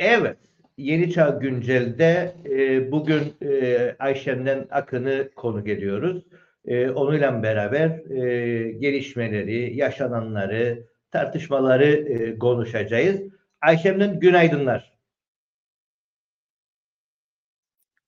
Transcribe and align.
Evet. 0.00 0.36
Yeni 0.76 1.12
Çağ 1.12 1.28
Güncel'de 1.28 2.34
e, 2.44 2.92
bugün 2.92 3.34
e, 3.42 3.96
Ayşem'den 3.98 4.66
Akın'ı 4.70 5.30
konu 5.36 5.64
geliyoruz. 5.64 6.24
E, 6.64 6.90
onunla 6.90 7.42
beraber 7.42 7.88
e, 8.10 8.72
gelişmeleri, 8.72 9.76
yaşananları, 9.76 10.86
tartışmaları 11.10 11.86
e, 11.86 12.38
konuşacağız. 12.38 13.20
Ayşem'den 13.60 14.20
günaydınlar. 14.20 14.92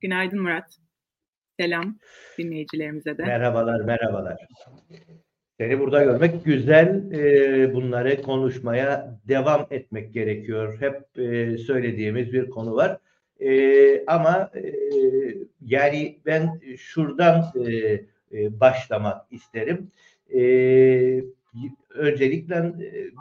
Günaydın 0.00 0.42
Murat. 0.42 0.76
Selam 1.60 1.98
dinleyicilerimize 2.38 3.18
de. 3.18 3.22
Merhabalar, 3.22 3.80
merhabalar. 3.80 4.46
Seni 5.60 5.80
burada 5.80 6.04
görmek 6.04 6.44
güzel. 6.44 7.12
E, 7.12 7.74
bunları 7.74 8.22
konuşmaya 8.22 9.18
devam 9.28 9.66
etmek 9.70 10.14
gerekiyor. 10.14 10.80
Hep 10.80 11.18
e, 11.18 11.58
söylediğimiz 11.58 12.32
bir 12.32 12.50
konu 12.50 12.74
var. 12.74 12.98
E, 13.40 14.04
ama 14.06 14.50
e, 14.54 14.62
yani 15.60 16.18
ben 16.26 16.60
şuradan 16.76 17.44
e, 17.66 17.72
e, 18.32 18.60
başlamak 18.60 19.26
isterim. 19.30 19.90
E, 20.34 20.40
öncelikle 21.94 22.72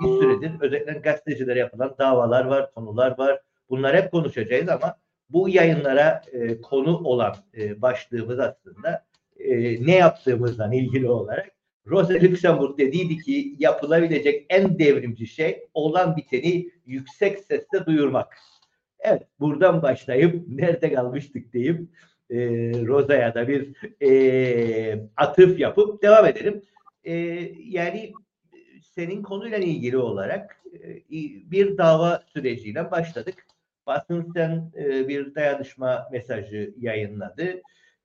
bir 0.04 0.08
süredir 0.22 0.52
özellikle 0.62 0.94
gazetecilere 0.94 1.60
yapılan 1.60 1.96
davalar 2.00 2.46
var, 2.46 2.74
konular 2.74 3.18
var. 3.18 3.40
Bunlar 3.70 3.96
hep 3.96 4.12
konuşacağız 4.12 4.70
ama 4.70 4.96
bu 5.30 5.50
yayınlara 5.50 6.22
e, 6.32 6.62
konu 6.62 6.98
olan 6.98 7.36
e, 7.58 7.82
başlığımız 7.82 8.40
aslında 8.40 9.06
e, 9.40 9.86
ne 9.86 9.96
yaptığımızdan 9.96 10.72
ilgili 10.72 11.10
olarak 11.10 11.52
Rosa 11.88 12.14
Luxemburg 12.14 12.78
dediydi 12.78 13.18
ki 13.18 13.56
yapılabilecek 13.60 14.46
en 14.50 14.80
devrimci 14.80 15.28
şey 15.28 15.68
olan 15.74 16.18
biteni 16.18 16.70
yüksek 16.86 17.40
sesle 17.40 17.86
duyurmak. 17.86 18.38
Evet 19.00 19.24
buradan 19.40 19.82
başlayıp 19.82 20.48
nerede 20.48 20.94
kalmıştık 20.94 21.54
deyip 21.54 21.82
e, 22.30 22.38
Rosa'ya 22.86 23.34
da 23.36 23.48
bir 23.48 23.76
e, 24.02 25.06
atıf 25.18 25.60
yapıp 25.60 26.04
devam 26.04 26.26
edelim. 26.26 26.62
E, 27.04 27.14
yani 27.60 28.14
senin 28.82 29.24
konuyla 29.24 29.58
ilgili 29.58 29.98
olarak 29.98 30.62
e, 30.84 31.12
bir 31.52 31.78
dava 31.78 32.24
süreciyle 32.34 32.92
başladık. 32.92 33.46
Basın 33.88 34.32
sen 34.34 34.72
e, 34.78 35.08
bir 35.08 35.36
dayanışma 35.36 36.08
mesajı 36.12 36.74
yayınladı 36.78 37.62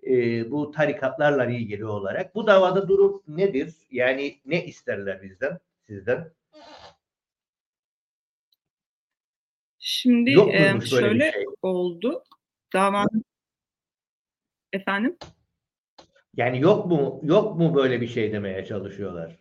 e, 0.06 0.50
bu 0.50 0.70
tarikatlarla 0.70 1.46
ilgili 1.46 1.84
olarak. 1.84 2.34
Bu 2.34 2.46
davada 2.46 2.88
durum 2.88 3.22
nedir? 3.28 3.74
Yani 3.90 4.36
ne 4.46 4.64
isterler 4.64 5.22
bizden, 5.22 5.58
sizden? 5.86 6.30
Şimdi 9.78 10.30
Yok 10.30 10.54
e, 10.54 10.80
şöyle 10.80 11.32
şey? 11.32 11.44
oldu. 11.62 12.22
Davanın 12.72 13.24
efendim? 14.72 15.16
Yani 16.36 16.60
yok 16.60 16.86
mu 16.86 17.20
yok 17.22 17.58
mu 17.58 17.74
böyle 17.74 18.00
bir 18.00 18.08
şey 18.08 18.32
demeye 18.32 18.64
çalışıyorlar? 18.64 19.36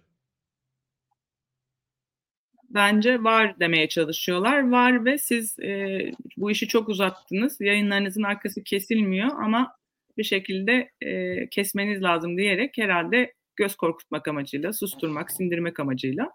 Bence 2.70 3.24
var 3.24 3.60
demeye 3.60 3.90
çalışıyorlar. 3.90 4.72
Var 4.72 5.06
ve 5.06 5.18
siz 5.18 5.60
e, 5.60 6.00
bu 6.38 6.52
işi 6.52 6.68
çok 6.68 6.90
uzattınız. 6.90 7.62
Yayınlarınızın 7.62 8.24
arkası 8.24 8.64
kesilmiyor 8.64 9.30
ama 9.44 9.76
bir 10.18 10.24
şekilde 10.24 10.92
e, 11.02 11.50
kesmeniz 11.50 12.04
lazım 12.04 12.38
diyerek 12.38 12.78
herhalde 12.78 13.34
göz 13.56 13.76
korkutmak 13.76 14.28
amacıyla, 14.28 14.74
susturmak, 14.74 15.32
sindirmek 15.32 15.80
amacıyla 15.80 16.32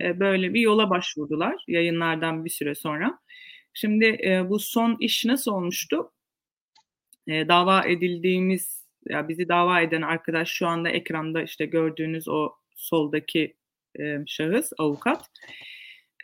e, 0.00 0.20
böyle 0.20 0.54
bir 0.54 0.60
yola 0.60 0.90
başvurdular 0.90 1.64
yayınlardan 1.68 2.44
bir 2.44 2.50
süre 2.50 2.74
sonra. 2.74 3.18
Şimdi 3.74 4.04
e, 4.04 4.48
bu 4.48 4.58
son 4.58 4.96
iş 5.00 5.24
nasıl 5.24 5.52
olmuştu? 5.52 6.12
E, 7.28 7.48
dava 7.48 7.84
edildiğimiz, 7.86 8.84
ya 9.08 9.28
bizi 9.28 9.48
dava 9.48 9.80
eden 9.80 10.02
arkadaş 10.02 10.48
şu 10.48 10.66
anda 10.66 10.88
ekranda 10.90 11.42
işte 11.42 11.66
gördüğünüz 11.66 12.28
o 12.28 12.52
soldaki 12.76 13.56
e, 14.00 14.18
şahıs, 14.26 14.72
avukat. 14.78 15.26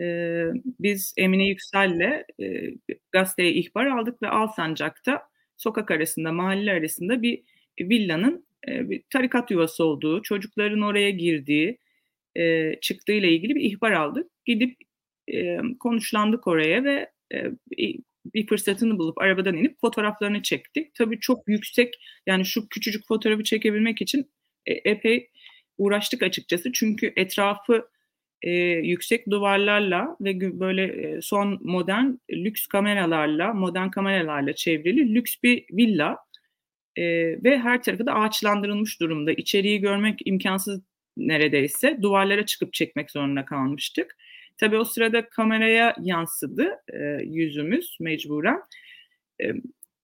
E, 0.00 0.44
biz 0.80 1.14
Emine 1.16 1.46
Yüksel'le 1.46 2.24
e, 2.40 2.74
gazeteye 3.12 3.52
ihbar 3.52 3.86
aldık 3.86 4.22
ve 4.22 4.28
Alsancak'ta 4.28 5.28
sokak 5.58 5.90
arasında, 5.90 6.32
mahalle 6.32 6.72
arasında 6.72 7.22
bir 7.22 7.42
villanın 7.80 8.46
e, 8.68 8.90
bir 8.90 9.02
tarikat 9.10 9.50
yuvası 9.50 9.84
olduğu, 9.84 10.22
çocukların 10.22 10.82
oraya 10.82 11.10
girdiği, 11.10 11.78
e, 12.36 12.74
çıktığı 12.80 13.12
ile 13.12 13.32
ilgili 13.32 13.54
bir 13.54 13.60
ihbar 13.60 13.92
aldık. 13.92 14.30
Gidip 14.44 14.76
e, 15.28 15.58
konuşlandık 15.80 16.46
oraya 16.46 16.84
ve 16.84 17.10
e, 17.34 17.52
bir 18.34 18.46
fırsatını 18.46 18.98
bulup 18.98 19.18
arabadan 19.18 19.56
inip 19.56 19.80
fotoğraflarını 19.80 20.42
çektik. 20.42 20.94
Tabii 20.94 21.20
çok 21.20 21.48
yüksek 21.48 22.00
yani 22.26 22.44
şu 22.44 22.68
küçücük 22.68 23.06
fotoğrafı 23.06 23.44
çekebilmek 23.44 24.02
için 24.02 24.30
e, 24.66 24.72
epey 24.72 25.30
uğraştık 25.78 26.22
açıkçası. 26.22 26.72
Çünkü 26.72 27.12
etrafı 27.16 27.88
e, 28.42 28.50
yüksek 28.60 29.30
duvarlarla 29.30 30.16
ve 30.20 30.60
böyle 30.60 30.84
e, 30.84 31.20
son 31.22 31.58
modern 31.62 32.06
lüks 32.30 32.66
kameralarla, 32.66 33.52
modern 33.54 33.88
kameralarla 33.88 34.52
çevrili 34.52 35.14
lüks 35.14 35.36
bir 35.42 35.64
villa 35.72 36.18
e, 36.96 37.04
ve 37.44 37.58
her 37.58 37.82
tarafı 37.82 38.06
da 38.06 38.14
ağaçlandırılmış 38.14 39.00
durumda. 39.00 39.32
İçeriği 39.32 39.80
görmek 39.80 40.18
imkansız 40.24 40.80
neredeyse. 41.16 41.98
Duvarlara 42.02 42.46
çıkıp 42.46 42.72
çekmek 42.72 43.10
zorunda 43.10 43.44
kalmıştık. 43.44 44.16
Tabii 44.56 44.76
o 44.76 44.84
sırada 44.84 45.28
kameraya 45.28 45.94
yansıdı 46.00 46.70
e, 46.92 46.98
yüzümüz 47.24 47.96
mecburen. 48.00 48.60
E, 49.42 49.52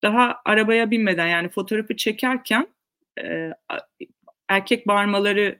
daha 0.03 0.41
arabaya 0.45 0.91
binmeden 0.91 1.27
yani 1.27 1.49
fotoğrafı 1.49 1.97
çekerken 1.97 2.67
e, 3.23 3.51
erkek 4.49 4.87
bağırmaları 4.87 5.59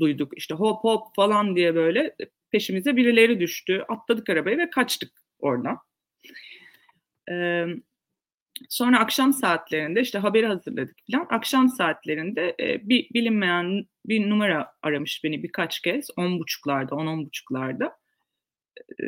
duyduk. 0.00 0.38
İşte 0.38 0.54
hop 0.54 0.84
hop 0.84 1.14
falan 1.16 1.56
diye 1.56 1.74
böyle 1.74 2.16
peşimize 2.50 2.96
birileri 2.96 3.40
düştü. 3.40 3.84
Atladık 3.88 4.30
arabaya 4.30 4.58
ve 4.58 4.70
kaçtık 4.70 5.12
oradan. 5.38 5.78
Ee, 7.30 7.66
sonra 8.68 8.98
akşam 8.98 9.32
saatlerinde 9.32 10.00
işte 10.00 10.18
haberi 10.18 10.46
hazırladık 10.46 10.96
falan. 11.12 11.26
Akşam 11.30 11.68
saatlerinde 11.68 12.56
e, 12.60 12.88
bir 12.88 13.08
bilinmeyen 13.14 13.86
bir 14.06 14.30
numara 14.30 14.72
aramış 14.82 15.24
beni 15.24 15.42
birkaç 15.42 15.80
kez. 15.80 16.08
On 16.16 16.40
buçuklarda, 16.40 16.94
on 16.94 17.06
on 17.06 17.26
buçuklarda. 17.26 17.96
Ee, 19.02 19.04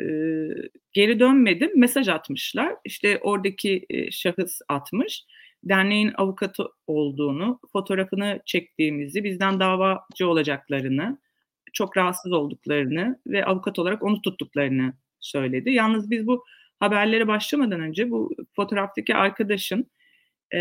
geri 0.93 1.19
dönmedim. 1.19 1.79
Mesaj 1.79 2.07
atmışlar. 2.07 2.75
İşte 2.85 3.19
oradaki 3.21 3.85
e, 3.89 4.11
şahıs 4.11 4.59
atmış 4.69 5.23
derneğin 5.69 6.11
avukatı 6.17 6.67
olduğunu, 6.87 7.59
fotoğrafını 7.71 8.39
çektiğimizi, 8.45 9.23
bizden 9.23 9.59
davacı 9.59 10.27
olacaklarını, 10.27 11.17
çok 11.73 11.97
rahatsız 11.97 12.31
olduklarını 12.31 13.19
ve 13.27 13.45
avukat 13.45 13.79
olarak 13.79 14.03
onu 14.03 14.21
tuttuklarını 14.21 14.93
söyledi. 15.19 15.71
Yalnız 15.71 16.11
biz 16.11 16.27
bu 16.27 16.45
haberlere 16.79 17.27
başlamadan 17.27 17.79
önce 17.79 18.11
bu 18.11 18.35
fotoğraftaki 18.55 19.15
arkadaşın 19.15 19.91
e, 20.53 20.59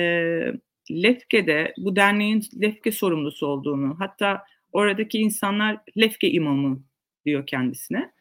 Lefke'de 0.91 1.75
bu 1.79 1.97
derneğin 1.97 2.43
Lefke 2.63 2.93
sorumlusu 2.93 3.47
olduğunu, 3.47 3.97
hatta 3.99 4.45
oradaki 4.73 5.19
insanlar 5.19 5.79
Lefke 5.99 6.31
imamı 6.31 6.83
diyor 7.27 7.47
kendisine 7.47 8.13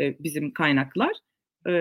e, 0.00 0.18
bizim 0.18 0.52
kaynaklar. 0.52 1.12
E, 1.68 1.72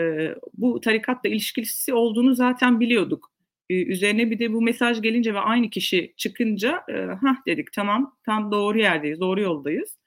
bu 0.54 0.82
tarikatla 0.82 1.30
ilişkisi 1.30 1.94
olduğunu 1.94 2.36
zaten 2.36 2.80
biliyorduk 2.80 3.32
üzerine 3.70 4.32
bir 4.32 4.40
de 4.40 4.54
bu 4.54 4.62
mesaj 4.62 5.02
gelince 5.02 5.34
ve 5.34 5.40
aynı 5.40 5.70
kişi 5.70 6.14
çıkınca 6.18 6.84
e, 6.90 6.94
hah 6.94 7.46
dedik 7.48 7.72
tamam 7.74 8.18
tam 8.26 8.52
doğru 8.52 8.80
yerdeyiz, 8.80 9.20
doğru 9.20 9.42
yoldayız. 9.42 9.98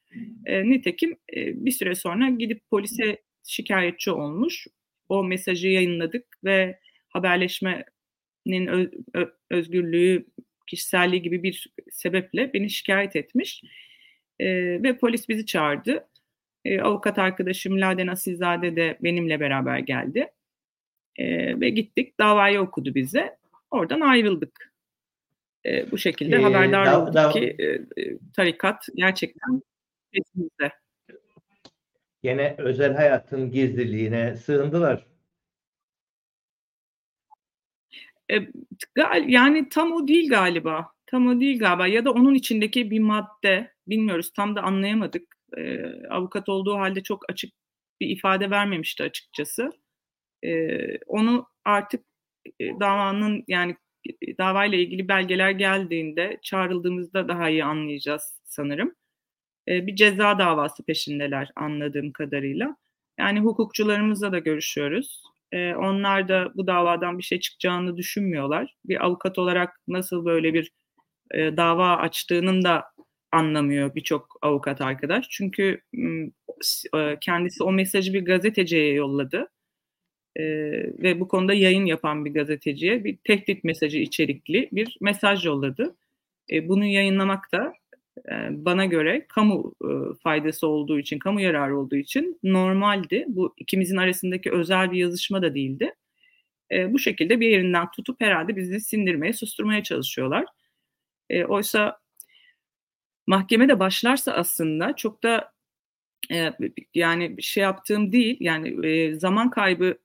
E, 0.47 0.71
nitekim 0.71 1.11
e, 1.37 1.65
bir 1.65 1.71
süre 1.71 1.95
sonra 1.95 2.29
gidip 2.29 2.71
polise 2.71 3.23
şikayetçi 3.49 4.11
olmuş. 4.11 4.67
O 5.09 5.25
mesajı 5.25 5.69
yayınladık 5.69 6.27
ve 6.45 6.79
haberleşmenin 7.09 8.67
öz, 8.67 8.91
özgürlüğü, 9.51 10.27
kişiselliği 10.67 11.23
gibi 11.23 11.43
bir 11.43 11.67
sebeple 11.91 12.53
beni 12.55 12.71
şikayet 12.71 13.17
etmiş. 13.17 13.63
E, 14.41 14.47
ve 14.83 14.99
polis 14.99 15.29
bizi 15.29 15.47
çağırdı. 15.47 16.09
E, 16.65 16.81
avukat 16.81 17.19
arkadaşım 17.19 17.81
Laden 17.81 18.07
Asilzade 18.07 18.77
de 18.77 18.99
benimle 19.01 19.41
beraber 19.41 19.79
geldi. 19.79 20.27
E, 21.17 21.61
ve 21.61 21.71
gittik 21.71 22.19
davayı 22.19 22.61
okudu 22.61 22.95
bize 22.95 23.42
Oradan 23.73 24.01
ayrıldık. 24.01 24.73
E, 25.67 25.91
bu 25.91 25.99
şekilde 25.99 26.37
ee, 26.37 26.43
haberdar 26.43 26.87
da, 26.87 27.03
olduk 27.03 27.15
da, 27.15 27.31
ki 27.31 27.57
e, 27.59 27.65
e, 28.03 28.19
tarikat 28.37 28.87
gerçekten 28.95 29.63
peşimizde. 30.13 30.73
Yine 32.23 32.55
özel 32.59 32.95
hayatın 32.95 33.51
gizliliğine 33.51 34.37
sığındılar. 34.37 35.07
E, 38.33 38.37
yani 39.27 39.69
tam 39.69 39.93
o 39.93 40.09
değil 40.09 40.31
galiba. 40.31 40.93
Tam 41.07 41.27
o 41.27 41.41
değil 41.41 41.59
galiba. 41.59 41.87
Ya 41.87 42.05
da 42.05 42.11
onun 42.13 42.35
içindeki 42.35 42.91
bir 42.91 43.01
madde. 43.01 43.73
Bilmiyoruz. 43.87 44.33
Tam 44.33 44.57
da 44.57 44.63
anlayamadık. 44.63 45.37
E, 45.57 45.85
avukat 46.11 46.49
olduğu 46.49 46.75
halde 46.75 47.03
çok 47.03 47.31
açık 47.31 47.53
bir 48.01 48.09
ifade 48.09 48.51
vermemişti 48.51 49.03
açıkçası. 49.03 49.71
E, 50.45 50.77
onu 50.99 51.47
artık 51.65 52.05
davanın 52.61 53.45
yani 53.49 53.77
e, 54.23 54.39
davayla 54.39 54.79
ilgili 54.79 55.09
belgeler 55.09 55.51
geldiğinde 55.51 56.39
çağrıldığımızda 56.43 57.29
daha 57.29 57.49
iyi 57.49 57.65
anlayacağız 57.65 58.41
sanırım. 58.45 58.95
E, 59.69 59.87
bir 59.87 59.97
ceza 59.97 60.39
davası 60.39 60.85
peşindeler 60.85 61.51
anladığım 61.57 62.13
kadarıyla. 62.13 62.77
Yani 63.19 63.41
hukukçularımızla 63.41 64.33
da 64.33 64.39
görüşüyoruz. 64.39 65.23
E, 65.53 65.75
onlar 65.75 66.29
da 66.29 66.53
bu 66.55 66.67
davadan 66.67 67.19
bir 67.19 67.23
şey 67.23 67.41
çıkacağını 67.41 67.97
düşünmüyorlar. 67.97 68.75
Bir 68.85 69.05
avukat 69.07 69.39
olarak 69.39 69.81
nasıl 69.89 70.25
böyle 70.25 70.55
bir 70.55 70.71
e, 71.35 71.57
dava 71.57 71.97
açtığının 71.97 72.65
da 72.65 72.85
anlamıyor 73.33 73.95
birçok 73.95 74.29
avukat 74.43 74.81
arkadaş. 74.81 75.27
Çünkü 75.31 75.81
e, 76.97 77.19
kendisi 77.21 77.65
o 77.65 77.73
mesajı 77.73 78.13
bir 78.15 78.25
gazeteciye 78.25 78.93
yolladı. 78.93 79.49
E, 80.37 80.45
ve 81.03 81.21
bu 81.21 81.29
konuda 81.29 81.55
yayın 81.55 81.87
yapan 81.87 82.25
bir 82.25 82.35
gazeteciye 82.35 83.05
bir 83.05 83.17
tehdit 83.17 83.65
mesajı 83.65 83.99
içerikli 83.99 84.69
bir 84.73 84.97
mesaj 85.01 85.47
yolladı. 85.47 85.97
E, 86.53 86.69
bunu 86.69 86.85
yayınlamak 86.85 87.53
da 87.53 87.73
e, 88.31 88.35
bana 88.51 88.85
göre 88.85 89.27
kamu 89.29 89.75
e, 89.85 89.91
faydası 90.23 90.67
olduğu 90.67 90.99
için, 90.99 91.19
kamu 91.19 91.41
yararı 91.41 91.79
olduğu 91.79 91.97
için 91.97 92.39
normaldi. 92.43 93.25
Bu 93.29 93.55
ikimizin 93.59 93.97
arasındaki 93.97 94.53
özel 94.53 94.93
bir 94.93 94.99
yazışma 94.99 95.43
da 95.43 95.55
değildi. 95.55 95.95
E, 96.73 96.93
bu 96.93 96.99
şekilde 96.99 97.41
bir 97.41 97.49
yerinden 97.49 97.91
tutup 97.91 98.21
herhalde 98.21 98.57
bizi 98.57 98.81
sindirmeye, 98.81 99.33
susturmaya 99.33 99.83
çalışıyorlar. 99.83 100.45
E, 101.31 101.45
oysa 101.45 102.01
mahkemede 103.27 103.81
başlarsa 103.81 104.33
aslında 104.33 104.97
çok 104.97 105.23
da 105.23 105.53
e, 106.33 106.53
yani 106.95 107.43
şey 107.43 107.63
yaptığım 107.63 108.13
değil. 108.13 108.37
Yani 108.41 108.87
e, 108.87 109.15
zaman 109.15 109.51
kaybı 109.51 109.99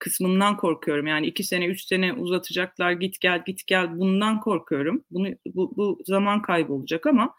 kısmından 0.00 0.56
korkuyorum. 0.56 1.06
Yani 1.06 1.26
iki 1.26 1.44
sene, 1.44 1.66
üç 1.66 1.84
sene 1.84 2.12
uzatacaklar, 2.12 2.92
git 2.92 3.20
gel, 3.20 3.42
git 3.46 3.66
gel 3.66 3.98
bundan 3.98 4.40
korkuyorum. 4.40 5.04
Bunu, 5.10 5.28
bu, 5.46 5.76
bu 5.76 5.98
zaman 6.06 6.42
kaybı 6.42 6.72
olacak 6.72 7.06
ama 7.06 7.34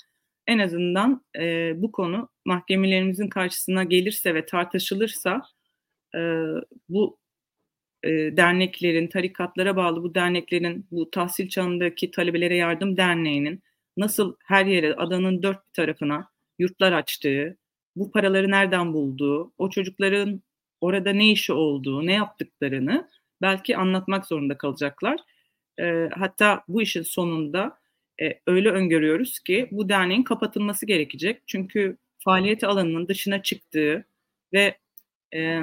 en 0.48 0.60
azından 0.60 1.26
e, 1.40 1.74
bu 1.82 1.92
konu 1.92 2.30
mahkemelerimizin 2.46 3.28
karşısına 3.30 3.84
gelirse 3.84 4.36
ve 4.36 4.46
tartışılırsa 4.46 5.42
e, 6.16 6.20
bu 6.90 7.18
e, 8.04 8.10
derneklerin, 8.10 9.08
tarikatlara 9.08 9.76
bağlı 9.76 10.04
bu 10.04 10.16
derneklerin, 10.16 10.88
bu 10.92 11.12
tahsil 11.12 11.50
çağındaki 11.50 12.12
talebelere 12.12 12.56
yardım 12.56 12.98
derneğinin 12.98 13.64
nasıl 13.98 14.36
her 14.46 14.66
yere 14.66 14.96
adanın 14.96 15.44
dört 15.44 15.74
tarafına 15.74 16.30
yurtlar 16.60 16.92
açtığı, 16.92 17.58
bu 17.96 18.12
paraları 18.12 18.52
nereden 18.52 18.94
bulduğu, 18.94 19.54
o 19.58 19.70
çocukların 19.70 20.42
orada 20.82 21.14
ne 21.14 21.32
işi 21.32 21.54
olduğu, 21.54 22.06
ne 22.08 22.14
yaptıklarını 22.14 23.10
belki 23.42 23.78
anlatmak 23.78 24.26
zorunda 24.26 24.58
kalacaklar. 24.58 25.20
E, 25.80 26.10
hatta 26.18 26.64
bu 26.68 26.82
işin 26.82 27.02
sonunda 27.02 27.80
e, 28.22 28.40
öyle 28.48 28.70
öngörüyoruz 28.70 29.40
ki 29.40 29.68
bu 29.72 29.90
derneğin 29.90 30.24
kapatılması 30.24 30.86
gerekecek. 30.86 31.42
Çünkü 31.48 31.98
faaliyet 32.18 32.64
alanının 32.64 33.08
dışına 33.08 33.44
çıktığı 33.44 34.06
ve 34.54 34.78
e, 35.36 35.62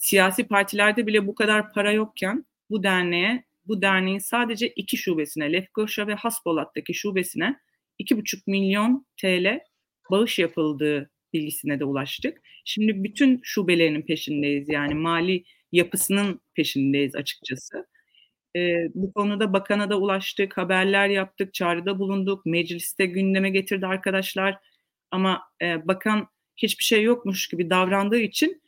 siyasi 0.00 0.46
partilerde 0.46 1.06
bile 1.06 1.26
bu 1.26 1.34
kadar 1.34 1.72
para 1.72 1.92
yokken 1.92 2.44
bu 2.70 2.82
derneğe, 2.82 3.44
bu 3.66 3.82
derneğin 3.82 4.18
sadece 4.18 4.68
iki 4.68 4.96
şubesine, 4.96 5.52
Lefkoşa 5.52 6.06
ve 6.06 6.14
Haspolat'taki 6.14 6.94
şubesine 6.94 7.60
2,5 8.00 8.42
milyon 8.46 9.06
TL 9.20 9.60
bağış 10.10 10.38
yapıldığı 10.38 11.10
bilgisine 11.32 11.80
de 11.80 11.84
ulaştık. 11.84 12.42
Şimdi 12.64 13.04
bütün 13.04 13.40
şubelerinin 13.42 14.02
peşindeyiz 14.02 14.68
yani 14.68 14.94
mali 14.94 15.44
yapısının 15.72 16.40
peşindeyiz 16.54 17.16
açıkçası. 17.16 17.86
E, 18.56 18.88
bu 18.94 19.12
konuda 19.12 19.52
bakana 19.52 19.90
da 19.90 19.98
ulaştık, 20.00 20.56
haberler 20.56 21.08
yaptık, 21.08 21.54
çağrıda 21.54 21.98
bulunduk, 21.98 22.46
mecliste 22.46 23.06
gündeme 23.06 23.50
getirdi 23.50 23.86
arkadaşlar. 23.86 24.58
Ama 25.10 25.42
e, 25.62 25.88
bakan 25.88 26.28
hiçbir 26.56 26.84
şey 26.84 27.02
yokmuş 27.02 27.48
gibi 27.48 27.70
davrandığı 27.70 28.18
için 28.18 28.62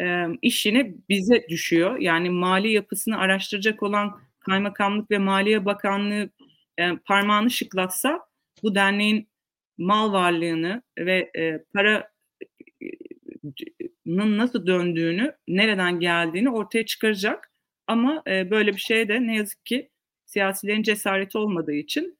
e, 0.00 0.26
iş 0.42 0.66
yine 0.66 0.94
bize 1.08 1.46
düşüyor. 1.48 1.98
Yani 1.98 2.30
mali 2.30 2.72
yapısını 2.72 3.18
araştıracak 3.18 3.82
olan 3.82 4.20
Kaymakamlık 4.40 5.10
ve 5.10 5.18
Maliye 5.18 5.64
Bakanlığı 5.64 6.30
e, 6.78 6.96
parmağını 7.04 7.50
şıklatsa 7.50 8.20
bu 8.62 8.74
derneğin 8.74 9.28
mal 9.78 10.12
varlığını 10.12 10.82
ve 10.98 11.30
e, 11.38 11.64
paranın 11.74 12.04
nasıl 14.38 14.66
döndüğünü, 14.66 15.34
nereden 15.48 16.00
geldiğini 16.00 16.50
ortaya 16.50 16.86
çıkaracak. 16.86 17.52
Ama 17.86 18.22
e, 18.26 18.50
böyle 18.50 18.72
bir 18.72 18.80
şeye 18.80 19.08
de 19.08 19.26
ne 19.26 19.36
yazık 19.36 19.66
ki 19.66 19.90
siyasilerin 20.24 20.82
cesareti 20.82 21.38
olmadığı 21.38 21.74
için 21.74 22.18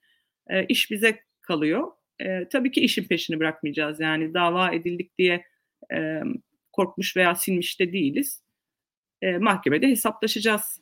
e, 0.49 0.65
iş 0.65 0.91
bize 0.91 1.19
kalıyor. 1.41 1.91
E, 2.19 2.47
tabii 2.49 2.71
ki 2.71 2.81
işin 2.81 3.03
peşini 3.03 3.39
bırakmayacağız. 3.39 3.99
Yani 3.99 4.33
dava 4.33 4.71
edildik 4.71 5.17
diye 5.17 5.45
e, 5.93 6.21
korkmuş 6.73 7.17
veya 7.17 7.35
silmiş 7.35 7.79
de 7.79 7.93
değiliz. 7.93 8.43
E, 9.21 9.37
mahkemede 9.37 9.87
hesaplaşacağız 9.87 10.81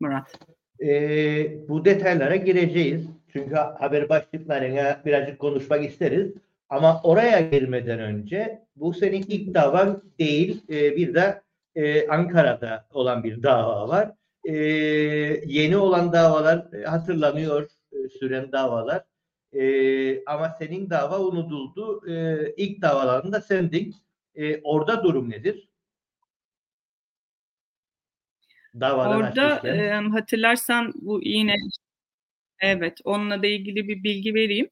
Murat. 0.00 0.38
E, 0.80 0.88
bu 1.68 1.84
detaylara 1.84 2.36
gireceğiz. 2.36 3.08
Çünkü 3.32 3.54
haber 3.54 4.08
başlıklarına 4.08 5.00
birazcık 5.04 5.38
konuşmak 5.38 5.84
isteriz. 5.84 6.32
Ama 6.68 7.00
oraya 7.02 7.40
girmeden 7.40 7.98
önce 7.98 8.62
bu 8.76 8.94
senin 8.94 9.22
ilk 9.28 9.54
davan 9.54 10.02
değil. 10.18 10.62
E, 10.68 10.96
bir 10.96 11.14
de 11.14 11.42
e, 11.74 12.08
Ankara'da 12.08 12.86
olan 12.90 13.24
bir 13.24 13.42
dava 13.42 13.88
var. 13.88 14.12
E, 14.44 14.54
yeni 15.46 15.76
olan 15.76 16.12
davalar 16.12 16.72
e, 16.72 16.84
hatırlanıyor 16.84 17.68
e, 17.92 18.08
süren 18.08 18.52
davalar. 18.52 19.04
E, 19.52 20.24
ama 20.24 20.56
senin 20.58 20.90
dava 20.90 21.18
unutuldu. 21.18 22.10
E, 22.10 22.44
ilk 22.56 22.82
davalarında 22.82 23.40
sendin. 23.40 23.94
E, 24.34 24.60
orada 24.60 25.04
durum 25.04 25.30
nedir? 25.30 25.68
Davadan 28.80 29.20
Orada 29.20 29.68
e, 29.68 29.90
hatırlarsan 29.90 30.92
bu 30.94 31.20
yine 31.22 31.54
evet 32.60 32.98
onunla 33.04 33.42
da 33.42 33.46
ilgili 33.46 33.88
bir 33.88 34.02
bilgi 34.02 34.34
vereyim. 34.34 34.68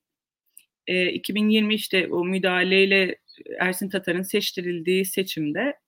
E, 0.86 1.12
2020 1.12 1.74
işte 1.74 2.08
o 2.08 2.24
müdahaleyle 2.24 3.18
Ersin 3.58 3.88
Tatar'ın 3.88 4.22
seçtirildiği 4.22 5.04
seçimde 5.04 5.78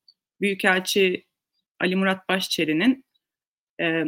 Büyükelçi 0.40 1.24
Ali 1.80 1.96
Murat 1.96 2.28
Başçeri'nin 2.28 3.04
e, 3.80 4.04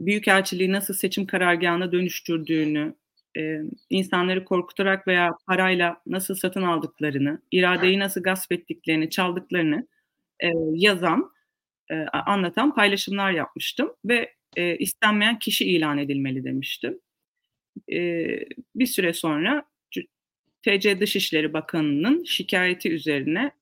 Büyükelçiliği 0.00 0.72
nasıl 0.72 0.94
seçim 0.94 1.26
karargahına 1.26 1.92
dönüştürdüğünü, 1.92 2.94
e, 3.38 3.60
insanları 3.90 4.44
korkutarak 4.44 5.08
veya 5.08 5.30
parayla 5.46 6.02
nasıl 6.06 6.34
satın 6.34 6.62
aldıklarını, 6.62 7.42
iradeyi 7.52 7.98
nasıl 7.98 8.22
gasp 8.22 8.52
ettiklerini, 8.52 9.10
çaldıklarını 9.10 9.88
e, 10.40 10.48
yazan, 10.74 11.32
e, 11.90 11.94
anlatan 12.04 12.74
paylaşımlar 12.74 13.32
yapmıştım 13.32 13.94
ve 14.04 14.34
e, 14.56 14.76
istenmeyen 14.76 15.38
kişi 15.38 15.64
ilan 15.64 15.98
edilmeli 15.98 16.44
demiştim. 16.44 17.00
E, 17.92 18.26
bir 18.74 18.86
süre 18.86 19.12
sonra 19.12 19.64
TC 20.62 21.00
Dışişleri 21.00 21.52
Bakanı'nın 21.52 22.24
şikayeti 22.24 22.92
üzerine 22.92 23.52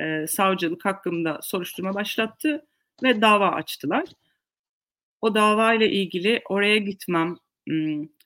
e, 0.00 0.26
savcılık 0.26 0.84
hakkında 0.84 1.40
soruşturma 1.42 1.94
başlattı 1.94 2.66
ve 3.02 3.20
dava 3.20 3.48
açtılar. 3.50 4.04
O 5.20 5.34
dava 5.34 5.74
ile 5.74 5.90
ilgili 5.90 6.42
oraya 6.48 6.76
gitmem 6.78 7.36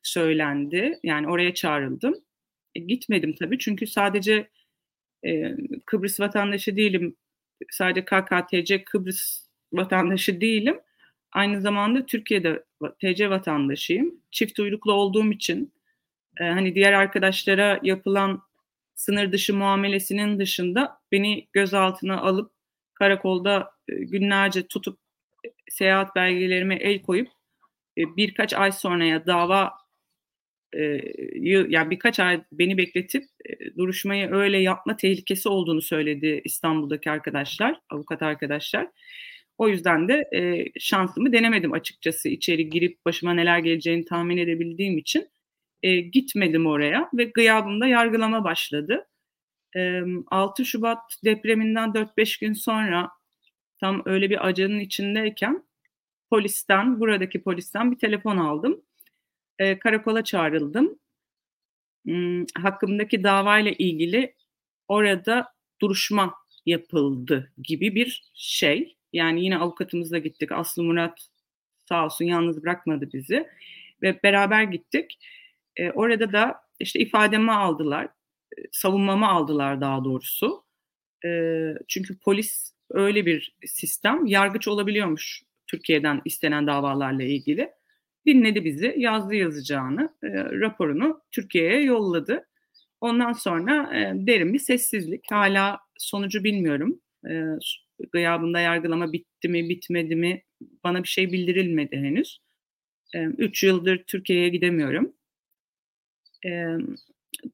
söylendi. 0.03 0.99
Yani 1.03 1.29
oraya 1.29 1.55
çağrıldım. 1.55 2.15
E, 2.75 2.81
gitmedim 2.81 3.35
tabii 3.39 3.59
çünkü 3.59 3.87
sadece 3.87 4.51
e, 5.27 5.57
Kıbrıs 5.87 6.21
vatandaşı 6.21 6.77
değilim. 6.77 7.17
Sadece 7.71 8.05
KKTC 8.05 8.85
Kıbrıs 8.85 9.47
vatandaşı 9.73 10.41
değilim. 10.41 10.81
Aynı 11.33 11.61
zamanda 11.61 12.07
Türkiye'de 12.07 12.65
TC 13.01 13.31
vatandaşıyım. 13.31 14.21
Çift 14.31 14.59
uyruklu 14.59 14.93
olduğum 14.93 15.33
için 15.33 15.73
e, 16.41 16.45
hani 16.45 16.75
diğer 16.75 16.93
arkadaşlara 16.93 17.81
yapılan 17.83 18.43
sınır 18.95 19.33
dışı 19.33 19.55
muamelesinin 19.55 20.39
dışında 20.39 20.99
beni 21.13 21.49
gözaltına 21.53 22.21
alıp 22.21 22.53
karakolda 22.95 23.71
e, 23.89 23.95
günlerce 23.95 24.67
tutup 24.67 24.99
e, 25.47 25.49
seyahat 25.71 26.17
belgelerime 26.17 26.77
el 26.77 27.03
koyup 27.03 27.29
e, 27.99 28.17
birkaç 28.17 28.55
ay 28.55 28.73
sonraya 28.73 29.27
dava 29.27 29.73
yani 30.73 31.91
birkaç 31.91 32.21
ay 32.21 32.43
beni 32.53 32.79
bekletip 32.79 33.25
duruşmayı 33.77 34.33
öyle 34.33 34.59
yapma 34.59 34.97
tehlikesi 34.97 35.49
olduğunu 35.49 35.83
söyledi 35.83 36.41
İstanbul'daki 36.45 37.11
arkadaşlar, 37.11 37.81
avukat 37.91 38.23
arkadaşlar. 38.23 38.89
O 39.59 39.69
yüzden 39.69 40.09
de 40.09 40.31
şansımı 40.79 41.33
denemedim 41.33 41.73
açıkçası 41.73 42.29
içeri 42.29 42.71
girip 42.71 43.05
başıma 43.05 43.35
neler 43.35 43.59
geleceğini 43.59 44.05
tahmin 44.05 44.37
edebildiğim 44.37 44.99
için 44.99 45.29
e, 45.83 45.97
gitmedim 46.01 46.67
oraya 46.67 47.11
ve 47.15 47.25
gıyabımda 47.25 47.87
yargılama 47.87 48.45
başladı. 48.45 49.07
E, 49.77 50.01
6 50.27 50.65
Şubat 50.65 50.99
depreminden 51.25 51.95
4-5 51.95 52.41
gün 52.41 52.53
sonra 52.53 53.11
tam 53.81 54.03
öyle 54.07 54.31
bir 54.31 54.47
acanın 54.47 54.81
içindeyken 54.81 55.65
polisten, 56.31 57.01
buradaki 57.01 57.43
polisten 57.43 57.93
bir 57.93 57.99
telefon 57.99 58.37
aldım. 58.37 58.83
E, 59.59 59.79
karakola 59.79 60.25
çağrıldım. 60.25 60.99
Hmm, 62.07 62.45
hakkımdaki 62.63 63.25
davayla 63.25 63.73
ilgili 63.79 64.35
orada 64.89 65.55
duruşma 65.81 66.35
yapıldı 66.67 67.53
gibi 67.63 67.95
bir 67.95 68.31
şey. 68.35 68.96
Yani 69.13 69.45
yine 69.45 69.59
avukatımızla 69.59 70.19
gittik. 70.19 70.53
Aslı 70.53 70.83
Murat 70.83 71.27
sağ 71.89 72.05
olsun 72.05 72.25
yalnız 72.25 72.63
bırakmadı 72.63 73.09
bizi. 73.13 73.47
Ve 74.03 74.21
beraber 74.23 74.63
gittik. 74.63 75.19
E, 75.77 75.91
orada 75.91 76.33
da 76.33 76.55
işte 76.81 77.01
ifademi 77.01 77.53
aldılar. 77.53 78.05
E, 78.59 78.63
savunmamı 78.73 79.29
aldılar 79.29 79.81
daha 79.81 80.05
doğrusu. 80.05 80.65
E, 81.25 81.31
çünkü 81.89 82.19
polis 82.19 82.73
öyle 82.91 83.27
bir 83.27 83.57
sistem. 83.67 84.27
Yargıç 84.27 84.69
olabiliyormuş 84.69 85.43
Türkiye'den 85.67 86.23
istenen 86.25 86.67
davalarla 86.67 87.23
ilgili. 87.23 87.71
Dinledi 88.27 88.65
bizi, 88.65 88.95
yazdı 88.97 89.35
yazacağını, 89.35 90.15
e, 90.23 90.29
raporunu 90.45 91.21
Türkiye'ye 91.33 91.83
yolladı. 91.83 92.47
Ondan 93.01 93.33
sonra 93.33 93.97
e, 93.97 94.13
derin 94.27 94.53
bir 94.53 94.59
sessizlik. 94.59 95.25
Hala 95.31 95.79
sonucu 95.99 96.45
bilmiyorum. 96.45 97.01
E, 97.29 97.43
gıyabında 98.13 98.61
yargılama 98.61 99.13
bitti 99.13 99.49
mi, 99.49 99.69
bitmedi 99.69 100.17
mi 100.17 100.43
bana 100.85 101.03
bir 101.03 101.09
şey 101.09 101.33
bildirilmedi 101.33 101.97
henüz. 101.97 102.39
E, 103.15 103.25
üç 103.25 103.63
yıldır 103.63 104.05
Türkiye'ye 104.07 104.49
gidemiyorum. 104.49 105.13
E, 106.47 106.67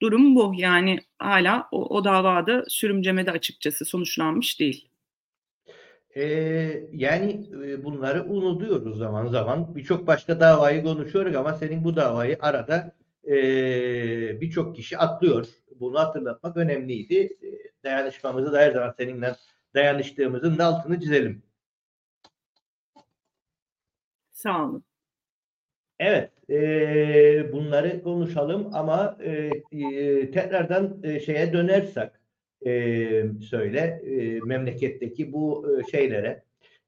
durum 0.02 0.36
bu. 0.36 0.52
Yani 0.56 0.98
hala 1.18 1.68
o, 1.72 1.96
o 1.96 2.04
davada 2.04 2.64
sürümcemede 2.68 3.30
açıkçası 3.30 3.84
sonuçlanmış 3.84 4.60
değil. 4.60 4.88
Ee, 6.16 6.82
yani 6.92 7.46
bunları 7.84 8.24
unutuyoruz 8.24 8.98
zaman 8.98 9.26
zaman. 9.26 9.74
Birçok 9.76 10.06
başka 10.06 10.40
davayı 10.40 10.82
konuşuyoruz 10.82 11.36
ama 11.36 11.52
senin 11.52 11.84
bu 11.84 11.96
davayı 11.96 12.36
arada 12.40 12.92
e, 13.28 14.40
birçok 14.40 14.76
kişi 14.76 14.98
atlıyor. 14.98 15.46
Bunu 15.80 15.98
hatırlatmak 15.98 16.56
önemliydi. 16.56 17.38
Dayanışmamızı 17.84 18.52
da 18.52 18.58
her 18.58 18.72
zaman 18.72 18.94
seninle 18.98 19.34
dayanıştığımızın 19.74 20.58
da 20.58 20.64
altını 20.66 21.00
çizelim. 21.00 21.42
Sağ 24.32 24.64
olun. 24.64 24.84
Evet, 25.98 26.30
e, 26.50 27.52
bunları 27.52 28.02
konuşalım 28.02 28.70
ama 28.72 29.18
e, 29.20 29.30
e, 29.72 30.30
tekrardan 30.30 31.00
e, 31.02 31.20
şeye 31.20 31.52
dönersek 31.52 32.10
e, 32.66 33.24
söyle 33.50 34.02
e, 34.06 34.40
memleketteki 34.40 35.32
bu 35.32 35.66
e, 35.78 35.90
şeylere 35.90 36.42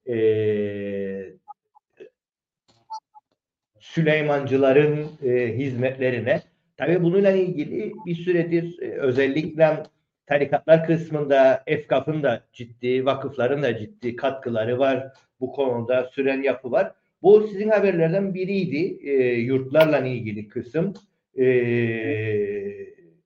e, 0.08 0.16
Süleymancıların 3.80 5.08
e, 5.24 5.58
hizmetlerine 5.58 6.42
tabii 6.76 7.02
bununla 7.02 7.30
ilgili 7.30 7.92
bir 8.06 8.14
süredir 8.14 8.78
e, 8.82 8.90
özellikle 8.90 9.82
tarikatlar 10.26 10.86
kısmında 10.86 11.62
EFKAF'ın 11.66 12.22
da 12.22 12.44
ciddi, 12.52 13.06
vakıfların 13.06 13.62
da 13.62 13.78
ciddi 13.78 14.16
katkıları 14.16 14.78
var. 14.78 15.12
Bu 15.40 15.52
konuda 15.52 16.04
süren 16.04 16.42
yapı 16.42 16.70
var. 16.70 16.92
Bu 17.22 17.48
sizin 17.48 17.68
haberlerden 17.68 18.34
biriydi. 18.34 19.08
E, 19.10 19.12
yurtlarla 19.32 20.06
ilgili 20.06 20.48
kısım. 20.48 20.94
E, 21.38 21.44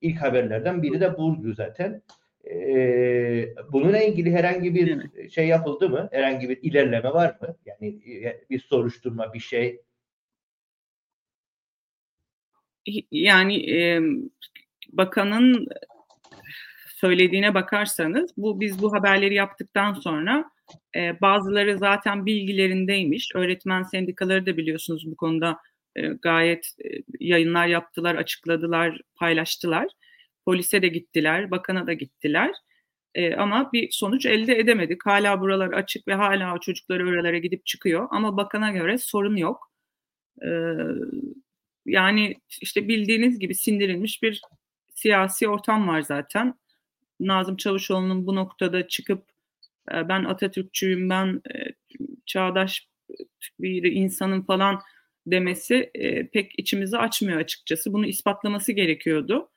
ilk 0.01 0.23
haberlerden 0.23 0.83
biri 0.83 1.01
de 1.01 1.19
buydu 1.19 1.55
zaten. 1.55 2.03
E, 2.51 3.55
bununla 3.73 4.03
ilgili 4.03 4.33
herhangi 4.33 4.75
bir 4.75 5.11
şey 5.31 5.47
yapıldı 5.49 5.89
mı? 5.89 6.09
Herhangi 6.13 6.49
bir 6.49 6.59
ilerleme 6.63 7.13
var 7.13 7.37
mı? 7.41 7.57
Yani 7.67 7.89
e, 7.89 8.41
bir 8.51 8.59
soruşturma, 8.59 9.35
bir 9.35 9.41
şey. 9.41 9.81
Yani 13.11 13.71
e, 13.71 14.01
bakanın 14.93 15.67
söylediğine 17.01 17.55
bakarsanız 17.55 18.31
bu 18.37 18.61
biz 18.61 18.83
bu 18.83 18.93
haberleri 18.93 19.35
yaptıktan 19.35 19.95
sonra 19.95 20.51
e, 20.97 21.21
bazıları 21.21 21.79
zaten 21.79 22.27
bilgilerindeymiş. 22.27 23.31
Öğretmen 23.35 23.83
sendikaları 23.83 24.47
da 24.47 24.57
biliyorsunuz 24.57 25.11
bu 25.11 25.17
konuda 25.17 25.59
e, 25.97 26.07
gayet 26.09 26.67
e, 26.85 26.89
yayınlar 27.21 27.67
yaptılar, 27.67 28.15
açıkladılar, 28.15 29.01
paylaştılar. 29.17 29.87
Polise 30.45 30.83
de 30.83 30.89
gittiler, 30.89 31.51
bakana 31.51 31.87
da 31.87 31.93
gittiler. 31.93 32.51
E, 33.15 33.35
ama 33.35 33.73
bir 33.73 33.91
sonuç 33.91 34.27
elde 34.27 34.59
edemedik. 34.59 35.07
Hala 35.07 35.41
buralar 35.41 35.73
açık 35.73 36.09
ve 36.09 36.15
hala 36.15 36.55
o 36.55 36.61
çocuklar 36.61 37.01
oralara 37.01 37.39
gidip 37.39 37.67
çıkıyor. 37.67 38.09
Ama 38.11 38.37
bakana 38.37 38.71
göre 38.73 38.99
sorun 38.99 39.37
yok. 39.37 39.73
E, 40.43 40.49
yani 41.87 42.35
işte 42.61 42.89
bildiğiniz 42.89 43.39
gibi 43.39 43.55
sindirilmiş 43.55 44.23
bir 44.23 44.41
siyasi 44.95 45.49
ortam 45.49 45.89
var 45.89 46.03
zaten. 46.03 46.55
Nazım 47.21 47.57
Çavuşoğlu'nun 47.57 48.27
bu 48.27 48.35
noktada 48.35 48.89
çıkıp 48.89 49.25
e, 49.93 50.09
ben 50.09 50.25
Atatürkçüyüm, 50.25 51.11
ben 51.11 51.43
e, 51.55 51.75
çağdaş 52.27 52.89
bir 53.61 53.93
insanın 53.93 54.43
falan 54.43 54.81
demesi 55.27 55.91
e, 55.95 56.27
pek 56.27 56.59
içimizi 56.59 56.99
açmıyor 56.99 57.41
açıkçası. 57.41 57.93
Bunu 57.93 58.07
ispatlaması 58.07 58.73
gerekiyordu. 58.73 59.51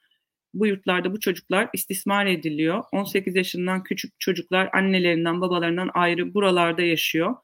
Bu 0.54 0.68
yurtlarda 0.68 1.14
bu 1.14 1.20
çocuklar 1.20 1.70
istismar 1.74 2.26
ediliyor. 2.26 2.84
18 2.92 3.36
yaşından 3.36 3.84
küçük 3.84 4.20
çocuklar 4.20 4.70
annelerinden 4.74 5.42
babalarından 5.42 5.90
ayrı 5.94 6.34
buralarda 6.34 6.82
yaşıyor. 6.82 7.36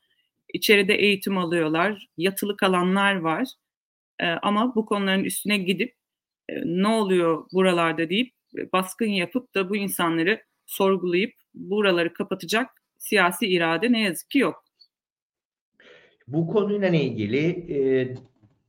İçeride 0.54 0.96
eğitim 0.96 1.38
alıyorlar. 1.38 2.08
Yatılı 2.18 2.58
kalanlar 2.58 3.16
var. 3.16 3.48
Ama 4.42 4.76
bu 4.76 4.86
konuların 4.86 5.24
üstüne 5.24 5.58
gidip 5.58 5.96
ne 6.66 6.88
oluyor 6.88 7.46
buralarda 7.54 8.10
deyip 8.10 8.37
baskın 8.74 9.06
yapıp 9.06 9.56
da 9.56 9.70
bu 9.70 9.76
insanları 9.76 10.42
sorgulayıp 10.66 11.34
buraları 11.54 12.14
kapatacak 12.14 12.70
siyasi 12.98 13.48
irade 13.48 13.92
ne 13.92 14.02
yazık 14.02 14.30
ki 14.30 14.40
yok. 14.40 14.64
Bu 16.28 16.48
konuyla 16.48 16.88
ilgili 16.88 17.74
e, 17.74 18.16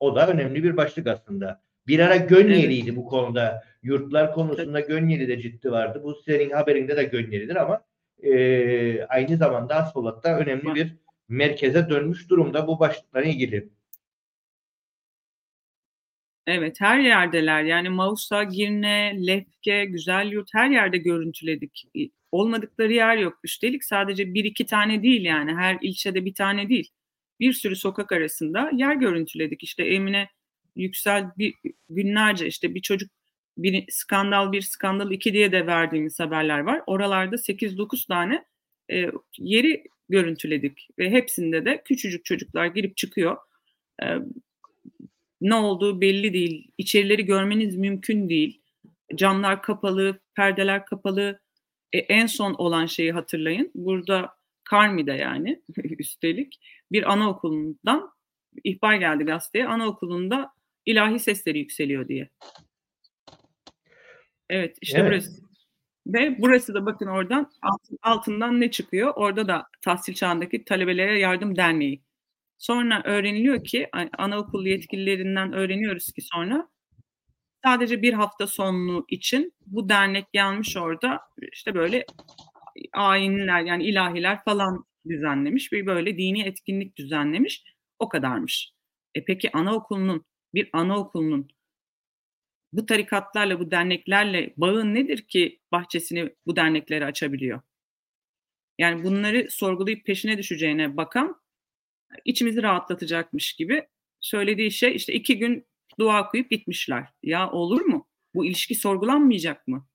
O 0.00 0.16
da 0.16 0.28
önemli 0.28 0.64
bir 0.64 0.76
başlık 0.76 1.06
aslında. 1.06 1.63
Bir 1.86 1.98
ara 1.98 2.16
Gönyeli'ydi 2.16 2.88
evet. 2.88 2.96
bu 2.96 3.04
konuda. 3.06 3.64
Yurtlar 3.82 4.32
konusunda 4.34 4.80
Gönyeli 4.80 5.28
de 5.28 5.42
ciddi 5.42 5.70
vardı. 5.70 6.00
Bu 6.04 6.14
senin 6.14 6.50
haberinde 6.50 6.96
de 6.96 7.04
Gönyeli'dir 7.04 7.56
ama 7.56 7.84
e, 8.22 9.04
aynı 9.04 9.36
zamanda 9.36 9.74
Aspolat'ta 9.74 10.38
önemli 10.38 10.74
bir 10.74 10.96
merkeze 11.28 11.88
dönmüş 11.88 12.30
durumda 12.30 12.66
bu 12.66 12.80
başlıklarla 12.80 13.28
ilgili. 13.28 13.68
Evet 16.46 16.80
her 16.80 16.98
yerdeler 16.98 17.62
yani 17.62 17.88
Mausa, 17.88 18.42
Girne, 18.42 19.26
Lefke, 19.26 19.84
Güzel 19.84 20.32
Yurt 20.32 20.54
her 20.54 20.70
yerde 20.70 20.98
görüntüledik. 20.98 21.88
Olmadıkları 22.32 22.92
yer 22.92 23.16
yok. 23.16 23.38
Üstelik 23.44 23.84
sadece 23.84 24.34
bir 24.34 24.44
iki 24.44 24.66
tane 24.66 25.02
değil 25.02 25.24
yani 25.24 25.54
her 25.54 25.78
ilçede 25.82 26.24
bir 26.24 26.34
tane 26.34 26.68
değil. 26.68 26.90
Bir 27.40 27.52
sürü 27.52 27.76
sokak 27.76 28.12
arasında 28.12 28.70
yer 28.72 28.94
görüntüledik. 28.94 29.62
İşte 29.62 29.84
Emine 29.84 30.28
Yüksel 30.76 31.26
bir 31.38 31.54
günlerce 31.88 32.46
işte 32.46 32.74
bir 32.74 32.82
çocuk 32.82 33.10
bir 33.58 33.84
skandal 33.88 34.52
bir 34.52 34.62
skandal 34.62 35.12
iki 35.12 35.32
diye 35.32 35.52
de 35.52 35.66
verdiğimiz 35.66 36.20
haberler 36.20 36.58
var. 36.58 36.82
Oralarda 36.86 37.36
8-9 37.36 38.06
tane 38.08 38.44
e, 38.92 39.10
yeri 39.38 39.84
görüntüledik 40.08 40.88
ve 40.98 41.10
hepsinde 41.10 41.64
de 41.64 41.82
küçücük 41.84 42.24
çocuklar 42.24 42.66
girip 42.66 42.96
çıkıyor. 42.96 43.36
E, 44.02 44.06
ne 45.40 45.54
olduğu 45.54 46.00
belli 46.00 46.32
değil. 46.32 46.70
İçerileri 46.78 47.24
görmeniz 47.24 47.76
mümkün 47.76 48.28
değil. 48.28 48.62
Camlar 49.14 49.62
kapalı, 49.62 50.20
perdeler 50.36 50.86
kapalı. 50.86 51.40
E, 51.92 51.98
en 51.98 52.26
son 52.26 52.54
olan 52.54 52.86
şeyi 52.86 53.12
hatırlayın. 53.12 53.70
Burada 53.74 54.34
Karmi'de 54.64 55.12
yani 55.12 55.62
üstelik 55.98 56.60
bir 56.92 57.12
anaokulundan 57.12 58.10
ihbar 58.64 58.94
geldi 58.94 59.24
gazeteye. 59.24 59.66
Anaokulunda 59.66 60.53
ilahi 60.86 61.18
sesleri 61.18 61.58
yükseliyor 61.58 62.08
diye. 62.08 62.30
Evet 64.50 64.76
işte 64.80 64.98
Evet. 64.98 65.10
burası. 65.10 65.44
Ve 66.06 66.36
burası 66.38 66.74
da 66.74 66.86
bakın 66.86 67.06
oradan 67.06 67.50
alt- 67.62 67.98
altından 68.02 68.60
ne 68.60 68.70
çıkıyor? 68.70 69.12
Orada 69.16 69.48
da 69.48 69.66
tahsil 69.82 70.14
çağındaki 70.14 70.64
talebelere 70.64 71.18
yardım 71.18 71.56
derneği. 71.56 72.02
Sonra 72.58 73.02
öğreniliyor 73.04 73.64
ki 73.64 73.88
anaokul 74.18 74.66
yetkililerinden 74.66 75.52
öğreniyoruz 75.52 76.12
ki 76.12 76.22
sonra 76.22 76.68
sadece 77.64 78.02
bir 78.02 78.12
hafta 78.12 78.46
sonu 78.46 79.04
için 79.08 79.54
bu 79.66 79.88
dernek 79.88 80.32
gelmiş 80.32 80.76
orada 80.76 81.20
işte 81.52 81.74
böyle 81.74 82.06
ayinler 82.92 83.60
yani 83.60 83.84
ilahiler 83.84 84.44
falan 84.44 84.84
düzenlemiş 85.08 85.72
bir 85.72 85.86
böyle 85.86 86.18
dini 86.18 86.42
etkinlik 86.42 86.96
düzenlemiş. 86.96 87.64
O 87.98 88.08
kadarmış. 88.08 88.72
E 89.14 89.24
peki 89.24 89.52
anaokulunun 89.52 90.24
bir 90.54 90.70
anaokulunun 90.72 91.48
bu 92.72 92.86
tarikatlarla 92.86 93.60
bu 93.60 93.70
derneklerle 93.70 94.54
bağı 94.56 94.94
nedir 94.94 95.18
ki 95.22 95.60
bahçesini 95.72 96.34
bu 96.46 96.56
derneklere 96.56 97.04
açabiliyor? 97.04 97.60
Yani 98.78 99.04
bunları 99.04 99.50
sorgulayıp 99.50 100.06
peşine 100.06 100.38
düşeceğine 100.38 100.96
bakan 100.96 101.40
içimizi 102.24 102.62
rahatlatacakmış 102.62 103.52
gibi 103.52 103.88
söylediği 104.20 104.70
şey 104.70 104.96
işte 104.96 105.12
iki 105.12 105.38
gün 105.38 105.66
dua 105.98 106.26
okuyup 106.28 106.50
gitmişler. 106.50 107.06
Ya 107.22 107.50
olur 107.50 107.80
mu? 107.80 108.08
Bu 108.34 108.46
ilişki 108.46 108.74
sorgulanmayacak 108.74 109.68
mı? 109.68 109.86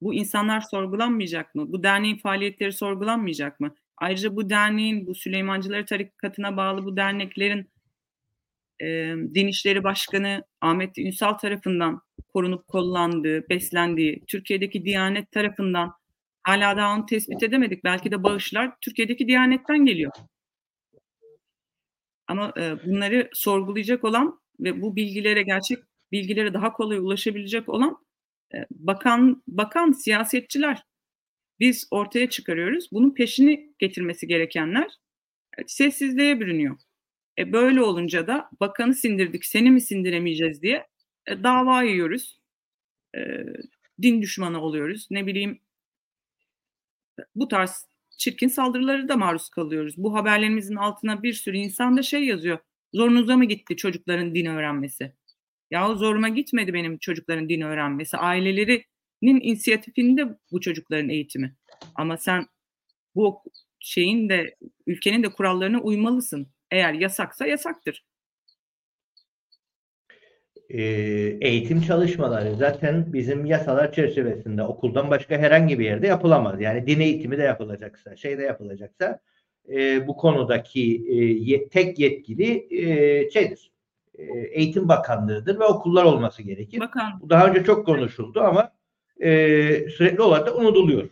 Bu 0.00 0.14
insanlar 0.14 0.60
sorgulanmayacak 0.60 1.54
mı? 1.54 1.72
Bu 1.72 1.82
derneğin 1.82 2.16
faaliyetleri 2.16 2.72
sorgulanmayacak 2.72 3.60
mı? 3.60 3.74
Ayrıca 3.96 4.36
bu 4.36 4.50
derneğin, 4.50 5.06
bu 5.06 5.14
Süleymancıları 5.14 5.84
tarikatına 5.84 6.56
bağlı 6.56 6.84
bu 6.84 6.96
derneklerin 6.96 7.70
e, 8.82 8.86
Din 9.34 9.46
İşleri 9.46 9.84
Başkanı 9.84 10.44
Ahmet 10.60 10.98
Ünsal 10.98 11.32
tarafından 11.32 12.00
korunup 12.28 12.68
kollandığı, 12.68 13.48
beslendiği, 13.48 14.22
Türkiye'deki 14.26 14.84
Diyanet 14.84 15.30
tarafından 15.30 15.92
hala 16.42 16.76
daha 16.76 16.94
onu 16.94 17.06
tespit 17.06 17.42
edemedik. 17.42 17.84
Belki 17.84 18.10
de 18.10 18.22
bağışlar 18.22 18.72
Türkiye'deki 18.80 19.28
Diyanet'ten 19.28 19.84
geliyor. 19.86 20.12
Ama 22.26 22.52
e, 22.56 22.86
bunları 22.86 23.30
sorgulayacak 23.32 24.04
olan 24.04 24.40
ve 24.60 24.82
bu 24.82 24.96
bilgilere 24.96 25.42
gerçek 25.42 25.78
bilgilere 26.12 26.54
daha 26.54 26.72
kolay 26.72 26.98
ulaşabilecek 26.98 27.68
olan 27.68 27.96
e, 28.54 28.58
bakan 28.70 29.42
bakan 29.48 29.92
siyasetçiler. 29.92 30.82
Biz 31.60 31.88
ortaya 31.90 32.30
çıkarıyoruz. 32.30 32.88
Bunun 32.92 33.14
peşini 33.14 33.74
getirmesi 33.78 34.26
gerekenler 34.26 34.88
sessizliğe 35.66 36.40
bürünüyor. 36.40 36.76
E 37.38 37.52
böyle 37.52 37.82
olunca 37.82 38.26
da 38.26 38.50
bakanı 38.60 38.94
sindirdik, 38.94 39.44
seni 39.44 39.70
mi 39.70 39.80
sindiremeyeceğiz 39.80 40.62
diye 40.62 40.86
e, 41.26 41.42
dava 41.42 41.82
yiyoruz. 41.82 42.40
E, 43.16 43.20
din 44.02 44.22
düşmanı 44.22 44.60
oluyoruz. 44.60 45.06
Ne 45.10 45.26
bileyim 45.26 45.60
bu 47.34 47.48
tarz 47.48 47.86
çirkin 48.18 48.48
saldırıları 48.48 49.08
da 49.08 49.16
maruz 49.16 49.48
kalıyoruz. 49.48 49.94
Bu 49.96 50.14
haberlerimizin 50.14 50.76
altına 50.76 51.22
bir 51.22 51.32
sürü 51.32 51.56
insan 51.56 51.96
da 51.96 52.02
şey 52.02 52.24
yazıyor. 52.24 52.58
Zorunuza 52.94 53.36
mı 53.36 53.44
gitti 53.44 53.76
çocukların 53.76 54.34
din 54.34 54.46
öğrenmesi? 54.46 55.12
Yahu 55.70 55.96
zoruma 55.96 56.28
gitmedi 56.28 56.74
benim 56.74 56.98
çocukların 56.98 57.48
din 57.48 57.60
öğrenmesi. 57.60 58.16
Ailelerinin 58.16 59.40
inisiyatifinde 59.40 60.38
bu 60.52 60.60
çocukların 60.60 61.08
eğitimi. 61.08 61.56
Ama 61.94 62.16
sen 62.16 62.46
bu 63.14 63.42
şeyin 63.80 64.28
de 64.28 64.56
ülkenin 64.86 65.22
de 65.22 65.28
kurallarına 65.28 65.80
uymalısın. 65.80 66.52
Eğer 66.70 66.92
yasaksa 66.92 67.46
yasaktır. 67.46 68.04
Ee, 70.70 70.82
eğitim 71.40 71.80
çalışmaları 71.82 72.56
zaten 72.56 73.12
bizim 73.12 73.46
yasalar 73.46 73.92
çerçevesinde 73.92 74.62
okuldan 74.62 75.10
başka 75.10 75.38
herhangi 75.38 75.78
bir 75.78 75.84
yerde 75.84 76.06
yapılamaz. 76.06 76.60
Yani 76.60 76.86
din 76.86 77.00
eğitimi 77.00 77.38
de 77.38 77.42
yapılacaksa, 77.42 78.16
şey 78.16 78.38
de 78.38 78.42
yapılacaksa 78.42 79.20
e, 79.72 80.06
bu 80.06 80.16
konudaki 80.16 81.04
e, 81.08 81.14
ye- 81.24 81.68
tek 81.68 81.98
yetkili 81.98 82.66
e, 82.70 83.30
şeydir. 83.30 83.72
E, 84.18 84.24
Eğitim 84.52 84.88
Bakanlığı'dır 84.88 85.60
ve 85.60 85.64
okullar 85.64 86.04
olması 86.04 86.42
gerekir. 86.42 86.80
Bakan 86.80 87.20
Bu 87.20 87.30
daha 87.30 87.46
önce 87.46 87.64
çok 87.64 87.86
konuşuldu 87.86 88.40
ama 88.40 88.72
e, 89.20 89.30
sürekli 89.90 90.22
olarak 90.22 90.46
da 90.46 90.54
unutuluyor. 90.56 91.08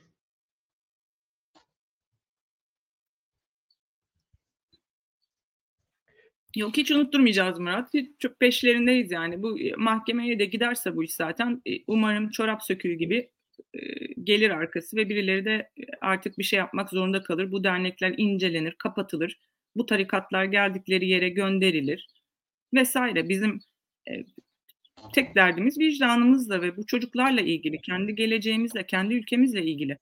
Yok 6.57 6.77
hiç 6.77 6.91
unutturmayacağız 6.91 7.59
Murat. 7.59 7.93
Çok 8.19 8.41
peşlerindeyiz 8.41 9.11
yani. 9.11 9.43
Bu 9.43 9.61
e, 9.61 9.73
mahkemeye 9.77 10.39
de 10.39 10.45
giderse 10.45 10.97
bu 10.97 11.05
iş 11.05 11.15
zaten 11.15 11.63
e, 11.67 11.71
umarım 11.87 12.31
çorap 12.31 12.63
söküğü 12.63 12.95
gibi 12.95 13.31
e, 13.75 13.81
gelir 14.25 14.51
arkası 14.51 14.97
ve 14.97 15.09
birileri 15.09 15.45
de 15.45 15.71
artık 16.01 16.39
bir 16.39 16.45
şey 16.45 16.59
yapmak 16.59 16.91
zorunda 16.91 17.23
kalır. 17.23 17.53
Bu 17.53 17.65
dernekler 17.65 18.15
incelenir, 18.17 18.75
kapatılır. 18.79 19.41
Bu 19.77 19.87
tarikatlar 19.87 20.45
geldikleri 20.45 21.09
yere 21.09 21.29
gönderilir 21.29 22.09
vesaire. 22.75 23.29
Bizim 23.29 23.61
tek 25.15 25.35
derdimiz 25.35 25.79
vicdanımızla 25.79 26.63
ve 26.63 26.77
bu 26.77 26.87
çocuklarla 26.87 27.41
ilgili, 27.41 27.81
kendi 27.81 28.15
geleceğimizle, 28.15 28.87
kendi 28.87 29.15
ülkemizle 29.15 29.65
ilgili. 29.65 29.99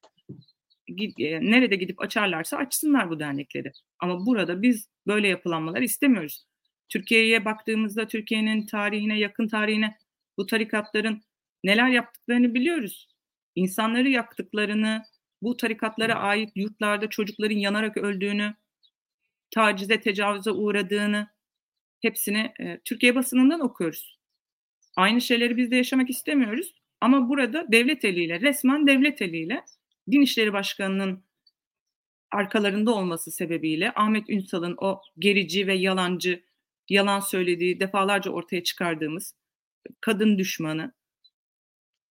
E, 0.89 1.41
Nerede 1.51 1.77
gidip 1.77 2.03
açarlarsa 2.03 2.57
açsınlar 2.57 3.11
bu 3.11 3.21
dernekleri. 3.21 3.73
Ama 3.99 4.27
burada 4.27 4.63
biz 4.63 4.89
böyle 5.07 5.29
yapılanmalar 5.29 5.83
istemiyoruz. 5.83 6.45
Türkiye'ye 6.89 7.45
baktığımızda 7.45 8.07
Türkiye'nin 8.07 8.67
tarihine, 8.67 9.19
yakın 9.19 9.49
tarihine 9.49 9.97
bu 10.39 10.47
tarikatların 10.47 11.23
neler 11.65 11.89
yaptıklarını 11.89 12.55
biliyoruz. 12.55 13.09
İnsanları 13.55 14.09
yaktıklarını, 14.09 15.03
bu 15.43 15.57
tarikatlara 15.57 16.15
ait 16.15 16.51
yurtlarda 16.55 17.09
çocukların 17.09 17.57
yanarak 17.57 17.97
öldüğünü, 17.97 18.55
tacize, 19.51 20.01
tecavüze 20.01 20.51
uğradığını 20.51 21.29
hepsini 22.03 22.53
e, 22.61 22.81
Türkiye 22.85 23.15
basınından 23.15 23.61
okuyoruz. 23.61 24.19
Aynı 24.97 25.21
şeyleri 25.21 25.57
biz 25.57 25.71
de 25.71 25.77
yaşamak 25.77 26.11
istemiyoruz. 26.11 26.75
Ama 27.01 27.29
burada 27.29 27.73
devlet 27.73 28.05
eliyle, 28.05 28.41
resmen 28.41 28.87
devlet 28.87 29.23
eliyle 29.23 29.65
Din 30.11 30.21
İşleri 30.21 30.53
Başkanı'nın 30.53 31.25
arkalarında 32.31 32.95
olması 32.95 33.33
sebebiyle 33.33 33.93
Ahmet 33.95 34.31
Ünsal'ın 34.31 34.75
o 34.79 35.01
gerici 35.19 35.67
ve 35.67 35.75
yalancı, 35.75 36.45
yalan 36.89 37.21
söylediği, 37.21 37.81
defalarca 37.81 38.31
ortaya 38.31 38.63
çıkardığımız 38.63 39.35
kadın 40.01 40.39
düşmanı 40.39 40.93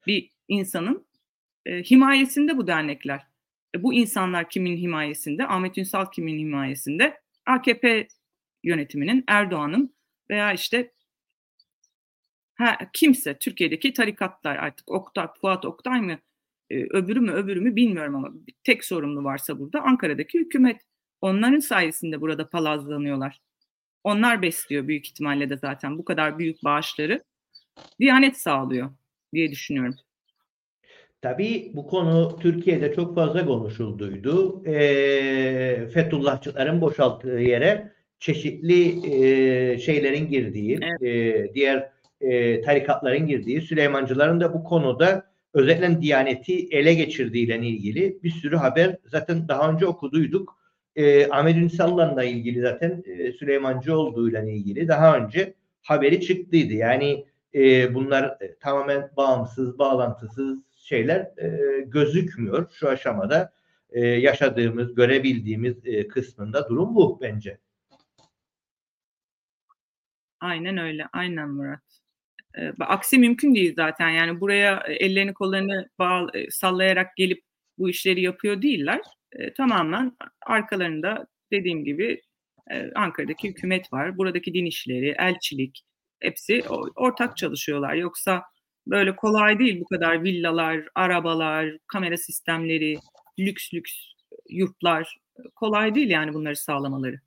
bir 0.07 0.29
insanın 0.47 1.07
e, 1.65 1.83
himayesinde 1.83 2.57
bu 2.57 2.67
dernekler. 2.67 3.27
E, 3.75 3.83
bu 3.83 3.93
insanlar 3.93 4.49
kimin 4.49 4.77
himayesinde? 4.77 5.47
Ahmet 5.47 5.77
Ünsal 5.77 6.11
kimin 6.11 6.39
himayesinde? 6.39 7.21
AKP 7.45 8.07
yönetiminin, 8.63 9.23
Erdoğan'ın 9.27 9.95
veya 10.29 10.53
işte 10.53 10.91
ha, 12.55 12.77
kimse 12.93 13.39
Türkiye'deki 13.39 13.93
tarikatlar 13.93 14.55
artık 14.55 14.91
Oktay, 14.91 15.27
Fuat 15.41 15.65
Oktay 15.65 16.01
mı 16.01 16.19
öbürü 16.89 17.19
mü 17.19 17.31
öbürü 17.31 17.61
mü 17.61 17.75
bilmiyorum 17.75 18.15
ama 18.15 18.31
tek 18.63 18.83
sorumlu 18.85 19.23
varsa 19.23 19.59
burada 19.59 19.81
Ankara'daki 19.81 20.39
hükümet. 20.39 20.81
Onların 21.21 21.59
sayesinde 21.59 22.21
burada 22.21 22.49
palazlanıyorlar. 22.49 23.41
Onlar 24.03 24.41
besliyor 24.41 24.87
büyük 24.87 25.07
ihtimalle 25.07 25.49
de 25.49 25.57
zaten 25.57 25.97
bu 25.97 26.05
kadar 26.05 26.39
büyük 26.39 26.63
bağışları. 26.63 27.23
Diyanet 27.99 28.37
sağlıyor 28.37 28.91
diye 29.33 29.51
düşünüyorum. 29.51 29.95
Tabii 31.21 31.71
bu 31.73 31.87
konu 31.87 32.39
Türkiye'de 32.41 32.93
çok 32.93 33.15
fazla 33.15 33.45
konuşulduydu. 33.45 34.65
E, 34.65 35.87
Fethullahçıların 35.93 36.81
boşalttığı 36.81 37.39
yere 37.39 37.93
çeşitli 38.19 39.07
e, 39.13 39.77
şeylerin 39.77 40.27
girdiği, 40.29 40.79
e, 41.01 41.53
diğer 41.53 41.89
e, 42.21 42.61
tarikatların 42.61 43.27
girdiği, 43.27 43.61
Süleymancıların 43.61 44.39
da 44.39 44.53
bu 44.53 44.63
konuda 44.63 45.32
özellikle 45.53 46.01
Diyaneti 46.01 46.67
ele 46.71 46.93
geçirdiğiyle 46.93 47.57
ilgili 47.57 48.23
bir 48.23 48.29
sürü 48.29 48.55
haber 48.55 48.97
zaten 49.05 49.47
daha 49.47 49.71
önce 49.71 49.85
okuduyduk. 49.85 50.57
E, 50.95 51.29
Ahmet 51.29 51.57
Ünsal'la 51.57 52.23
ilgili 52.23 52.61
zaten 52.61 53.03
e, 53.05 53.31
Süleymancı 53.31 53.97
olduğuyla 53.97 54.43
ilgili 54.43 54.87
daha 54.87 55.17
önce 55.17 55.53
haberi 55.81 56.21
çıktıydı. 56.21 56.73
Yani 56.73 57.25
e, 57.55 57.93
bunlar 57.95 58.37
e, 58.41 58.55
tamamen 58.59 59.11
bağımsız, 59.17 59.79
bağlantısız 59.79 60.59
şeyler 60.75 61.19
e, 61.19 61.81
gözükmüyor 61.81 62.71
şu 62.71 62.89
aşamada. 62.89 63.53
E, 63.89 63.99
yaşadığımız, 64.05 64.95
görebildiğimiz 64.95 65.85
e, 65.85 66.07
kısmında 66.07 66.69
durum 66.69 66.95
bu 66.95 67.19
bence. 67.21 67.57
Aynen 70.39 70.77
öyle. 70.77 71.07
Aynen 71.13 71.49
Murat. 71.49 72.02
Aksi 72.79 73.17
mümkün 73.17 73.55
değil 73.55 73.73
zaten. 73.75 74.09
Yani 74.09 74.41
buraya 74.41 74.83
ellerini 74.87 75.33
kollarını 75.33 75.89
bağ, 75.99 76.27
sallayarak 76.49 77.17
gelip 77.17 77.43
bu 77.77 77.89
işleri 77.89 78.21
yapıyor 78.21 78.61
değiller. 78.61 79.01
e, 79.31 79.53
tamamen 79.53 80.17
arkalarında 80.45 81.27
dediğim 81.51 81.85
gibi 81.85 82.21
e, 82.71 82.91
Ankara'daki 82.95 83.49
hükümet 83.49 83.93
var. 83.93 84.17
Buradaki 84.17 84.53
din 84.53 84.65
işleri, 84.65 85.15
elçilik 85.19 85.83
hepsi 86.19 86.63
ortak 86.95 87.37
çalışıyorlar. 87.37 87.93
Yoksa 87.93 88.43
böyle 88.87 89.15
kolay 89.15 89.59
değil 89.59 89.79
bu 89.79 89.85
kadar 89.85 90.23
villalar, 90.23 90.87
arabalar, 90.95 91.77
kamera 91.87 92.17
sistemleri, 92.17 92.97
lüks 93.39 93.73
lüks 93.73 93.93
yurtlar 94.49 95.17
kolay 95.55 95.95
değil 95.95 96.09
yani 96.09 96.33
bunları 96.33 96.55
sağlamaları. 96.55 97.19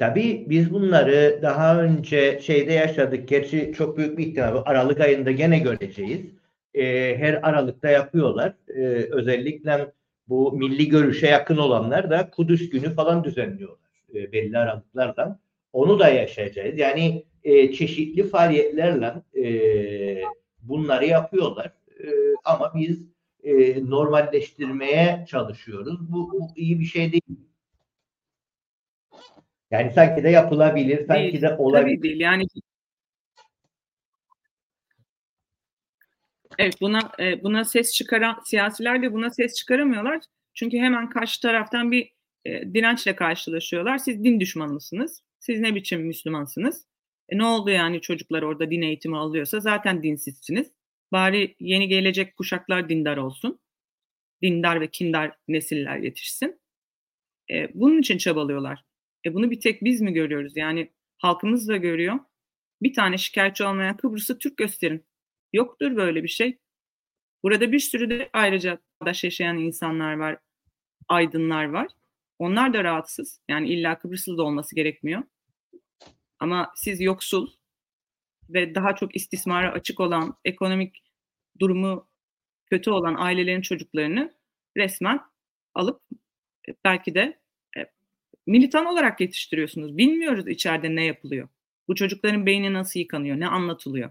Tabii 0.00 0.46
biz 0.48 0.72
bunları 0.72 1.38
daha 1.42 1.82
önce 1.82 2.40
şeyde 2.42 2.72
yaşadık. 2.72 3.28
Gerçi 3.28 3.72
çok 3.76 3.96
büyük 3.98 4.18
bir 4.18 4.26
ihtimal 4.26 4.62
Aralık 4.66 5.00
ayında 5.00 5.30
gene 5.30 5.58
göreceğiz. 5.58 6.20
Ee, 6.74 7.16
her 7.18 7.48
Aralık'ta 7.48 7.88
yapıyorlar. 7.88 8.54
Ee, 8.68 8.80
özellikle 9.10 9.92
bu 10.28 10.52
milli 10.52 10.88
görüşe 10.88 11.26
yakın 11.26 11.56
olanlar 11.56 12.10
da 12.10 12.30
Kudüs 12.30 12.70
günü 12.70 12.94
falan 12.94 13.24
düzenliyorlar. 13.24 13.90
E, 14.14 14.32
belli 14.32 14.58
aralıklardan. 14.58 15.38
Onu 15.72 15.98
da 15.98 16.08
yaşayacağız. 16.08 16.78
Yani 16.78 17.24
e, 17.44 17.72
çeşitli 17.72 18.28
faaliyetlerle 18.28 19.14
e, 19.36 19.44
bunları 20.62 21.06
yapıyorlar. 21.06 21.72
E, 22.04 22.08
ama 22.44 22.72
biz 22.74 23.02
e, 23.44 23.84
normalleştirmeye 23.90 25.24
çalışıyoruz. 25.28 26.12
Bu, 26.12 26.32
bu 26.32 26.48
iyi 26.56 26.80
bir 26.80 26.84
şey 26.84 27.12
değil. 27.12 27.49
Yani 29.70 29.92
sanki 29.94 30.22
de 30.24 30.28
yapılabilir, 30.30 31.06
sanki 31.06 31.32
değil, 31.32 31.42
de 31.42 31.56
olabilir. 31.56 31.96
Tabii 31.96 32.02
değil. 32.02 32.20
Yani 32.20 32.46
Evet 36.58 36.80
buna 36.80 37.12
e, 37.20 37.42
buna 37.42 37.64
ses 37.64 37.92
çıkaran 37.92 38.40
siyasiler 38.44 39.02
de 39.02 39.12
buna 39.12 39.30
ses 39.30 39.54
çıkaramıyorlar. 39.54 40.20
Çünkü 40.54 40.78
hemen 40.78 41.08
karşı 41.08 41.40
taraftan 41.40 41.92
bir 41.92 42.12
e, 42.44 42.74
dirençle 42.74 43.16
karşılaşıyorlar. 43.16 43.98
Siz 43.98 44.24
din 44.24 44.40
düşmanısınız. 44.40 45.22
Siz 45.40 45.60
ne 45.60 45.74
biçim 45.74 46.00
Müslümansınız? 46.02 46.86
E, 47.28 47.38
ne 47.38 47.44
oldu 47.44 47.70
yani 47.70 48.00
çocuklar 48.00 48.42
orada 48.42 48.70
din 48.70 48.82
eğitimi 48.82 49.16
alıyorsa 49.18 49.60
zaten 49.60 50.02
dinsizsiniz. 50.02 50.72
Bari 51.12 51.56
yeni 51.60 51.88
gelecek 51.88 52.36
kuşaklar 52.36 52.88
dindar 52.88 53.16
olsun. 53.16 53.60
Dindar 54.42 54.80
ve 54.80 54.90
kindar 54.90 55.36
nesiller 55.48 55.98
yetişsin. 55.98 56.60
E, 57.50 57.68
bunun 57.74 58.00
için 58.00 58.18
çabalıyorlar. 58.18 58.89
E, 59.26 59.34
bunu 59.34 59.50
bir 59.50 59.60
tek 59.60 59.84
biz 59.84 60.00
mi 60.00 60.12
görüyoruz? 60.12 60.56
Yani 60.56 60.90
halkımız 61.18 61.68
da 61.68 61.76
görüyor. 61.76 62.18
Bir 62.82 62.94
tane 62.94 63.18
şikayetçi 63.18 63.64
olmayan 63.64 63.96
Kıbrıs'ı 63.96 64.38
Türk 64.38 64.56
gösterin. 64.56 65.06
Yoktur 65.52 65.96
böyle 65.96 66.22
bir 66.22 66.28
şey. 66.28 66.58
Burada 67.42 67.72
bir 67.72 67.78
sürü 67.78 68.10
de 68.10 68.30
ayrıca 68.32 68.78
arkadaş 69.00 69.24
yaşayan 69.24 69.58
insanlar 69.58 70.14
var, 70.14 70.38
aydınlar 71.08 71.64
var. 71.64 71.88
Onlar 72.38 72.74
da 72.74 72.84
rahatsız. 72.84 73.40
Yani 73.48 73.68
illa 73.68 73.98
Kıbrıslı 73.98 74.38
da 74.38 74.42
olması 74.42 74.74
gerekmiyor. 74.74 75.22
Ama 76.38 76.72
siz 76.76 77.00
yoksul 77.00 77.50
ve 78.48 78.74
daha 78.74 78.94
çok 78.94 79.16
istismara 79.16 79.72
açık 79.72 80.00
olan, 80.00 80.36
ekonomik 80.44 81.04
durumu 81.60 82.08
kötü 82.66 82.90
olan 82.90 83.14
ailelerin 83.14 83.60
çocuklarını 83.60 84.34
resmen 84.76 85.20
alıp 85.74 86.02
e, 86.68 86.72
belki 86.84 87.14
de 87.14 87.39
militan 88.46 88.86
olarak 88.86 89.20
yetiştiriyorsunuz. 89.20 89.98
Bilmiyoruz 89.98 90.48
içeride 90.48 90.96
ne 90.96 91.04
yapılıyor. 91.04 91.48
Bu 91.88 91.94
çocukların 91.94 92.46
beyni 92.46 92.72
nasıl 92.72 93.00
yıkanıyor, 93.00 93.40
ne 93.40 93.48
anlatılıyor? 93.48 94.10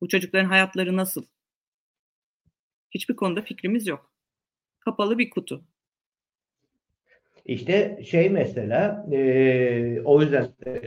Bu 0.00 0.08
çocukların 0.08 0.48
hayatları 0.48 0.96
nasıl? 0.96 1.24
Hiçbir 2.90 3.16
konuda 3.16 3.42
fikrimiz 3.42 3.86
yok. 3.86 4.12
Kapalı 4.80 5.18
bir 5.18 5.30
kutu. 5.30 5.64
İşte 7.44 8.02
şey 8.04 8.30
mesela 8.30 9.06
e, 9.12 10.00
o 10.04 10.22
yüzden 10.22 10.48
e, 10.66 10.82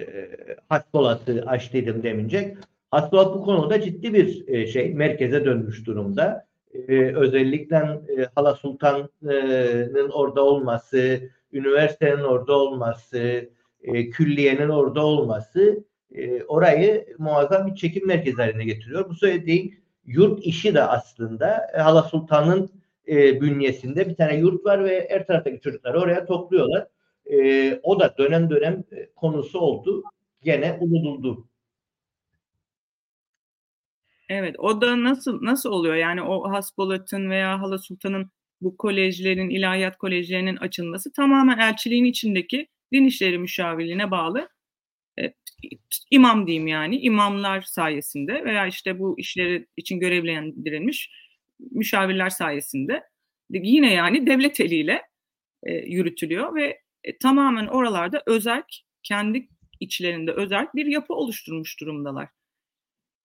Haspolat'ı 0.70 1.44
aç 1.48 1.74
dedim 1.74 2.04
demince. 2.04 2.58
Haspolat 2.92 3.36
bu 3.36 3.44
konuda 3.44 3.82
ciddi 3.82 4.14
bir 4.14 4.48
e, 4.48 4.68
şey 4.68 4.94
merkeze 4.94 5.46
dönmüş 5.46 5.86
durumda. 5.86 6.48
E, 6.88 7.16
özellikle 7.16 7.76
e, 7.76 8.26
Hala 8.36 8.56
Sultan'ın 8.56 10.10
orada 10.10 10.44
olması, 10.44 11.30
üniversitenin 11.54 12.24
orada 12.24 12.54
olması, 12.54 13.50
e, 13.84 14.10
külliyenin 14.10 14.70
orada 14.70 15.06
olması 15.06 15.84
e, 16.16 16.44
orayı 16.44 17.06
muazzam 17.18 17.68
bir 17.68 17.76
çekim 17.76 18.08
merkezi 18.08 18.38
haline 18.38 18.66
getiriyor. 18.66 19.10
Bu 19.10 19.16
söylediğin 19.16 19.76
yurt 20.06 20.40
işi 20.46 20.74
de 20.74 20.84
aslında 20.84 21.68
e, 21.74 21.78
Hala 21.78 22.04
Sultan'ın 22.04 22.70
e, 23.08 23.42
bünyesinde 23.42 24.10
bir 24.10 24.16
tane 24.16 24.36
yurt 24.36 24.66
var 24.66 24.86
ve 24.86 25.08
her 25.10 25.28
taraftaki 25.28 25.60
çocukları 25.60 26.00
oraya 26.00 26.26
topluyorlar. 26.26 26.88
O 27.84 28.00
da 28.00 28.16
dönem 28.18 28.50
dönem 28.50 28.84
konusu 29.16 29.60
oldu. 29.60 30.04
Gene 30.44 30.78
unutuldu. 30.82 31.48
Evet, 34.30 34.56
o 34.60 34.82
da 34.82 35.04
nasıl 35.04 35.46
nasıl 35.46 35.70
oluyor? 35.70 35.96
Yani 35.96 36.22
o 36.22 36.52
Haspolat'ın 36.52 37.30
veya 37.30 37.62
Hala 37.62 37.78
Sultan'ın 37.78 38.32
bu 38.62 38.78
kolejlerin, 38.78 39.50
ilahiyat 39.50 39.98
kolejlerinin 39.98 40.56
açılması 40.56 41.14
tamamen 41.14 41.58
elçiliğin 41.58 42.06
içindeki 42.06 42.68
din 42.94 43.06
işleri 43.06 43.38
müşavirliğine 43.38 44.12
bağlı 44.12 44.50
e, 45.20 45.34
imam 46.12 46.48
diyeyim 46.48 46.68
yani 46.68 47.00
imamlar 47.00 47.62
sayesinde 47.62 48.46
veya 48.46 48.68
işte 48.68 49.00
bu 49.00 49.20
işleri 49.20 49.68
için 49.78 50.00
görevlendirilmiş 50.00 51.12
müşavirler 51.72 52.30
sayesinde 52.30 53.04
yine 53.50 53.94
yani 53.94 54.28
devlet 54.28 54.60
eliyle 54.60 55.02
e, 55.64 55.74
yürütülüyor 55.74 56.56
ve 56.56 56.82
e, 57.04 57.18
tamamen 57.18 57.68
oralarda 57.68 58.24
özel 58.26 58.64
kendi 59.04 59.48
içlerinde 59.80 60.32
özel 60.32 60.68
bir 60.76 60.86
yapı 60.86 61.14
oluşturmuş 61.14 61.80
durumdalar. 61.82 62.30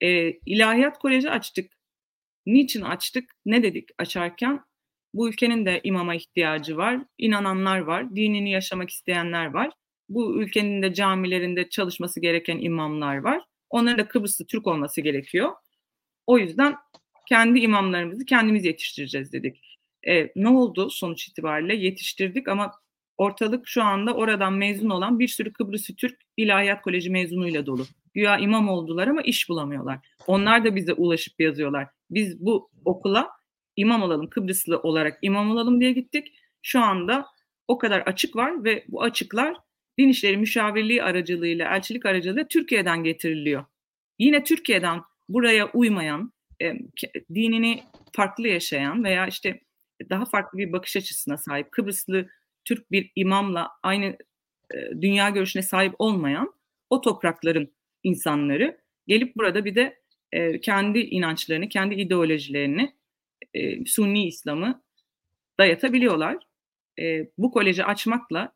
E, 0.01 0.31
İlahiyat 0.47 0.99
Koleji 0.99 1.31
açtık. 1.31 1.73
Niçin 2.47 2.83
açtık? 2.83 3.31
Ne 3.47 3.63
dedik 3.63 3.89
açarken? 3.99 4.61
Bu 5.15 5.29
ülkenin 5.29 5.67
de 5.67 5.81
imama 5.85 6.15
ihtiyacı 6.15 6.77
var. 6.77 7.01
İnananlar 7.19 7.79
var. 7.79 8.17
Dinini 8.17 8.51
yaşamak 8.51 8.91
isteyenler 8.91 9.47
var. 9.47 9.71
Bu 10.09 10.43
ülkenin 10.43 10.83
de 10.83 10.95
camilerinde 10.95 11.69
çalışması 11.69 12.21
gereken 12.21 12.59
imamlar 12.59 13.17
var. 13.17 13.45
Onların 13.71 13.99
da 13.99 14.09
Kıbrıslı 14.09 14.47
Türk 14.47 14.67
olması 14.67 15.01
gerekiyor. 15.01 15.53
O 16.27 16.39
yüzden 16.39 16.77
kendi 17.29 17.61
imamlarımızı 17.61 18.25
kendimiz 18.25 18.65
yetiştireceğiz 18.65 19.33
dedik. 19.33 19.79
E, 20.09 20.33
ne 20.37 20.49
oldu 20.49 20.91
sonuç 20.91 21.29
itibariyle? 21.29 21.77
Yetiştirdik 21.77 22.49
ama 22.49 22.73
ortalık 23.19 23.69
şu 23.69 23.83
anda 23.83 24.15
oradan 24.15 24.53
mezun 24.53 24.91
olan 24.91 25.19
bir 25.19 25.29
sürü 25.29 25.53
Kıbrıslı 25.53 25.95
Türk 25.95 26.21
İlahiyat 26.37 26.83
Koleji 26.83 27.11
mezunuyla 27.11 27.67
dolu. 27.67 27.87
Güya 28.15 28.39
imam 28.39 28.69
oldular 28.69 29.09
ama 29.09 29.23
iş 29.23 29.49
bulamıyorlar. 29.49 29.99
Onlar 30.27 30.65
da 30.65 30.77
bize 30.77 30.93
ulaşıp 30.93 31.41
yazıyorlar. 31.41 31.89
Biz 32.11 32.41
bu 32.41 32.71
okula 32.85 33.31
imam 33.77 34.03
olalım, 34.03 34.31
Kıbrıslı 34.31 34.79
olarak 34.79 35.19
imam 35.23 35.51
olalım 35.51 35.81
diye 35.81 35.93
gittik. 35.93 36.33
Şu 36.63 36.81
anda 36.81 37.27
o 37.69 37.79
kadar 37.79 38.01
açık 38.01 38.37
var 38.37 38.65
ve 38.65 38.85
bu 38.89 39.03
açıklar 39.03 39.57
din 39.99 40.09
işleri 40.09 40.37
müşavirliği 40.37 41.03
aracılığıyla, 41.03 41.77
elçilik 41.77 42.07
aracılığıyla 42.07 42.49
Türkiye'den 42.49 43.05
getiriliyor. 43.05 43.65
Yine 44.19 44.45
Türkiye'den 44.45 45.01
buraya 45.29 45.71
uymayan, 45.71 46.33
e, 46.63 46.75
dinini 47.35 47.83
farklı 48.13 48.49
yaşayan 48.49 49.05
veya 49.05 49.27
işte 49.27 49.61
daha 50.11 50.25
farklı 50.25 50.59
bir 50.59 50.73
bakış 50.73 50.97
açısına 50.97 51.37
sahip 51.37 51.73
Kıbrıslı 51.73 52.29
Türk 52.65 52.91
bir 52.91 53.13
imamla 53.17 53.71
aynı 53.83 54.05
e, 54.75 54.77
dünya 55.01 55.31
görüşüne 55.31 55.63
sahip 55.63 55.95
olmayan 55.99 56.55
o 56.91 57.01
toprakların 57.01 57.73
insanları 58.03 58.81
gelip 59.07 59.37
burada 59.37 59.65
bir 59.65 59.75
de 59.75 60.01
e, 60.33 60.61
kendi 60.61 60.99
inançlarını, 60.99 61.69
kendi 61.69 61.95
ideolojilerini, 61.95 62.95
e, 63.55 63.85
Sunni 63.85 64.27
İslam'ı 64.27 64.83
dayatabiliyorlar. 65.61 66.37
E, 66.99 67.31
bu 67.39 67.51
koleji 67.51 67.85
açmakla 67.85 68.53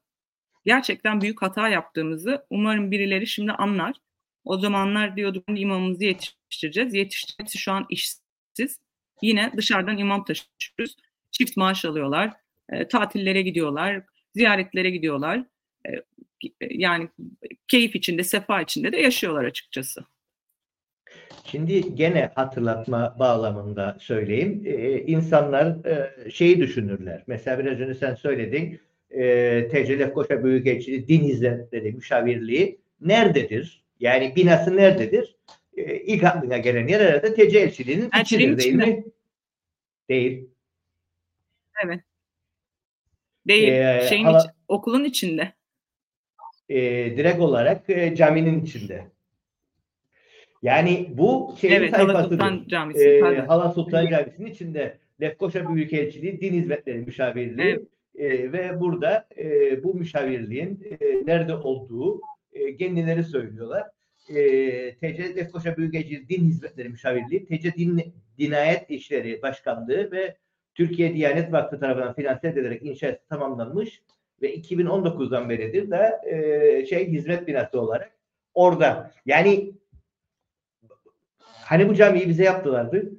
gerçekten 0.67 1.21
büyük 1.21 1.43
hata 1.43 1.69
yaptığımızı 1.69 2.47
umarım 2.51 2.91
birileri 2.91 3.27
şimdi 3.27 3.53
anlar. 3.53 3.97
O 4.45 4.59
zamanlar 4.59 5.17
diyorduk 5.17 5.45
imamımızı 5.49 6.05
yetiştireceğiz. 6.05 6.95
Yetiştirmesi 6.95 7.59
şu 7.59 7.73
an 7.73 7.87
işsiz. 7.91 8.81
Yine 9.23 9.53
dışarıdan 9.57 9.99
imam 9.99 10.25
taşıyoruz. 10.25 10.97
Çift 11.31 11.57
maaş 11.57 11.85
alıyorlar. 11.85 12.33
E, 12.69 12.89
tatillere 12.89 13.43
gidiyorlar. 13.43 14.03
Ziyaretlere 14.35 14.91
gidiyorlar. 14.91 15.45
E, 15.87 15.91
yani 16.71 17.09
keyif 17.69 17.97
içinde, 17.97 18.25
sefa 18.25 18.61
içinde 18.63 18.93
de 18.93 18.97
yaşıyorlar 18.97 19.45
açıkçası. 19.45 20.05
Şimdi 21.45 21.95
gene 21.95 22.31
hatırlatma 22.35 23.17
bağlamında 23.19 23.97
söyleyeyim. 24.01 24.63
Ee, 24.67 24.99
insanlar 25.03 25.85
e, 25.87 26.31
şeyi 26.31 26.59
düşünürler. 26.61 27.25
Mesela 27.27 27.59
biraz 27.59 27.81
önce 27.81 27.95
sen 27.95 28.15
söyledin. 28.15 28.81
E, 29.11 29.69
TC 29.69 29.99
Lefkoşa 29.99 30.45
Büyükelçiliği 30.45 31.09
Din 31.09 31.21
Hizmetleri 31.25 31.93
Müşavirliği 31.93 32.81
nerededir? 33.01 33.85
Yani 34.01 34.37
binası 34.37 34.77
nerededir? 34.77 35.37
E, 35.77 35.97
ilk 35.97 36.25
aklına 36.25 36.59
gelen 36.59 36.89
yer 36.89 37.01
herhalde 37.01 37.35
TC 37.35 37.59
elçiliğinin 37.59 38.11
içidir 38.23 38.59
değil 38.59 38.75
mi? 38.75 39.05
Değil. 40.09 40.49
Evet. 41.85 42.01
Değil. 43.47 43.69
Ee, 43.69 44.07
Şeyin 44.09 44.25
hala- 44.25 44.39
iç- 44.39 44.51
okulun 44.69 45.05
içinde. 45.05 45.53
E, 46.69 46.77
direkt 47.17 47.41
olarak 47.41 47.91
e, 47.91 48.15
caminin 48.15 48.65
içinde. 48.65 49.05
Yani 50.63 51.11
bu 51.11 51.55
şeyin 51.61 51.75
Evet, 51.75 51.93
Hala 51.93 52.05
sayfasıdır. 52.07 52.37
Sultan 52.37 52.65
Camisi. 52.69 53.09
E, 53.09 53.21
pardon. 53.21 53.47
Hala 53.47 53.73
Sultan 53.73 54.07
Camisi'nin 54.11 54.51
içinde 54.51 54.99
Lefkoşa 55.21 55.75
Büyükelçiliği 55.75 56.41
Din 56.41 56.53
Hizmetleri 56.53 56.99
Müşavirliği 56.99 57.87
Evet. 58.17 58.43
e, 58.43 58.53
ve 58.53 58.81
burada 58.81 59.29
e, 59.39 59.85
bu 59.85 59.95
müşavirliğin 59.95 60.97
e, 61.01 61.27
nerede 61.27 61.55
olduğu 61.55 62.21
e, 62.53 62.77
kendileri 62.77 63.25
söylüyorlar. 63.25 63.85
E, 64.29 64.35
TC 64.95 65.37
Lefkoşa 65.37 65.77
Büyükelçiliği 65.77 66.29
Din 66.29 66.45
Hizmetleri 66.45 66.89
Müşavirliği, 66.89 67.47
TC 67.47 67.75
Din, 67.75 68.15
Dinayet 68.39 68.91
İşleri 68.91 69.43
Başkanlığı 69.43 70.13
ve 70.13 70.37
Türkiye 70.75 71.15
Diyanet 71.15 71.53
Vakfı 71.53 71.81
tarafından 71.81 72.15
finanse 72.15 72.49
edilerek 72.49 72.83
inşaatı 72.83 73.29
tamamlanmış 73.29 74.03
ve 74.43 74.57
2019'dan 74.57 75.51
beridir 75.51 75.91
de 75.91 76.21
e, 76.27 76.87
şey 76.87 77.09
hizmet 77.09 77.47
binası 77.49 77.81
olarak 77.81 78.19
orada. 78.55 79.13
Yani 79.27 79.73
hani 81.49 81.89
bu 81.89 81.95
camiyi 81.95 82.29
bize 82.29 82.45
yaptılardı. 82.45 83.13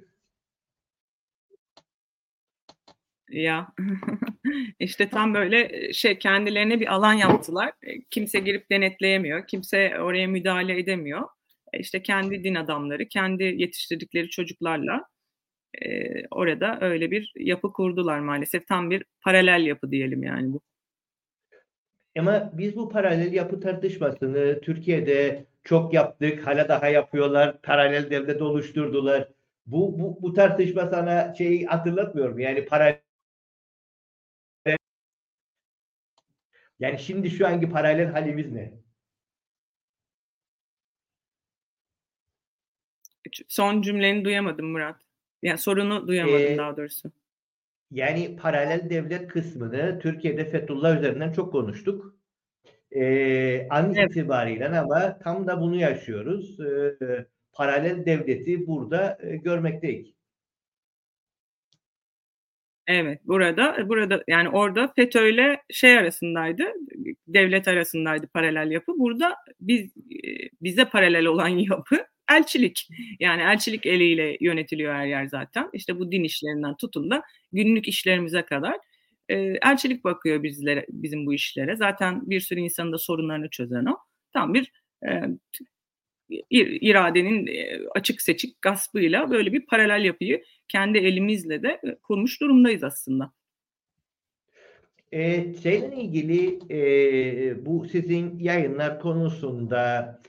Ya 3.30 3.68
işte 4.80 5.10
tam 5.10 5.34
böyle 5.34 5.94
şey 5.94 6.20
kendilerine 6.20 6.80
bir 6.80 6.94
alan 6.94 7.14
yaptılar. 7.14 7.72
E, 7.84 8.02
Kimse 8.10 8.40
girip 8.40 8.70
denetleyemiyor. 8.72 9.48
Kimse 9.48 10.00
oraya 10.00 10.28
müdahale 10.28 10.80
edemiyor. 10.80 11.28
E, 11.74 11.80
İşte 11.80 12.04
kendi 12.04 12.44
din 12.44 12.56
adamları, 12.56 13.08
kendi 13.08 13.44
yetiştirdikleri 13.44 14.30
çocuklarla 14.30 15.06
e, 15.82 16.12
orada 16.32 16.78
öyle 16.82 17.12
bir 17.12 17.34
yapı 17.36 17.74
kurdular 17.74 18.20
maalesef. 18.20 18.68
Tam 18.68 18.90
bir 18.90 19.04
paralel 19.22 19.66
yapı 19.66 19.92
diyelim 19.92 20.24
yani 20.24 20.54
bu. 20.54 20.62
Ama 22.18 22.52
biz 22.54 22.76
bu 22.76 22.90
paralel 22.90 23.34
yapı 23.34 23.60
tartışmasını 23.60 24.62
Türkiye'de 24.62 25.46
çok 25.64 25.94
yaptık. 25.94 26.48
Hala 26.48 26.70
daha 26.70 26.88
yapıyorlar. 26.88 27.62
Paralel 27.62 28.10
devlet 28.10 28.42
oluşturdular. 28.42 29.28
Bu, 29.66 30.00
bu, 30.00 30.22
bu 30.22 30.34
tartışma 30.34 30.88
sana 30.90 31.34
şeyi 31.36 31.66
hatırlatmıyor 31.66 32.30
mu? 32.30 32.42
Yani 32.42 32.66
paralel 32.66 33.00
yani 36.80 37.00
şimdi 37.00 37.30
şu 37.30 37.48
anki 37.48 37.70
paralel 37.70 38.08
halimiz 38.12 38.52
ne? 38.52 38.74
Son 43.48 43.82
cümleni 43.82 44.26
duyamadım 44.26 44.72
Murat. 44.72 45.02
Yani 45.42 45.58
sorunu 45.58 46.08
duyamadım 46.08 46.40
Ee, 46.42 46.58
daha 46.58 46.78
doğrusu. 46.78 47.12
Yani 47.92 48.36
paralel 48.36 48.90
devlet 48.90 49.28
kısmını 49.28 50.00
Türkiye'de 50.00 50.46
Fethullah 50.46 50.98
üzerinden 50.98 51.32
çok 51.32 51.52
konuştuk. 51.52 52.16
Ee, 52.92 53.68
an 53.70 53.94
Evet. 53.96 54.12
itibariyle 54.12 54.80
ama 54.80 55.20
tam 55.20 55.48
da 55.48 55.62
bunu 55.62 55.76
yaşıyoruz. 55.76 56.60
Ee, 56.60 57.26
paralel 57.54 58.06
devleti 58.06 58.68
burada 58.68 59.18
e, 59.22 59.36
görmekteyiz. 59.38 60.16
Evet, 62.88 63.22
burada 63.26 63.90
burada 63.90 64.24
yani 64.28 64.50
orada 64.50 64.94
FETÖ'yle 64.96 65.62
şey 65.70 65.98
arasındaydı, 65.98 66.64
devlet 67.28 67.68
arasındaydı 67.68 68.28
paralel 68.28 68.72
yapı. 68.72 69.00
Burada 69.00 69.36
biz 69.60 69.98
e, 69.98 70.50
bize 70.62 70.86
paralel 70.86 71.26
olan 71.26 71.48
yapı 71.48 72.06
elçilik. 72.32 72.88
Yani 73.20 73.42
elçilik 73.42 73.86
eliyle 73.86 74.38
yönetiliyor 74.42 74.94
her 74.94 75.06
yer 75.06 75.26
zaten. 75.26 75.70
İşte 75.74 76.00
bu 76.00 76.12
din 76.12 76.24
işlerinden 76.24 76.76
tutun 76.76 77.12
da 77.12 77.24
günlük 77.52 77.88
işlerimize 77.88 78.42
kadar 78.42 78.78
e, 79.30 79.36
elçilik 79.62 80.04
bakıyor 80.04 80.44
bizlere 80.44 80.86
bizim 80.90 81.26
bu 81.26 81.34
işlere. 81.34 81.76
Zaten 81.76 82.30
bir 82.30 82.40
sürü 82.40 82.60
insanın 82.60 82.92
da 82.92 82.98
sorunlarını 82.98 83.50
çözen 83.50 83.86
o. 83.86 83.98
Tam 84.34 84.54
bir 84.54 84.72
e, 85.08 85.22
ir- 86.30 86.78
iradenin 86.82 87.50
açık 87.96 88.22
seçik 88.22 88.62
gaspıyla 88.62 89.32
böyle 89.32 89.54
bir 89.54 89.66
paralel 89.66 90.06
yapıyı 90.06 90.44
kendi 90.68 90.98
elimizle 90.98 91.64
de 91.64 91.82
kurmuş 92.04 92.42
durumdayız 92.42 92.84
aslında. 92.84 93.32
Ee, 95.12 95.54
şeyle 95.64 95.96
ilgili 95.96 96.60
e, 96.72 97.66
bu 97.66 97.86
sizin 97.92 98.40
yayınlar 98.40 99.00
konusunda 99.00 100.20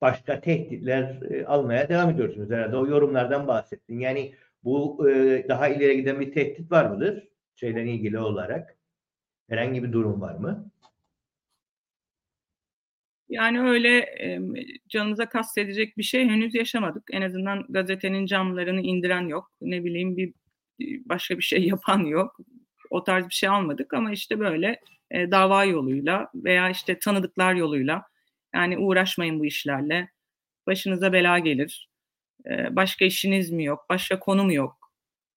başka 0.00 0.40
tehditler 0.40 1.18
almaya 1.46 1.88
devam 1.88 2.10
ediyorsunuz 2.10 2.50
herhalde. 2.50 2.76
O 2.76 2.86
yorumlardan 2.86 3.46
bahsettin. 3.46 3.98
Yani 3.98 4.34
bu 4.64 4.98
daha 5.48 5.68
ileri 5.68 5.96
giden 5.96 6.20
bir 6.20 6.32
tehdit 6.32 6.72
var 6.72 6.86
mıdır? 6.90 7.28
Şeyle 7.54 7.84
ilgili 7.84 8.18
olarak. 8.18 8.76
Herhangi 9.48 9.82
bir 9.82 9.92
durum 9.92 10.20
var 10.20 10.34
mı? 10.34 10.70
Yani 13.28 13.60
öyle 13.60 13.98
e, 13.98 14.40
canınıza 14.88 15.28
kastedecek 15.28 15.98
bir 15.98 16.02
şey 16.02 16.28
henüz 16.28 16.54
yaşamadık. 16.54 17.02
En 17.12 17.22
azından 17.22 17.66
gazetenin 17.68 18.26
camlarını 18.26 18.80
indiren 18.80 19.28
yok. 19.28 19.50
Ne 19.60 19.84
bileyim 19.84 20.16
bir 20.16 20.32
başka 21.04 21.38
bir 21.38 21.42
şey 21.42 21.64
yapan 21.66 21.98
yok. 21.98 22.36
O 22.90 23.04
tarz 23.04 23.28
bir 23.28 23.34
şey 23.34 23.48
almadık 23.48 23.94
ama 23.94 24.12
işte 24.12 24.38
böyle 24.38 24.80
e, 25.14 25.30
dava 25.30 25.64
yoluyla 25.64 26.30
veya 26.34 26.70
işte 26.70 26.98
tanıdıklar 26.98 27.54
yoluyla 27.54 28.04
yani 28.54 28.78
uğraşmayın 28.78 29.40
bu 29.40 29.46
işlerle. 29.46 30.10
Başınıza 30.66 31.12
bela 31.12 31.38
gelir. 31.38 31.88
E, 32.46 32.76
başka 32.76 33.04
işiniz 33.04 33.50
mi 33.50 33.64
yok? 33.64 33.86
Başka 33.90 34.20
konu 34.20 34.44
mu 34.44 34.52
yok? 34.54 34.92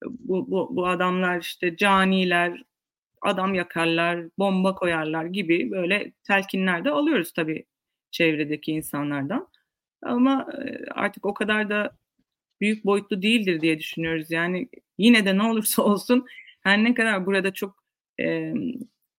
Bu, 0.06 0.52
bu, 0.52 0.76
bu 0.76 0.88
adamlar 0.88 1.42
işte 1.42 1.78
caniler, 1.78 2.64
adam 3.22 3.54
yakarlar, 3.54 4.26
bomba 4.40 4.76
koyarlar 4.76 5.26
gibi 5.26 5.72
böyle 5.72 6.12
telkinler 6.24 6.86
de 6.86 6.92
alıyoruz 6.92 7.34
tabii 7.34 7.66
çevredeki 8.12 8.72
insanlardan. 8.72 9.48
Ama 10.04 10.48
e, 10.54 10.86
artık 10.92 11.26
o 11.26 11.34
kadar 11.34 11.70
da 11.70 11.98
büyük 12.62 12.86
boyutlu 12.86 13.22
değildir 13.22 13.62
diye 13.62 13.80
düşünüyoruz. 13.80 14.32
Yani 14.32 14.70
yine 14.98 15.26
de 15.26 15.38
ne 15.38 15.44
olursa 15.44 15.82
olsun 15.84 16.26
her 16.62 16.84
ne 16.84 16.94
kadar 16.94 17.26
burada 17.26 17.54
çok 17.54 17.84
e, 18.20 18.54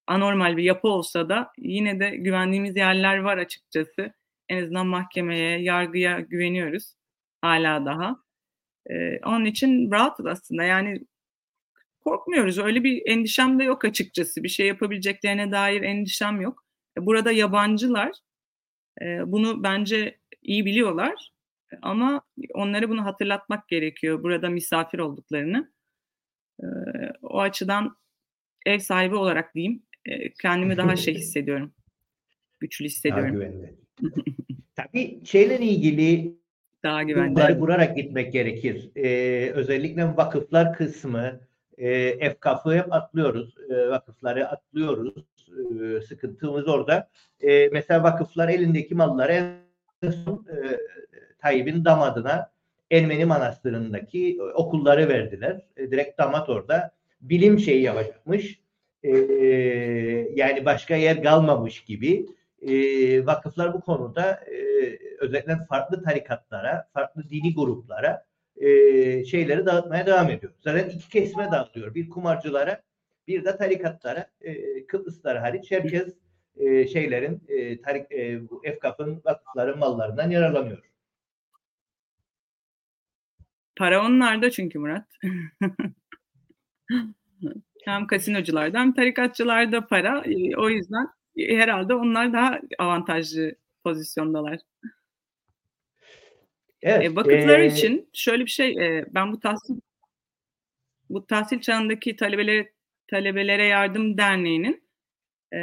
anormal 0.09 0.57
bir 0.57 0.63
yapı 0.63 0.89
olsa 0.89 1.29
da 1.29 1.53
yine 1.59 2.01
de 2.01 2.17
güvendiğimiz 2.17 2.77
yerler 2.77 3.19
var 3.19 3.39
açıkçası. 3.39 4.13
En 4.49 4.63
azından 4.63 4.87
mahkemeye, 4.87 5.61
yargıya 5.63 6.21
güveniyoruz 6.21 6.95
hala 7.43 7.85
daha. 7.87 8.17
E, 8.91 9.19
onun 9.25 9.45
için 9.45 9.91
rahatız 9.91 10.27
aslında. 10.27 10.65
Yani 10.65 11.01
korkmuyoruz. 12.05 12.59
Öyle 12.59 12.85
bir 12.85 13.03
endişem 13.07 13.59
de 13.59 13.65
yok 13.65 13.85
açıkçası. 13.85 14.43
Bir 14.43 14.49
şey 14.49 14.67
yapabileceklerine 14.67 15.53
dair 15.53 15.83
endişem 15.83 16.41
yok. 16.41 16.65
E, 16.99 17.07
Burada 17.07 17.33
yabancılar 17.33 18.13
e, 19.03 19.33
bunu 19.33 19.63
bence 19.63 20.19
iyi 20.43 20.65
biliyorlar. 20.67 21.33
Ama 21.83 22.23
onlara 22.55 22.89
bunu 22.89 23.05
hatırlatmak 23.05 23.69
gerekiyor. 23.69 24.23
Burada 24.23 24.49
misafir 24.49 24.99
olduklarını. 24.99 25.73
E, 26.63 26.67
o 27.23 27.41
açıdan 27.41 27.97
ev 28.67 28.79
sahibi 28.79 29.15
olarak 29.17 29.55
diyeyim 29.55 29.83
e, 30.09 30.33
kendimi 30.33 30.77
daha 30.77 30.97
şey 30.97 31.15
hissediyorum. 31.19 31.73
Güçlü 32.61 32.85
Daha 32.85 32.87
hissediyorum. 32.87 33.33
güvenli. 33.33 33.75
Tabii 34.77 35.21
şeyle 35.25 35.59
ilgili 35.59 36.39
Daha 36.83 37.03
güvenli. 37.03 37.35
Bunları 37.35 37.59
kurarak 37.59 37.97
gitmek 37.97 38.33
gerekir. 38.33 38.91
Ee, 38.97 39.51
özellikle 39.55 40.05
vakıflar 40.17 40.73
kısmı, 40.73 41.41
e, 41.79 41.91
efkafı 41.99 42.75
hep 42.75 42.93
atlıyoruz. 42.93 43.55
E, 43.71 43.89
vakıfları 43.89 44.49
atlıyoruz. 44.49 45.15
E, 45.49 46.01
sıkıntımız 46.01 46.69
orada. 46.69 47.11
E, 47.41 47.69
mesela 47.69 48.03
vakıflar 48.03 48.49
elindeki 48.49 48.95
malları 48.95 49.33
en 50.03 50.11
son 50.11 50.47
e, 50.53 50.79
Tayyip'in 51.39 51.85
damadına 51.85 52.51
Ermeni 52.91 53.25
Manastırı'ndaki 53.25 54.39
okulları 54.55 55.09
verdiler. 55.09 55.61
E, 55.77 55.91
direkt 55.91 56.19
damat 56.19 56.49
orada 56.49 56.91
bilim 57.21 57.59
şeyi 57.59 57.83
yapacakmış. 57.83 58.61
E, 59.03 59.17
yani 60.35 60.65
başka 60.65 60.97
yer 60.97 61.23
kalmamış 61.23 61.85
gibi. 61.85 62.27
E, 62.63 62.73
vakıflar 63.27 63.75
bu 63.75 63.81
konuda 63.81 64.33
e, 64.33 64.59
özellikle 65.19 65.57
farklı 65.69 66.03
tarikatlara, 66.03 66.89
farklı 66.95 67.31
dini 67.31 67.55
gruplara 67.55 68.27
e, 68.57 68.67
şeyleri 69.25 69.67
dağıtmaya 69.67 70.07
devam 70.07 70.31
ediyor. 70.31 70.53
Zaten 70.61 70.89
iki 70.89 71.09
kesime 71.09 71.53
dağıtıyor. 71.53 71.95
Bir 71.95 72.11
kumarcılara, 72.11 72.83
bir 73.29 73.45
de 73.45 73.57
tarikatlara. 73.57 74.31
E, 74.41 74.87
Kıbrıslar 74.87 75.39
hariç 75.39 75.71
herkes 75.71 76.15
e, 76.57 76.89
şeylerin, 76.89 77.43
e, 77.49 77.81
tarik, 77.81 78.13
e, 78.13 78.51
bu 78.51 78.61
efkafın, 78.65 79.23
vakıfların 79.25 79.79
mallarından 79.79 80.31
yararlanıyor. 80.31 80.79
Para 83.77 84.07
onlarda 84.07 84.51
çünkü 84.51 84.79
Murat. 84.79 85.07
hem 87.85 88.07
kasinocularda 88.07 88.81
hem 88.81 88.95
tarikatçılarda 88.95 89.87
para. 89.87 90.23
E, 90.25 90.57
O 90.57 90.69
yüzden 90.71 91.09
e, 91.37 91.57
herhalde 91.57 91.95
onlar 91.95 92.33
daha 92.33 92.61
avantajlı 92.79 93.55
pozisyondalar. 93.85 94.59
Evet, 96.83 97.05
E, 97.13 97.17
vakıflar 97.17 97.59
e, 97.59 97.67
için 97.67 98.11
şöyle 98.13 98.45
bir 98.45 98.51
şey, 98.51 98.71
e, 98.71 99.07
ben 99.15 99.33
bu 99.33 99.41
tahsil 99.41 99.81
bu 101.11 101.27
tahsil 101.27 101.61
çağındaki 101.61 102.17
talebelere 102.17 102.73
talebelere 103.11 103.67
yardım 103.67 104.19
derneğinin 104.19 104.89
e, 105.55 105.59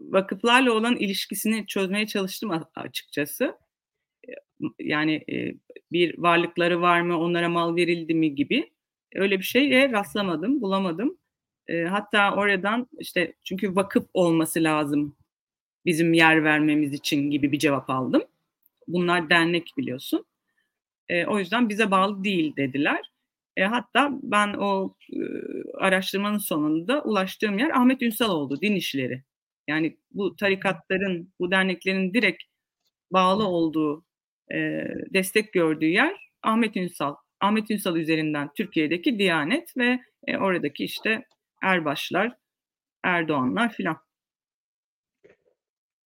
vakıflarla 0.00 0.72
olan 0.72 0.96
ilişkisini 0.96 1.66
çözmeye 1.66 2.06
çalıştım 2.06 2.50
açıkçası. 2.74 3.58
Yani 4.78 5.24
e, 5.32 5.54
bir 5.92 6.18
varlıkları 6.18 6.80
var 6.80 7.00
mı, 7.00 7.18
onlara 7.18 7.48
mal 7.48 7.76
verildi 7.76 8.14
mi 8.14 8.34
gibi 8.34 8.72
öyle 9.14 9.38
bir 9.38 9.44
şeye 9.44 9.92
rastlamadım, 9.92 10.62
bulamadım. 10.62 11.18
E, 11.68 11.84
hatta 11.84 12.34
oradan 12.34 12.88
işte 12.98 13.34
çünkü 13.44 13.76
vakıf 13.76 14.06
olması 14.14 14.62
lazım 14.62 15.16
bizim 15.86 16.12
yer 16.14 16.44
vermemiz 16.44 16.92
için 16.92 17.30
gibi 17.30 17.52
bir 17.52 17.58
cevap 17.58 17.90
aldım. 17.90 18.22
Bunlar 18.88 19.30
dernek 19.30 19.72
biliyorsun. 19.78 20.26
E, 21.08 21.26
o 21.26 21.38
yüzden 21.38 21.68
bize 21.68 21.90
bağlı 21.90 22.24
değil 22.24 22.56
dediler. 22.56 23.12
E, 23.56 23.64
hatta 23.64 24.10
ben 24.22 24.54
o 24.54 24.94
e, 25.12 25.18
araştırmanın 25.78 26.38
sonunda 26.38 27.02
ulaştığım 27.02 27.58
yer 27.58 27.70
Ahmet 27.70 28.02
Ünsal 28.02 28.30
oldu, 28.30 28.60
din 28.60 28.74
işleri. 28.74 29.22
Yani 29.68 29.98
bu 30.10 30.36
tarikatların, 30.36 31.32
bu 31.40 31.50
derneklerin 31.50 32.14
direkt 32.14 32.42
bağlı 33.12 33.48
olduğu, 33.48 34.04
e, 34.54 34.84
destek 35.14 35.52
gördüğü 35.52 35.86
yer 35.86 36.30
Ahmet 36.42 36.76
Ünsal. 36.76 37.14
Ahmet 37.40 37.70
Ünsal 37.70 37.96
üzerinden 37.96 38.50
Türkiye'deki 38.56 39.18
Diyanet 39.18 39.76
ve 39.76 40.00
e, 40.26 40.36
oradaki 40.36 40.84
işte 40.84 41.24
Erbaşlar, 41.62 42.32
Erdoğanlar 43.04 43.72
filan. 43.72 43.96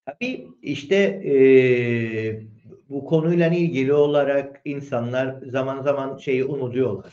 Tabii 0.06 0.48
işte 0.62 0.96
e, 1.24 1.34
bu 2.88 3.04
konuyla 3.04 3.48
ilgili 3.48 3.92
olarak 3.92 4.60
insanlar 4.64 5.42
zaman 5.42 5.82
zaman 5.82 6.18
şeyi 6.18 6.44
unutuyorlar. 6.44 7.12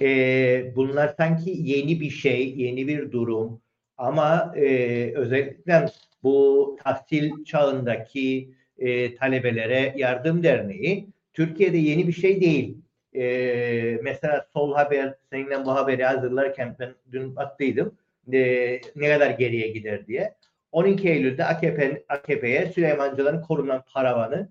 E, 0.00 0.76
bunlar 0.76 1.14
sanki 1.16 1.50
yeni 1.56 2.00
bir 2.00 2.10
şey, 2.10 2.54
yeni 2.56 2.88
bir 2.88 3.12
durum 3.12 3.60
ama 3.96 4.52
e, 4.56 4.66
özellikle 5.14 5.86
bu 6.22 6.76
tahsil 6.84 7.44
çağındaki 7.44 8.50
e, 8.78 9.14
talebelere 9.14 9.94
yardım 9.96 10.42
derneği 10.42 11.08
Türkiye'de 11.32 11.78
yeni 11.78 12.08
bir 12.08 12.12
şey 12.12 12.40
değil. 12.40 12.78
E, 13.14 13.98
mesela 14.02 14.46
Sol 14.52 14.74
Haber 14.74 15.14
seninle 15.30 15.64
bu 15.64 15.74
haberi 15.74 16.04
hazırlarken 16.04 16.76
ben 16.78 16.94
dün 17.12 17.36
baktıydım 17.36 17.98
e, 18.32 18.80
ne 18.96 19.08
kadar 19.08 19.30
geriye 19.30 19.68
gider 19.68 20.06
diye. 20.06 20.34
12 20.72 21.08
Eylül'de 21.08 21.44
AKP, 21.44 22.04
AKP'ye 22.08 22.66
Süleymancıların 22.66 23.42
korunan 23.42 23.84
paravanı 23.92 24.48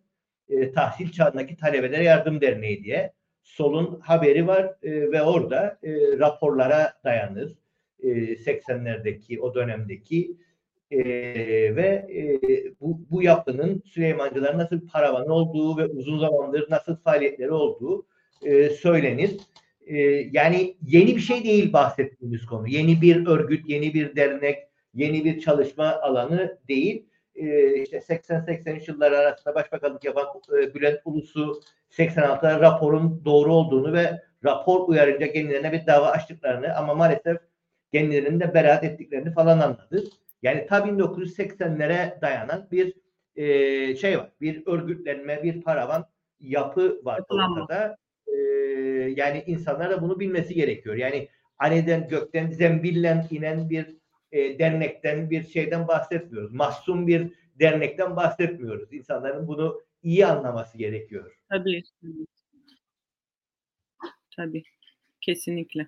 e, 0.49 0.71
tahsil 0.71 1.11
çağındaki 1.11 1.57
talebelere 1.57 2.03
yardım 2.03 2.41
derneği 2.41 2.83
diye 2.83 3.13
Sol'un 3.43 3.99
haberi 3.99 4.47
var 4.47 4.75
e, 4.83 5.11
ve 5.11 5.21
orada 5.21 5.79
e, 5.83 6.19
raporlara 6.19 6.93
dayanır. 7.03 7.55
E, 8.03 8.07
80'lerdeki 8.35 9.39
o 9.39 9.55
dönemdeki 9.55 10.37
e, 10.91 10.99
ve 11.75 12.07
e, 12.15 12.39
bu, 12.81 13.01
bu 13.11 13.23
yapının 13.23 13.83
Süleymancıların 13.85 14.57
nasıl 14.57 14.87
paravan 14.87 15.29
olduğu 15.29 15.77
ve 15.77 15.85
uzun 15.85 16.19
zamandır 16.19 16.71
nasıl 16.71 16.95
faaliyetleri 16.95 17.51
olduğu 17.51 18.05
e, 18.43 18.69
söylenir. 18.69 19.37
E, 19.85 19.97
yani 20.31 20.77
yeni 20.81 21.15
bir 21.15 21.21
şey 21.21 21.43
değil 21.43 21.73
bahsettiğimiz 21.73 22.45
konu. 22.45 22.67
Yeni 22.67 23.01
bir 23.01 23.27
örgüt, 23.27 23.69
yeni 23.69 23.93
bir 23.93 24.15
dernek, 24.15 24.59
yeni 24.93 25.25
bir 25.25 25.39
çalışma 25.39 25.99
alanı 26.01 26.59
değil. 26.67 27.05
E, 27.35 27.75
işte 27.83 27.97
80-83 27.97 28.91
yılları 28.91 29.17
arasında 29.17 29.55
başbakanlık 29.55 30.03
yapan 30.03 30.25
e, 30.59 30.75
Bülent 30.75 30.99
Ulusu 31.05 31.61
86'da 31.91 32.59
raporun 32.59 33.21
doğru 33.25 33.53
olduğunu 33.53 33.93
ve 33.93 34.21
rapor 34.43 34.87
uyarınca 34.87 35.31
kendilerine 35.31 35.71
bir 35.71 35.87
dava 35.87 36.07
açtıklarını 36.07 36.75
ama 36.75 36.93
maalesef 36.93 37.37
kendilerinde 37.93 38.53
beraat 38.53 38.83
ettiklerini 38.83 39.33
falan 39.33 39.59
anladı. 39.59 40.03
Yani 40.41 40.65
ta 40.65 40.77
1980'lere 40.77 42.21
dayanan 42.21 42.67
bir 42.71 42.93
e, 43.35 43.95
şey 43.95 44.17
var. 44.17 44.31
Bir 44.41 44.67
örgütlenme, 44.67 45.43
bir 45.43 45.61
paravan 45.61 46.05
yapı 46.39 47.01
var 47.03 47.21
ortada. 47.29 47.97
E, 48.87 49.13
yani 49.17 49.43
insanlar 49.47 49.89
da 49.91 50.01
bunu 50.01 50.19
bilmesi 50.19 50.53
gerekiyor. 50.53 50.95
Yani 50.95 51.29
aniden 51.57 52.07
gökten 52.07 52.51
zembillen 52.51 53.27
inen 53.31 53.69
bir 53.69 53.95
e, 54.31 54.59
dernekten 54.59 55.29
bir 55.29 55.47
şeyden 55.47 55.87
bahsetmiyoruz. 55.87 56.53
Mahzun 56.53 57.07
bir 57.07 57.33
dernekten 57.59 58.15
bahsetmiyoruz. 58.15 58.93
İnsanların 58.93 59.47
bunu 59.47 59.81
iyi 60.03 60.25
anlaması 60.25 60.77
gerekiyor. 60.77 61.37
Tabii. 61.49 61.83
Tabii. 64.35 64.63
Kesinlikle. 65.21 65.87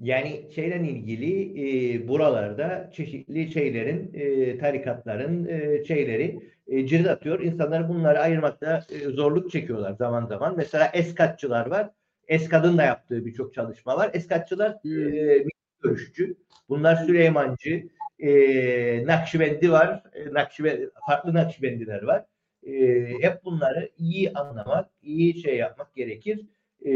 Yani 0.00 0.50
şeyle 0.54 0.88
ilgili 0.90 1.52
e, 1.94 2.08
buralarda 2.08 2.90
çeşitli 2.94 3.52
şeylerin, 3.52 4.10
e, 4.14 4.58
tarikatların 4.58 5.46
e, 5.46 5.84
şeyleri 5.84 6.40
e, 6.66 6.86
cirit 6.86 7.06
atıyor. 7.06 7.40
İnsanlar 7.40 7.88
bunları 7.88 8.20
ayırmakta 8.20 8.84
e, 8.90 8.98
zorluk 8.98 9.50
çekiyorlar 9.50 9.92
zaman 9.92 10.26
zaman. 10.26 10.56
Mesela 10.56 10.90
eskatçılar 10.94 11.66
var. 11.66 11.90
Eskad'ın 12.28 12.78
da 12.78 12.82
yaptığı 12.82 13.26
birçok 13.26 13.54
çalışma 13.54 13.96
var. 13.96 14.10
Eskatçılar 14.14 14.70
e, 14.70 15.44
görüşçü. 15.82 16.36
Bunlar 16.68 16.96
Süleymancı, 16.96 17.88
e, 18.18 19.06
Nakşibendi 19.06 19.72
var. 19.72 20.02
E, 20.14 20.34
Nakşibendi, 20.34 20.90
farklı 21.06 21.34
Nakşibendiler 21.34 22.02
var. 22.02 22.24
E, 22.66 22.72
hep 23.20 23.44
bunları 23.44 23.90
iyi 23.98 24.32
anlamak, 24.32 24.90
iyi 25.02 25.42
şey 25.42 25.56
yapmak 25.56 25.94
gerekir. 25.94 26.40
E, 26.84 26.94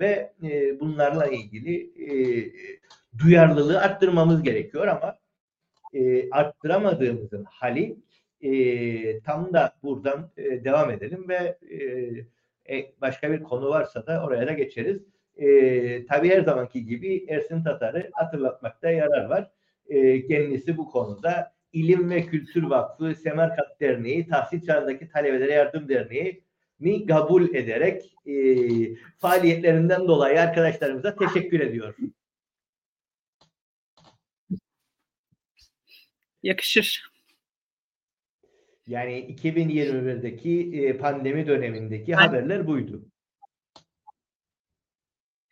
ve 0.00 0.32
e, 0.42 0.80
bunlarla 0.80 1.26
ilgili 1.26 1.90
e, 2.10 2.14
duyarlılığı 3.18 3.80
arttırmamız 3.80 4.42
gerekiyor 4.42 4.86
ama 4.86 5.18
e, 5.94 6.30
arttıramadığımızın 6.30 7.44
hali 7.44 7.96
e, 8.40 9.20
tam 9.20 9.52
da 9.52 9.72
buradan 9.82 10.30
e, 10.36 10.64
devam 10.64 10.90
edelim 10.90 11.28
ve 11.28 11.58
e, 11.70 12.76
e 12.76 12.92
başka 13.00 13.32
bir 13.32 13.42
konu 13.42 13.68
varsa 13.68 14.06
da 14.06 14.24
oraya 14.24 14.46
da 14.46 14.52
geçeriz 14.52 15.02
e, 15.36 16.06
tabii 16.06 16.28
her 16.28 16.40
zamanki 16.40 16.86
gibi 16.86 17.26
Ersin 17.28 17.62
Tatar'ı 17.62 18.10
hatırlatmakta 18.12 18.90
yarar 18.90 19.24
var. 19.24 19.50
E, 19.88 20.26
kendisi 20.26 20.76
bu 20.76 20.90
konuda 20.90 21.52
İlim 21.72 22.10
ve 22.10 22.26
Kültür 22.26 22.62
Vakfı, 22.62 23.14
Semerkant 23.14 23.80
Derneği, 23.80 24.28
Tahsil 24.28 24.60
Çağındaki 24.60 25.08
Talebelere 25.08 25.52
Yardım 25.52 25.88
Derneği 25.88 26.45
ni 26.80 27.06
kabul 27.06 27.54
ederek 27.54 28.02
e, 28.26 28.34
faaliyetlerinden 29.18 30.08
dolayı 30.08 30.40
arkadaşlarımıza 30.40 31.16
teşekkür 31.16 31.60
ediyor. 31.60 31.94
Yakışır. 36.42 37.10
Yani 38.86 39.36
2021'deki 39.42 40.70
e, 40.74 40.98
pandemi 40.98 41.46
dönemindeki 41.46 42.14
haberler 42.14 42.66
buydu. 42.66 43.02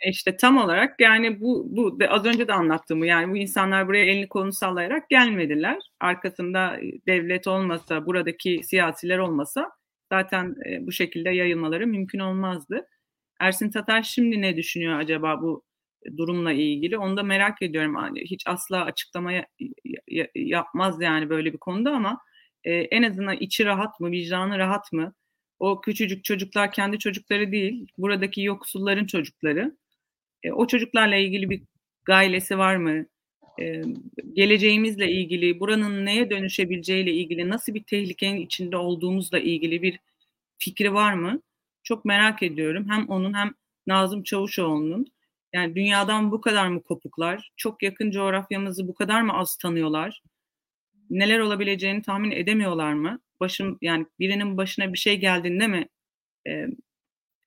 İşte 0.04 0.36
tam 0.36 0.58
olarak 0.58 1.00
yani 1.00 1.40
bu, 1.40 1.66
bu 1.68 1.98
az 2.08 2.24
önce 2.26 2.48
de 2.48 2.52
anlattığımı 2.52 3.06
yani 3.06 3.32
bu 3.32 3.36
insanlar 3.36 3.88
buraya 3.88 4.04
elini 4.04 4.28
kolunu 4.28 4.52
sallayarak 4.52 5.10
gelmediler. 5.10 5.78
Arkasında 6.00 6.80
devlet 7.06 7.46
olmasa, 7.46 8.06
buradaki 8.06 8.60
siyasiler 8.64 9.18
olmasa 9.18 9.70
zaten 10.12 10.56
e, 10.70 10.86
bu 10.86 10.92
şekilde 10.92 11.30
yayılmaları 11.30 11.86
mümkün 11.86 12.18
olmazdı. 12.18 12.86
Ersin 13.40 13.70
Tatar 13.70 14.02
şimdi 14.02 14.42
ne 14.42 14.56
düşünüyor 14.56 14.98
acaba 14.98 15.42
bu 15.42 15.64
durumla 16.16 16.52
ilgili? 16.52 16.98
Onu 16.98 17.16
da 17.16 17.22
merak 17.22 17.62
ediyorum. 17.62 17.94
Hani 17.94 18.20
hiç 18.20 18.42
asla 18.46 18.84
açıklama 18.84 19.32
yapmaz 20.34 21.02
yani 21.02 21.30
böyle 21.30 21.52
bir 21.52 21.58
konuda 21.58 21.92
ama 21.92 22.20
e, 22.64 22.72
en 22.74 23.02
azından 23.02 23.36
içi 23.36 23.64
rahat 23.64 24.00
mı, 24.00 24.10
vicdanı 24.10 24.58
rahat 24.58 24.92
mı? 24.92 25.14
O 25.58 25.80
küçücük 25.80 26.24
çocuklar 26.24 26.72
kendi 26.72 26.98
çocukları 26.98 27.52
değil, 27.52 27.86
buradaki 27.98 28.42
yoksulların 28.42 29.06
çocukları 29.06 29.76
e, 30.42 30.52
o 30.52 30.66
çocuklarla 30.66 31.16
ilgili 31.16 31.50
bir 31.50 31.62
gailesi 32.04 32.58
var 32.58 32.76
mı? 32.76 33.06
Geleceğimizle 34.32 35.10
ilgili, 35.10 35.60
buranın 35.60 36.06
neye 36.06 36.30
dönüşebileceğiyle 36.30 37.12
ilgili, 37.12 37.48
nasıl 37.48 37.74
bir 37.74 37.82
tehlikenin 37.82 38.40
içinde 38.40 38.76
olduğumuzla 38.76 39.38
ilgili 39.38 39.82
bir 39.82 40.00
fikri 40.58 40.94
var 40.94 41.12
mı? 41.14 41.40
Çok 41.82 42.04
merak 42.04 42.42
ediyorum. 42.42 42.86
Hem 42.88 43.08
onun 43.08 43.34
hem 43.34 43.54
Nazım 43.86 44.22
Çavuşoğlu'nun. 44.22 45.06
Yani 45.52 45.74
dünyadan 45.74 46.32
bu 46.32 46.40
kadar 46.40 46.68
mı 46.68 46.82
kopuklar? 46.82 47.52
Çok 47.56 47.82
yakın 47.82 48.10
coğrafyamızı 48.10 48.88
bu 48.88 48.94
kadar 48.94 49.22
mı 49.22 49.32
az 49.32 49.56
tanıyorlar? 49.56 50.22
Neler 51.10 51.38
olabileceğini 51.38 52.02
tahmin 52.02 52.30
edemiyorlar 52.30 52.92
mı? 52.92 53.20
Başım 53.40 53.78
yani 53.82 54.06
birinin 54.20 54.56
başına 54.56 54.92
bir 54.92 54.98
şey 54.98 55.20
geldiğinde 55.20 55.66
mi 55.66 55.88
e, 56.48 56.66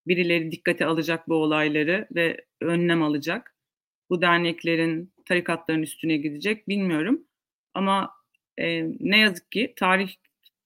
birileri 0.08 0.51
dikkate 0.51 0.86
alacak 0.86 1.30
bu 1.30 1.36
olayları 1.36 2.08
ve 2.16 2.45
önlem 2.62 3.03
alacak. 3.03 3.55
Bu 4.10 4.22
derneklerin, 4.22 5.12
tarikatların 5.28 5.82
üstüne 5.82 6.17
gidecek 6.17 6.67
bilmiyorum. 6.67 7.23
Ama 7.73 8.11
e, 8.57 8.84
ne 8.99 9.19
yazık 9.19 9.51
ki 9.51 9.73
tarih 9.75 10.13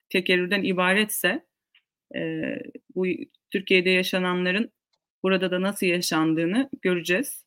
tekerrürden 0.09 0.63
ibaretse 0.63 1.45
e, 2.15 2.19
bu 2.95 3.05
Türkiye'de 3.51 3.89
yaşananların 3.89 4.71
burada 5.23 5.51
da 5.51 5.61
nasıl 5.61 5.85
yaşandığını 5.85 6.69
göreceğiz. 6.81 7.45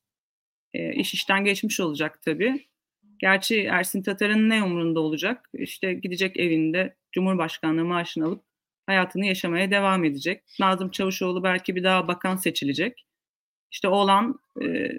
E, 0.74 0.94
iş 0.94 1.14
işten 1.14 1.44
geçmiş 1.44 1.80
olacak 1.80 2.22
tabii. 2.22 2.68
Gerçi 3.18 3.60
Ersin 3.60 4.02
Tatar'ın 4.02 4.48
ne 4.50 4.62
umurunda 4.62 5.00
olacak? 5.00 5.50
İşte 5.54 5.94
gidecek 5.94 6.36
evinde 6.36 6.96
Cumhurbaşkanlığı 7.12 7.84
maaşını 7.84 8.26
alıp 8.26 8.44
hayatını 8.86 9.26
yaşamaya 9.26 9.70
devam 9.70 10.04
edecek. 10.04 10.42
Nazım 10.60 10.90
Çavuşoğlu 10.90 11.42
belki 11.42 11.76
bir 11.76 11.84
daha 11.84 12.08
bakan 12.08 12.36
seçilecek. 12.36 13.06
İşte 13.70 13.88
olan 13.88 14.38
e, 14.62 14.90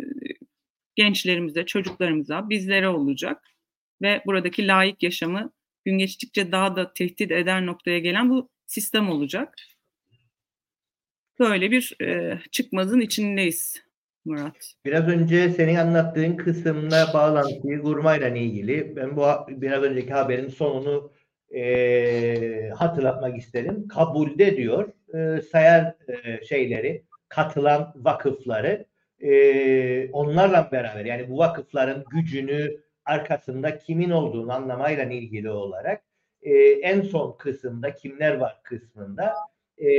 gençlerimize, 0.95 1.65
çocuklarımıza, 1.65 2.49
bizlere 2.49 2.87
olacak. 2.87 3.43
Ve 4.01 4.21
buradaki 4.25 4.67
layık 4.67 5.03
yaşamı 5.03 5.51
gün 5.85 5.97
geçtikçe 5.97 6.51
daha 6.51 6.75
da 6.75 6.93
tehdit 6.93 7.31
eder 7.31 7.65
noktaya 7.65 7.99
gelen 7.99 8.29
bu 8.29 8.49
sistem 8.67 9.09
olacak. 9.09 9.55
Böyle 11.39 11.71
bir 11.71 11.95
e, 12.01 12.39
çıkmazın 12.51 12.99
içindeyiz 12.99 13.85
Murat. 14.25 14.73
Biraz 14.85 15.07
önce 15.07 15.49
senin 15.49 15.75
anlattığın 15.75 16.37
kısımla 16.37 17.11
bağlantıyı 17.13 17.81
kurmayla 17.81 18.29
ilgili 18.29 18.95
ben 18.95 19.15
bu 19.15 19.25
biraz 19.49 19.83
önceki 19.83 20.13
haberin 20.13 20.47
sonunu 20.47 21.11
e, 21.55 22.69
hatırlatmak 22.69 23.37
isterim. 23.37 23.87
Kabulde 23.87 24.57
diyor 24.57 24.89
e, 25.13 25.41
sayar 25.41 25.95
e, 26.07 26.45
şeyleri, 26.45 27.03
katılan 27.29 27.93
vakıfları 27.95 28.85
e, 29.19 30.11
onlarla 30.11 30.69
beraber 30.71 31.05
yani 31.05 31.29
bu 31.29 31.37
vakıfların 31.37 32.05
gücünü 32.11 32.81
arkasında 33.05 33.77
kimin 33.77 34.09
olduğunu 34.09 34.53
anlamayla 34.53 35.03
ilgili 35.03 35.49
olarak 35.49 36.03
e, 36.41 36.53
en 36.59 37.01
son 37.01 37.37
kısımda 37.37 37.95
kimler 37.95 38.35
var 38.35 38.59
kısmında 38.63 39.33
e, 39.77 39.89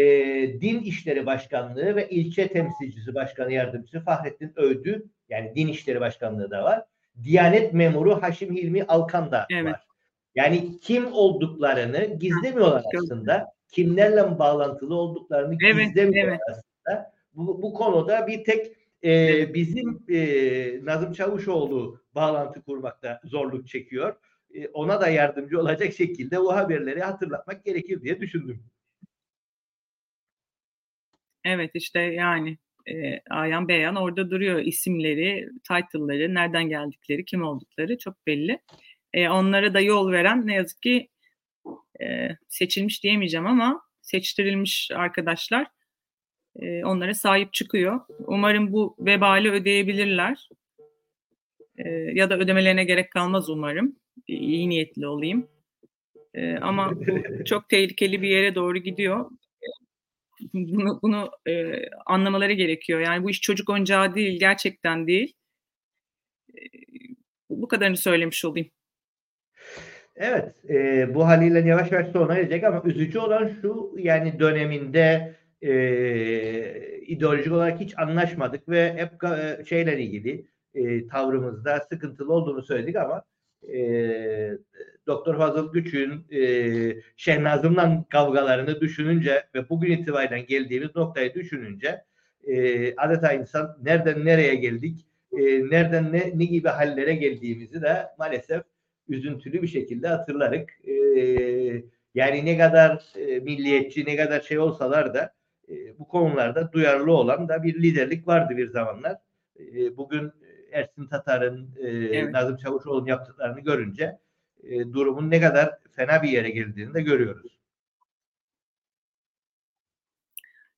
Din 0.60 0.80
İşleri 0.80 1.26
Başkanlığı 1.26 1.96
ve 1.96 2.08
ilçe 2.08 2.48
temsilcisi 2.48 3.14
başkanı 3.14 3.52
yardımcısı 3.52 4.00
Fahrettin 4.00 4.52
Ödü 4.56 5.06
yani 5.28 5.52
Din 5.54 5.68
İşleri 5.68 6.00
Başkanlığı 6.00 6.50
da 6.50 6.64
var. 6.64 6.84
Diyanet 7.24 7.72
memuru 7.72 8.22
Haşim 8.22 8.56
Hilmi 8.56 8.84
Alkan 8.84 9.30
da 9.30 9.46
evet. 9.50 9.72
var. 9.72 9.86
Yani 10.34 10.78
kim 10.80 11.12
olduklarını 11.12 12.04
gizlemiyorlar 12.04 12.82
aslında. 12.96 13.46
Kimlerle 13.72 14.38
bağlantılı 14.38 14.94
olduklarını 14.94 15.56
evet, 15.66 15.86
gizlemiyorlar 15.86 16.32
evet. 16.32 16.40
aslında. 16.50 17.12
Bu, 17.34 17.62
bu 17.62 17.74
konuda 17.74 18.26
bir 18.26 18.44
tek 18.44 18.75
e, 19.06 19.54
bizim 19.54 20.04
e, 20.08 20.80
Nazım 20.84 21.12
Çavuşoğlu 21.12 22.00
bağlantı 22.14 22.62
kurmakta 22.62 23.20
zorluk 23.24 23.68
çekiyor. 23.68 24.16
E, 24.54 24.68
ona 24.68 25.00
da 25.00 25.08
yardımcı 25.08 25.60
olacak 25.60 25.92
şekilde 25.92 26.38
o 26.38 26.56
haberleri 26.56 27.00
hatırlatmak 27.00 27.64
gerekir 27.64 28.02
diye 28.02 28.20
düşündüm. 28.20 28.64
Evet 31.44 31.70
işte 31.74 32.00
yani 32.00 32.58
e, 32.88 33.20
ayan 33.30 33.68
beyan 33.68 33.96
orada 33.96 34.30
duruyor 34.30 34.58
isimleri, 34.58 35.48
title'ları, 35.62 36.34
nereden 36.34 36.68
geldikleri, 36.68 37.24
kim 37.24 37.42
oldukları 37.42 37.98
çok 37.98 38.26
belli. 38.26 38.58
E, 39.12 39.28
onlara 39.28 39.74
da 39.74 39.80
yol 39.80 40.12
veren 40.12 40.46
ne 40.46 40.54
yazık 40.54 40.82
ki 40.82 41.08
e, 42.00 42.28
seçilmiş 42.48 43.02
diyemeyeceğim 43.02 43.46
ama 43.46 43.82
seçtirilmiş 44.02 44.90
arkadaşlar 44.94 45.66
e, 46.60 46.84
onlara 46.84 47.14
sahip 47.14 47.52
çıkıyor. 47.52 48.00
Umarım 48.26 48.72
bu 48.72 48.96
vebali 48.98 49.50
ödeyebilirler. 49.50 50.48
E, 51.78 51.88
ya 51.90 52.30
da 52.30 52.38
ödemelerine 52.38 52.84
gerek 52.84 53.10
kalmaz 53.10 53.50
umarım. 53.50 53.96
İyi 54.26 54.68
niyetli 54.68 55.06
olayım. 55.06 55.48
E, 56.34 56.56
ama 56.56 56.92
çok 57.44 57.68
tehlikeli 57.68 58.22
bir 58.22 58.28
yere 58.28 58.54
doğru 58.54 58.78
gidiyor 58.78 59.30
bunu, 60.54 60.98
bunu 61.02 61.30
e, 61.48 61.82
anlamaları 62.06 62.52
gerekiyor. 62.52 63.00
Yani 63.00 63.24
bu 63.24 63.30
iş 63.30 63.40
çocuk 63.40 63.70
oyuncağı 63.70 64.14
değil, 64.14 64.40
gerçekten 64.40 65.06
değil. 65.06 65.34
E, 66.54 66.60
bu 67.50 67.68
kadarını 67.68 67.96
söylemiş 67.96 68.44
olayım. 68.44 68.68
Evet, 70.16 70.70
e, 70.70 71.14
bu 71.14 71.26
haliyle 71.26 71.60
yavaş 71.60 71.92
yavaş 71.92 72.12
sona 72.12 72.36
erecek 72.36 72.64
ama 72.64 72.82
üzücü 72.84 73.18
olan 73.18 73.50
şu 73.62 73.94
yani 73.98 74.38
döneminde 74.38 75.34
e, 75.62 77.00
ideolojik 77.00 77.52
olarak 77.52 77.80
hiç 77.80 77.98
anlaşmadık 77.98 78.68
ve 78.68 78.94
hep 78.94 79.24
e, 79.24 79.64
şeyle 79.64 80.00
ilgili 80.00 80.46
e, 80.74 81.06
tavrımızda 81.06 81.86
sıkıntılı 81.92 82.32
olduğunu 82.32 82.62
söyledik 82.62 82.96
ama 82.96 83.22
e, 83.74 83.78
Doktor 85.06 85.36
Fazıl 85.36 85.72
Güç'ün 85.72 86.26
e, 86.30 86.40
Şehnazım'la 87.16 88.04
kavgalarını 88.08 88.80
düşününce 88.80 89.46
ve 89.54 89.68
bugün 89.68 89.92
itibariyle 89.92 90.40
geldiğimiz 90.40 90.96
noktayı 90.96 91.34
düşününce 91.34 92.04
e, 92.46 92.96
adeta 92.96 93.32
insan 93.32 93.78
nereden 93.82 94.24
nereye 94.24 94.54
geldik, 94.54 95.06
e, 95.32 95.44
nereden 95.70 96.12
ne, 96.12 96.32
ne 96.34 96.44
gibi 96.44 96.68
hallere 96.68 97.14
geldiğimizi 97.14 97.82
de 97.82 98.06
maalesef 98.18 98.62
üzüntülü 99.08 99.62
bir 99.62 99.68
şekilde 99.68 100.08
hatırlarık. 100.08 100.70
E, 100.88 100.92
yani 102.14 102.44
ne 102.44 102.58
kadar 102.58 103.02
e, 103.16 103.40
milliyetçi, 103.40 104.04
ne 104.04 104.16
kadar 104.16 104.40
şey 104.40 104.58
olsalar 104.58 105.14
da 105.14 105.35
e, 105.68 105.98
bu 105.98 106.08
konularda 106.08 106.72
duyarlı 106.72 107.12
olan 107.12 107.48
da 107.48 107.62
bir 107.62 107.82
liderlik 107.82 108.26
vardı 108.26 108.56
bir 108.56 108.68
zamanlar. 108.68 109.16
E, 109.58 109.96
bugün 109.96 110.32
Ersin 110.72 111.06
Tatar'ın, 111.06 111.70
e, 111.78 111.88
evet. 111.88 112.32
Nazım 112.32 112.56
Çavuşoğlu'nun 112.56 113.06
yaptıklarını 113.06 113.60
görünce 113.60 114.18
e, 114.62 114.92
durumun 114.92 115.30
ne 115.30 115.40
kadar 115.40 115.78
fena 115.96 116.22
bir 116.22 116.28
yere 116.28 116.50
geldiğini 116.50 116.94
de 116.94 117.02
görüyoruz. 117.02 117.56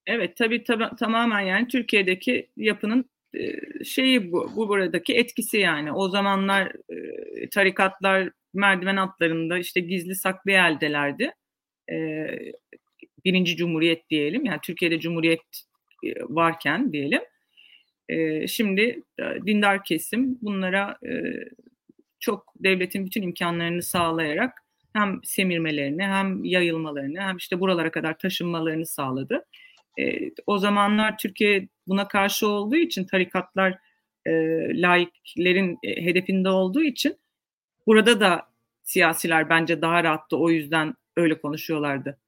Evet 0.07 0.36
tabii 0.36 0.57
tab- 0.62 0.97
tamamen 0.97 1.41
yani 1.41 1.68
Türkiye'deki 1.68 2.51
yapının 2.57 3.11
e, 3.34 3.51
şeyi 3.84 4.32
bu, 4.32 4.53
bu 4.57 4.68
buradaki 4.68 5.14
etkisi 5.16 5.59
yani. 5.59 5.93
O 5.93 6.09
zamanlar 6.09 6.72
e, 6.89 7.49
tarikatlar 7.49 8.30
merdiven 8.55 8.97
altlarında 8.97 9.59
işte 9.59 9.80
gizli 9.80 10.14
saklı 10.14 10.51
eldelerdi. 10.51 11.32
E, 11.91 11.97
birinci 13.25 13.57
cumhuriyet 13.57 14.11
diyelim 14.11 14.45
yani 14.45 14.59
Türkiye'de 14.62 15.01
cumhuriyet 15.01 15.41
e, 16.05 16.09
varken 16.29 16.93
diyelim. 16.93 17.23
E, 18.09 18.47
şimdi 18.47 19.03
e, 19.19 19.47
dindar 19.47 19.85
kesim 19.85 20.39
bunlara 20.43 20.99
çok 22.21 22.53
devletin 22.57 23.07
bütün 23.07 23.23
imkanlarını 23.23 23.83
sağlayarak 23.83 24.59
hem 24.93 25.21
semirmelerini 25.25 26.03
hem 26.03 26.45
yayılmalarını 26.45 27.21
hem 27.21 27.37
işte 27.37 27.61
buralara 27.61 27.91
kadar 27.91 28.19
taşınmalarını 28.19 28.87
sağladı. 28.87 29.45
O 30.47 30.59
zamanlar 30.59 31.19
Türkiye 31.19 31.69
buna 31.87 32.09
karşı 32.09 32.49
olduğu 32.49 32.77
için 32.77 33.05
tarikatlar 33.05 33.79
laiklerin 34.73 35.79
hedefinde 35.85 36.49
olduğu 36.49 36.83
için 36.83 37.16
burada 37.87 38.21
da 38.21 38.49
siyasiler 38.83 39.49
bence 39.49 39.83
daha 39.83 40.05
rahattı 40.05 40.37
o 40.37 40.51
yüzden 40.51 40.95
öyle 41.16 41.41
konuşuyorlardı. 41.41 42.19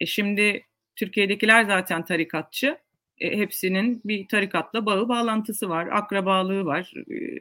E 0.00 0.06
şimdi 0.06 0.64
Türkiye'dekiler 0.96 1.64
zaten 1.64 2.04
tarikatçı. 2.04 2.78
E, 3.18 3.38
hepsinin 3.38 4.00
bir 4.04 4.28
tarikatla 4.28 4.86
bağı 4.86 5.08
bağlantısı 5.08 5.68
var, 5.68 5.86
akrabalığı 5.92 6.64
var. 6.64 6.92
E, 7.10 7.38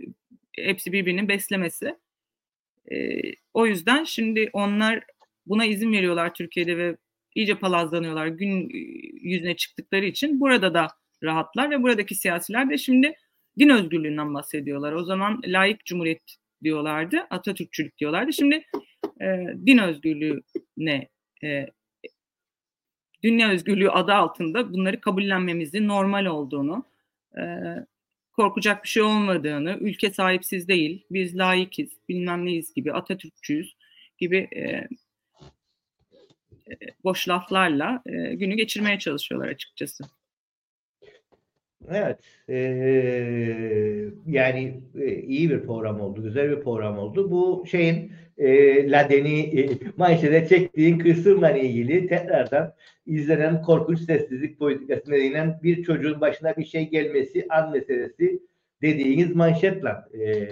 hepsi 0.64 0.92
birbirinin 0.92 1.28
beslemesi. 1.28 1.96
E, 2.92 3.22
o 3.54 3.66
yüzden 3.66 4.04
şimdi 4.04 4.50
onlar 4.54 5.04
buna 5.46 5.66
izin 5.66 5.94
veriyorlar 5.94 6.34
Türkiye'de 6.34 6.78
ve 6.78 6.98
iyice 7.36 7.56
palazlanıyorlar 7.56 8.28
gün 8.28 8.70
yüzüne 9.22 9.56
çıktıkları 9.56 10.06
için 10.06 10.40
burada 10.40 10.74
da 10.74 10.88
rahatlar 11.24 11.72
ve 11.72 11.84
buradaki 11.84 12.16
siyasiler 12.16 12.70
de 12.70 12.78
şimdi 12.78 13.16
din 13.60 13.70
özgürlüğünden 13.70 14.34
bahsediyorlar. 14.34 14.94
O 14.94 15.04
zaman 15.04 15.42
layık 15.46 15.86
cumhuriyet 15.86 16.36
diyorlardı, 16.64 17.28
Atatürkçülük 17.30 17.98
diyorlardı. 17.98 18.34
Şimdi 18.34 18.66
e, 19.22 19.26
din 19.66 19.78
özgürlüğüne, 19.78 21.10
e, 21.44 21.66
dünya 23.26 23.50
özgürlüğü 23.50 23.90
adı 23.90 24.14
altında 24.14 24.74
bunları 24.74 25.02
kabullenmemizin 25.02 25.88
normal 25.88 26.26
olduğunu, 26.26 26.86
e, 27.38 27.44
korkacak 28.34 28.84
bir 28.84 28.90
şey 28.90 29.04
olmadığını, 29.04 29.78
ülke 29.82 30.12
sahipsiz 30.12 30.68
değil, 30.68 31.06
biz 31.12 31.38
layıkız, 31.38 31.90
bilmem 32.10 32.46
neyiz 32.46 32.74
gibi, 32.74 32.94
Atatürkçüyüz 32.94 33.76
gibi 34.18 34.38
e, 34.38 34.62
e, 34.62 34.88
boş 37.04 37.30
laflarla 37.30 38.02
e, 38.06 38.36
günü 38.36 38.56
geçirmeye 38.56 39.00
çalışıyorlar 39.00 39.48
açıkçası. 39.48 40.04
Evet, 41.92 42.20
e, 42.50 42.56
yani 44.28 44.82
e, 45.00 45.16
iyi 45.16 45.50
bir 45.50 45.64
program 45.64 46.02
oldu, 46.02 46.24
güzel 46.24 46.50
bir 46.50 46.64
program 46.64 46.98
oldu. 46.98 47.32
Bu 47.32 47.66
şeyin 47.68 48.12
e, 48.38 48.92
Laden'i 48.92 49.60
e, 49.60 49.70
manşete 49.98 50.48
çektiğin 50.48 51.00
kısımla 51.00 51.52
ilgili 51.52 52.08
tekrardan 52.08 52.74
izlenen 53.06 53.62
korkunç 53.62 54.00
sessizlik 54.00 54.60
politikası 54.60 55.12
nedeniyle 55.12 55.60
bir 55.64 55.84
çocuğun 55.84 56.22
başına 56.22 56.58
bir 56.58 56.66
şey 56.66 56.90
gelmesi 56.90 57.46
an 57.50 57.72
meselesi 57.72 58.40
dediğiniz 58.82 59.36
manşetle 59.36 59.90
e, 60.14 60.50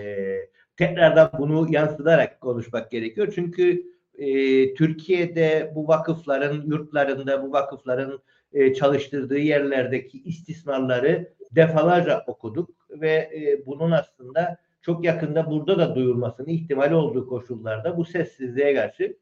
tekrardan 0.77 1.31
bunu 1.39 1.67
yansıtarak 1.69 2.41
konuşmak 2.41 2.91
gerekiyor. 2.91 3.31
Çünkü 3.35 3.83
e, 4.17 4.27
Türkiye'de 4.73 5.71
bu 5.75 5.87
vakıfların 5.87 6.63
yurtlarında 6.65 7.43
bu 7.43 7.51
vakıfların 7.51 8.19
e, 8.53 8.73
çalıştırdığı 8.73 9.39
yerlerdeki 9.39 10.23
istismarları 10.23 11.33
defalarca 11.51 12.23
okuduk 12.27 12.69
ve 12.89 13.09
e, 13.09 13.65
bunun 13.65 13.91
aslında 13.91 14.57
çok 14.81 15.05
yakında 15.05 15.51
burada 15.51 15.77
da 15.77 15.95
duyulmasının 15.95 16.47
ihtimali 16.47 16.95
olduğu 16.95 17.27
koşullarda 17.27 17.97
bu 17.97 18.05
sessizliğe 18.05 18.75
karşı 18.75 19.17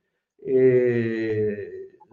e, 0.48 0.54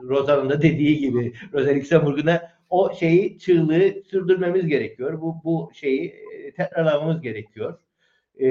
Rozan'ın 0.02 0.50
da 0.50 0.62
dediği 0.62 0.98
gibi 0.98 1.32
Rosa 1.52 1.74
Luxemburg'una 1.74 2.58
o 2.70 2.94
şeyi 2.94 3.38
çığlığı 3.38 4.02
sürdürmemiz 4.10 4.66
gerekiyor. 4.66 5.20
Bu 5.20 5.36
bu 5.44 5.70
şeyi 5.74 6.08
e, 6.08 6.52
tekrarlamamız 6.52 7.20
gerekiyor. 7.20 7.78
E, 8.40 8.46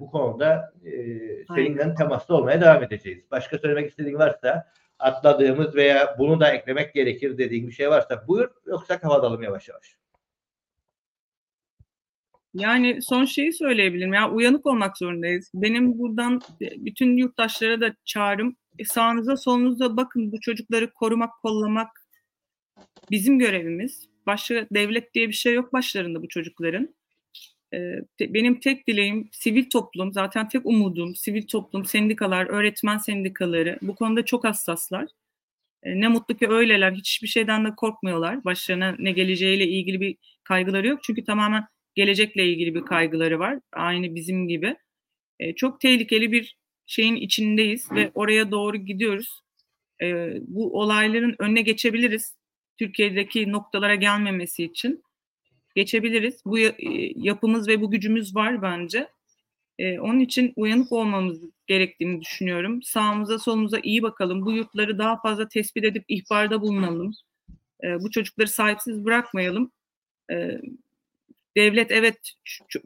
bu 0.00 0.10
konuda 0.10 0.72
e, 0.84 0.92
seninle 1.54 1.94
temasta 1.94 2.34
olmaya 2.34 2.60
devam 2.60 2.82
edeceğiz. 2.82 3.24
Başka 3.30 3.58
söylemek 3.58 3.90
istediğin 3.90 4.18
varsa 4.18 4.72
atladığımız 5.02 5.74
veya 5.74 6.16
bunu 6.18 6.40
da 6.40 6.52
eklemek 6.52 6.94
gerekir 6.94 7.38
dediğin 7.38 7.68
bir 7.68 7.72
şey 7.72 7.90
varsa 7.90 8.24
buyur 8.28 8.48
yoksa 8.66 9.00
kapatalım 9.00 9.42
yavaş 9.42 9.68
yavaş. 9.68 9.96
Yani 12.54 13.02
son 13.02 13.24
şeyi 13.24 13.52
söyleyebilirim. 13.52 14.12
Ya 14.12 14.30
uyanık 14.30 14.66
olmak 14.66 14.98
zorundayız. 14.98 15.50
Benim 15.54 15.98
buradan 15.98 16.40
bütün 16.60 17.16
yurttaşlara 17.16 17.80
da 17.80 17.94
çağrım. 18.04 18.56
E, 18.78 18.84
sağınıza 18.84 19.36
solunuza 19.36 19.96
bakın 19.96 20.32
bu 20.32 20.40
çocukları 20.40 20.92
korumak, 20.92 21.30
kollamak 21.42 21.88
bizim 23.10 23.38
görevimiz. 23.38 24.08
Başka 24.26 24.66
devlet 24.70 25.14
diye 25.14 25.28
bir 25.28 25.32
şey 25.32 25.54
yok 25.54 25.72
başlarında 25.72 26.22
bu 26.22 26.28
çocukların. 26.28 26.94
Ee, 27.74 27.98
benim 28.20 28.60
tek 28.60 28.88
dileğim 28.88 29.28
sivil 29.32 29.70
toplum, 29.70 30.12
zaten 30.12 30.48
tek 30.48 30.66
umudum 30.66 31.16
sivil 31.16 31.46
toplum, 31.46 31.84
sendikalar, 31.84 32.46
öğretmen 32.46 32.98
sendikaları 32.98 33.78
bu 33.82 33.94
konuda 33.94 34.24
çok 34.24 34.44
hassaslar. 34.44 35.08
Ee, 35.82 36.00
ne 36.00 36.08
mutlu 36.08 36.36
ki 36.36 36.48
öyleler, 36.48 36.92
hiçbir 36.92 37.28
şeyden 37.28 37.64
de 37.64 37.68
korkmuyorlar. 37.76 38.44
Başlarına 38.44 38.96
ne 38.98 39.12
geleceğiyle 39.12 39.68
ilgili 39.68 40.00
bir 40.00 40.16
kaygıları 40.44 40.88
yok. 40.88 41.00
Çünkü 41.02 41.24
tamamen 41.24 41.64
gelecekle 41.94 42.46
ilgili 42.46 42.74
bir 42.74 42.82
kaygıları 42.82 43.38
var. 43.38 43.58
Aynı 43.72 44.14
bizim 44.14 44.48
gibi. 44.48 44.76
Ee, 45.40 45.54
çok 45.54 45.80
tehlikeli 45.80 46.32
bir 46.32 46.56
şeyin 46.86 47.16
içindeyiz 47.16 47.92
ve 47.92 48.10
oraya 48.14 48.50
doğru 48.50 48.76
gidiyoruz. 48.76 49.42
Bu 50.40 50.80
olayların 50.80 51.36
önüne 51.38 51.62
geçebiliriz. 51.62 52.36
Türkiye'deki 52.78 53.52
noktalara 53.52 53.94
gelmemesi 53.94 54.64
için 54.64 55.02
geçebiliriz. 55.74 56.42
Bu 56.44 56.58
e, 56.58 56.74
yapımız 57.16 57.68
ve 57.68 57.80
bu 57.80 57.90
gücümüz 57.90 58.34
var 58.36 58.62
bence. 58.62 59.08
Ee, 59.78 59.98
onun 59.98 60.20
için 60.20 60.52
uyanık 60.56 60.92
olmamız 60.92 61.40
gerektiğini 61.66 62.20
düşünüyorum. 62.20 62.82
Sağımıza 62.82 63.38
solumuza 63.38 63.78
iyi 63.82 64.02
bakalım. 64.02 64.46
Bu 64.46 64.52
yurtları 64.52 64.98
daha 64.98 65.20
fazla 65.20 65.48
tespit 65.48 65.84
edip 65.84 66.04
ihbarda 66.08 66.60
bulunalım. 66.60 67.14
Ee, 67.84 68.00
bu 68.00 68.10
çocukları 68.10 68.48
sahipsiz 68.48 69.04
bırakmayalım. 69.04 69.72
Devlet 71.56 71.90
evet 71.90 72.32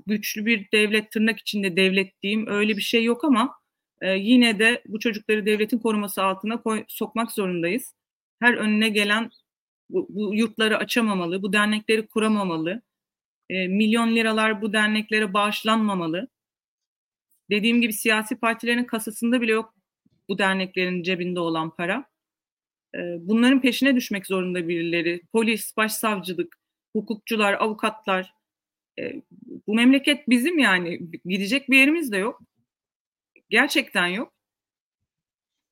güçlü 0.06 0.46
bir 0.46 0.66
devlet 0.72 1.10
tırnak 1.12 1.38
içinde 1.38 1.76
devlet 1.76 2.22
diyeyim 2.22 2.46
öyle 2.48 2.76
bir 2.76 2.82
şey 2.82 3.04
yok 3.04 3.24
ama 3.24 3.54
e, 4.02 4.10
yine 4.10 4.58
de 4.58 4.82
bu 4.86 4.98
çocukları 4.98 5.46
devletin 5.46 5.78
koruması 5.78 6.22
altına 6.22 6.62
koy, 6.62 6.84
sokmak 6.88 7.32
zorundayız. 7.32 7.94
Her 8.40 8.54
önüne 8.54 8.88
gelen 8.88 9.30
bu, 9.90 10.06
bu 10.10 10.34
yurtları 10.34 10.78
açamamalı, 10.78 11.42
bu 11.42 11.52
dernekleri 11.52 12.06
kuramamalı. 12.06 12.82
E, 13.50 13.68
milyon 13.68 14.16
liralar 14.16 14.62
bu 14.62 14.72
derneklere 14.72 15.34
bağışlanmamalı. 15.34 16.28
Dediğim 17.50 17.80
gibi 17.80 17.92
siyasi 17.92 18.36
partilerin 18.36 18.84
kasasında 18.84 19.40
bile 19.40 19.52
yok 19.52 19.74
bu 20.28 20.38
derneklerin 20.38 21.02
cebinde 21.02 21.40
olan 21.40 21.70
para. 21.70 22.04
E, 22.94 22.98
bunların 23.20 23.60
peşine 23.60 23.96
düşmek 23.96 24.26
zorunda 24.26 24.68
birileri. 24.68 25.22
Polis, 25.32 25.76
başsavcılık, 25.76 26.56
hukukçular, 26.96 27.54
avukatlar. 27.54 28.34
E, 28.98 29.22
bu 29.66 29.74
memleket 29.74 30.28
bizim 30.28 30.58
yani. 30.58 31.00
Gidecek 31.24 31.70
bir 31.70 31.78
yerimiz 31.78 32.12
de 32.12 32.16
yok. 32.16 32.42
Gerçekten 33.50 34.06
yok. 34.06 34.32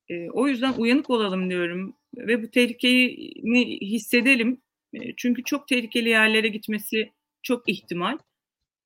E, 0.08 0.30
o 0.30 0.48
yüzden 0.48 0.72
uyanık 0.72 1.10
olalım 1.10 1.50
diyorum 1.50 1.96
ve 2.16 2.42
bu 2.42 2.50
tehlikeyi 2.50 3.34
hissedelim. 3.80 4.62
E, 4.94 5.16
çünkü 5.16 5.44
çok 5.44 5.68
tehlikeli 5.68 6.08
yerlere 6.08 6.48
gitmesi 6.48 7.12
çok 7.42 7.68
ihtimal. 7.68 8.18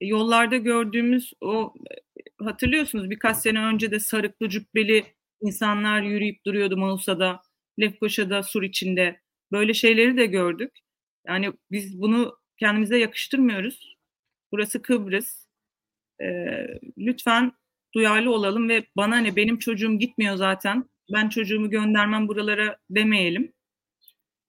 E, 0.00 0.06
yollarda 0.06 0.56
gördüğümüz 0.56 1.32
o 1.40 1.74
e, 1.90 2.44
hatırlıyorsunuz 2.44 3.10
birkaç 3.10 3.36
sene 3.36 3.60
önce 3.60 3.90
de 3.90 4.00
sarıklı 4.00 4.48
cübbeli 4.48 5.04
insanlar 5.40 6.02
yürüyüp 6.02 6.44
duruyordu 6.46 6.76
Mausa'da, 6.76 7.42
Lefkoşa'da, 7.80 8.42
Sur 8.42 8.62
içinde. 8.62 9.20
Böyle 9.52 9.74
şeyleri 9.74 10.16
de 10.16 10.26
gördük. 10.26 10.78
Yani 11.26 11.52
biz 11.70 12.00
bunu 12.00 12.38
kendimize 12.56 12.98
yakıştırmıyoruz. 12.98 13.96
Burası 14.52 14.82
Kıbrıs. 14.82 15.48
Ee, 16.22 16.66
lütfen 16.98 17.52
duyarlı 17.94 18.32
olalım 18.34 18.68
ve 18.68 18.86
bana 18.96 19.16
ne 19.18 19.36
benim 19.36 19.58
çocuğum 19.58 19.98
gitmiyor 19.98 20.36
zaten 20.36 20.84
ben 21.12 21.28
çocuğumu 21.28 21.70
göndermem 21.70 22.28
buralara 22.28 22.76
demeyelim. 22.90 23.52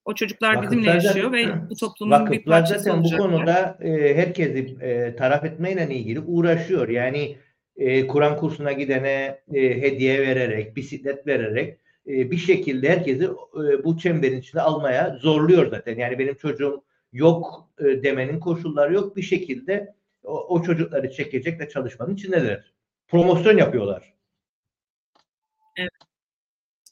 O 0.05 0.15
çocuklar 0.15 0.55
vakıflar 0.55 0.71
bizimle 0.71 0.91
yaşıyor 0.91 1.31
ve 1.31 1.69
bu 1.69 1.75
toplumun 1.75 2.31
bir 2.31 2.43
parçası 2.43 2.83
zaten 2.83 3.03
bu 3.03 3.17
konuda 3.17 3.77
e, 3.81 4.15
herkesi 4.15 4.77
e, 4.81 5.15
taraf 5.15 5.45
etmeyle 5.45 5.95
ilgili 5.95 6.19
uğraşıyor. 6.19 6.89
Yani 6.89 7.37
e, 7.77 8.07
Kur'an 8.07 8.37
kursuna 8.37 8.71
gidene 8.71 9.39
e, 9.53 9.81
hediye 9.81 10.21
vererek, 10.21 10.75
bisiklet 10.75 11.27
vererek 11.27 11.77
e, 12.07 12.31
bir 12.31 12.37
şekilde 12.37 12.89
herkesi 12.89 13.23
e, 13.23 13.83
bu 13.83 13.97
çemberin 13.97 14.39
içine 14.39 14.61
almaya 14.61 15.17
zorluyor 15.21 15.69
zaten. 15.69 15.97
Yani 15.97 16.19
benim 16.19 16.35
çocuğum 16.35 16.83
yok 17.13 17.69
e, 17.79 17.83
demenin 17.83 18.39
koşulları 18.39 18.93
yok. 18.93 19.17
Bir 19.17 19.21
şekilde 19.21 19.93
o, 20.23 20.55
o 20.55 20.63
çocukları 20.63 21.11
çekecek 21.11 21.59
ve 21.59 21.69
çalışmanın 21.69 22.15
içindeler. 22.15 22.73
Promosyon 23.07 23.57
yapıyorlar. 23.57 24.13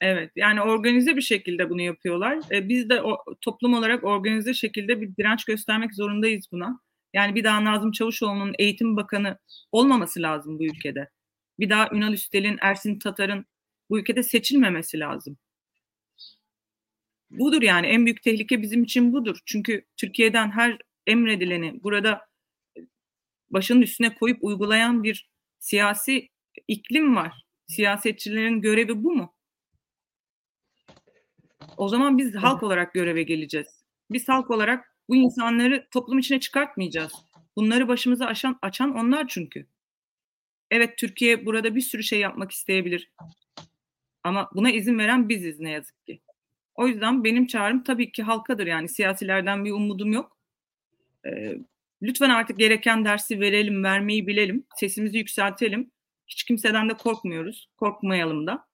Evet. 0.02 0.32
Yani 0.36 0.62
organize 0.62 1.16
bir 1.16 1.22
şekilde 1.22 1.70
bunu 1.70 1.82
yapıyorlar. 1.82 2.40
E, 2.52 2.70
biz 2.70 2.90
de 2.90 3.02
o, 3.02 3.24
toplum 3.42 3.74
olarak 3.74 4.04
organize 4.04 4.54
şekilde 4.54 5.02
bir 5.02 5.16
direnç 5.18 5.46
göstermek 5.46 5.96
zorundayız 5.96 6.46
buna. 6.52 6.80
Yani 7.14 7.36
bir 7.36 7.44
daha 7.44 7.66
Nazım 7.66 7.92
Çavuşoğlu'nun 7.92 8.56
eğitim 8.60 8.98
bakanı 8.98 9.38
olmaması 9.72 10.22
lazım 10.22 10.60
bu 10.60 10.66
ülkede. 10.66 11.10
Bir 11.60 11.70
daha 11.70 11.90
Ünal 11.92 12.14
Üstel'in, 12.14 12.58
Ersin 12.62 13.00
Tatar'ın 13.00 13.46
bu 13.90 14.00
ülkede 14.00 14.24
seçilmemesi 14.24 15.00
lazım. 15.00 15.38
Budur 17.30 17.62
yani 17.62 17.88
en 17.88 18.06
büyük 18.06 18.24
tehlike 18.24 18.62
bizim 18.62 18.84
için 18.84 19.14
budur. 19.14 19.40
Çünkü 19.46 19.86
Türkiye'den 19.98 20.52
her 20.52 20.78
emredileni 21.08 21.84
burada 21.84 22.28
başının 23.50 23.82
üstüne 23.82 24.16
koyup 24.16 24.44
uygulayan 24.44 25.04
bir 25.04 25.30
siyasi 25.60 26.30
iklim 26.68 27.16
var. 27.16 27.34
Siyasetçilerin 27.68 28.62
görevi 28.62 29.04
bu 29.04 29.16
mu? 29.16 29.37
O 31.78 31.90
zaman 31.90 32.18
biz 32.18 32.36
halk 32.36 32.64
olarak 32.64 32.94
göreve 32.94 33.24
geleceğiz. 33.24 33.68
Biz 34.12 34.30
halk 34.30 34.52
olarak 34.52 34.96
bu 35.10 35.16
insanları 35.16 35.88
toplum 35.92 36.20
içine 36.20 36.40
çıkartmayacağız. 36.40 37.14
Bunları 37.56 37.88
başımıza 37.88 38.26
açan, 38.26 38.60
açan 38.62 38.96
onlar 38.96 39.28
çünkü. 39.28 39.66
Evet 40.72 40.98
Türkiye 40.98 41.46
burada 41.46 41.76
bir 41.76 41.82
sürü 41.82 42.04
şey 42.04 42.20
yapmak 42.20 42.52
isteyebilir. 42.52 43.12
Ama 44.24 44.50
buna 44.54 44.72
izin 44.72 45.00
veren 45.00 45.30
biziz 45.30 45.60
ne 45.60 45.72
yazık 45.72 46.06
ki. 46.06 46.22
O 46.76 46.88
yüzden 46.88 47.24
benim 47.24 47.48
çağrım 47.48 47.84
tabii 47.84 48.12
ki 48.12 48.24
halkadır 48.24 48.68
yani 48.68 48.90
siyasilerden 48.90 49.66
bir 49.66 49.72
umudum 49.72 50.14
yok. 50.14 50.38
Ee, 51.26 51.58
lütfen 52.02 52.30
artık 52.30 52.60
gereken 52.60 53.06
dersi 53.06 53.40
verelim, 53.40 53.84
vermeyi 53.84 54.28
bilelim, 54.28 54.64
sesimizi 54.76 55.18
yükseltelim. 55.18 55.92
Hiç 56.28 56.44
kimseden 56.44 56.90
de 56.90 56.94
korkmuyoruz, 56.94 57.70
korkmayalım 57.78 58.48
da. 58.48 58.67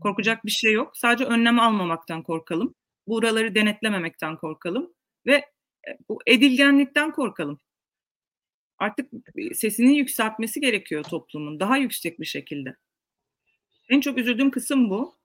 Korkacak 0.00 0.44
bir 0.44 0.50
şey 0.50 0.72
yok. 0.72 0.96
Sadece 0.96 1.24
önlem 1.24 1.60
almamaktan 1.60 2.22
korkalım. 2.22 2.74
Buraları 3.06 3.54
denetlememekten 3.54 4.36
korkalım 4.36 4.94
ve 5.26 5.34
e, 5.88 5.90
bu 6.08 6.18
edilgenlikten 6.26 7.12
korkalım. 7.12 7.58
Artık 8.78 9.10
sesini 9.54 9.98
yükseltmesi 9.98 10.60
gerekiyor 10.60 11.02
toplumun 11.02 11.60
daha 11.60 11.76
yüksek 11.76 12.20
bir 12.20 12.26
şekilde. 12.26 12.76
En 13.88 14.00
çok 14.00 14.18
üzüldüğüm 14.18 14.50
kısım 14.50 14.90
bu. 14.90 15.18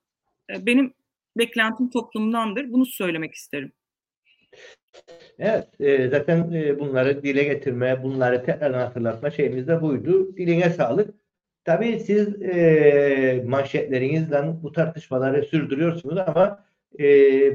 E, 0.49 0.65
benim 0.65 0.93
beklentim 1.37 1.89
toplumdandır. 1.89 2.71
Bunu 2.71 2.85
söylemek 2.85 3.33
isterim. 3.33 3.71
Evet, 5.39 5.67
e, 5.79 6.09
zaten 6.09 6.51
bunları 6.79 7.23
dile 7.23 7.43
getirme, 7.43 8.03
bunları 8.03 8.45
tekrar 8.45 8.73
hatırlatma 8.73 9.31
şeyimiz 9.31 9.67
de 9.67 9.81
buydu. 9.81 10.37
Diline 10.37 10.69
sağlık. 10.69 11.24
Tabii 11.65 11.99
siz 11.99 12.41
e, 12.41 13.43
manşetlerinizle 13.47 14.43
bu 14.63 14.71
tartışmaları 14.71 15.43
sürdürüyorsunuz 15.45 16.17
ama 16.17 16.63
e, 16.99 17.03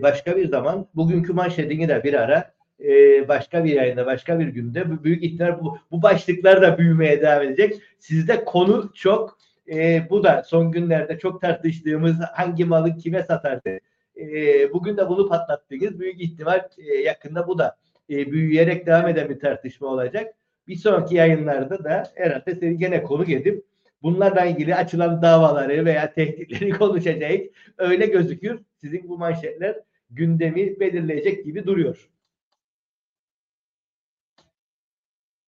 başka 0.02 0.36
bir 0.36 0.48
zaman 0.48 0.86
bugünkü 0.94 1.32
manşetini 1.32 1.88
de 1.88 2.04
bir 2.04 2.14
ara 2.14 2.52
e, 2.84 3.28
başka 3.28 3.64
bir 3.64 3.72
yayında, 3.72 4.06
başka 4.06 4.40
bir 4.40 4.48
günde 4.48 5.04
büyük 5.04 5.24
ihtimal 5.24 5.60
bu, 5.60 5.78
bu 5.90 6.02
başlıklar 6.02 6.62
da 6.62 6.78
büyümeye 6.78 7.22
devam 7.22 7.42
edecek. 7.42 7.82
Sizde 7.98 8.44
konu 8.44 8.90
çok. 8.94 9.38
E, 9.72 10.10
bu 10.10 10.24
da 10.24 10.42
son 10.46 10.72
günlerde 10.72 11.18
çok 11.18 11.40
tartıştığımız 11.40 12.16
hangi 12.32 12.64
malı 12.64 12.96
kime 12.96 13.22
satardı 13.22 13.78
E, 14.16 14.72
bugün 14.72 14.96
de 14.96 15.08
bunu 15.08 15.28
patlattınız. 15.28 16.00
Büyük 16.00 16.20
ihtimal 16.20 16.60
e, 16.78 16.94
yakında 16.94 17.48
bu 17.48 17.58
da 17.58 17.76
e, 18.10 18.32
büyüyerek 18.32 18.86
devam 18.86 19.08
eden 19.08 19.28
bir 19.28 19.40
tartışma 19.40 19.88
olacak. 19.88 20.34
Bir 20.68 20.76
sonraki 20.76 21.14
yayınlarda 21.14 21.84
da 21.84 22.04
herhalde 22.14 22.54
seni 22.54 22.78
gene 22.78 23.02
konuk 23.02 23.28
edip 23.30 23.69
bunlarla 24.02 24.44
ilgili 24.44 24.74
açılan 24.74 25.22
davaları 25.22 25.84
veya 25.84 26.12
tehditleri 26.12 26.70
konuşacağız. 26.78 27.40
Öyle 27.78 28.06
gözükür. 28.06 28.60
Sizin 28.76 29.08
bu 29.08 29.18
manşetler 29.18 29.76
gündemi 30.10 30.80
belirleyecek 30.80 31.44
gibi 31.44 31.66
duruyor. 31.66 32.10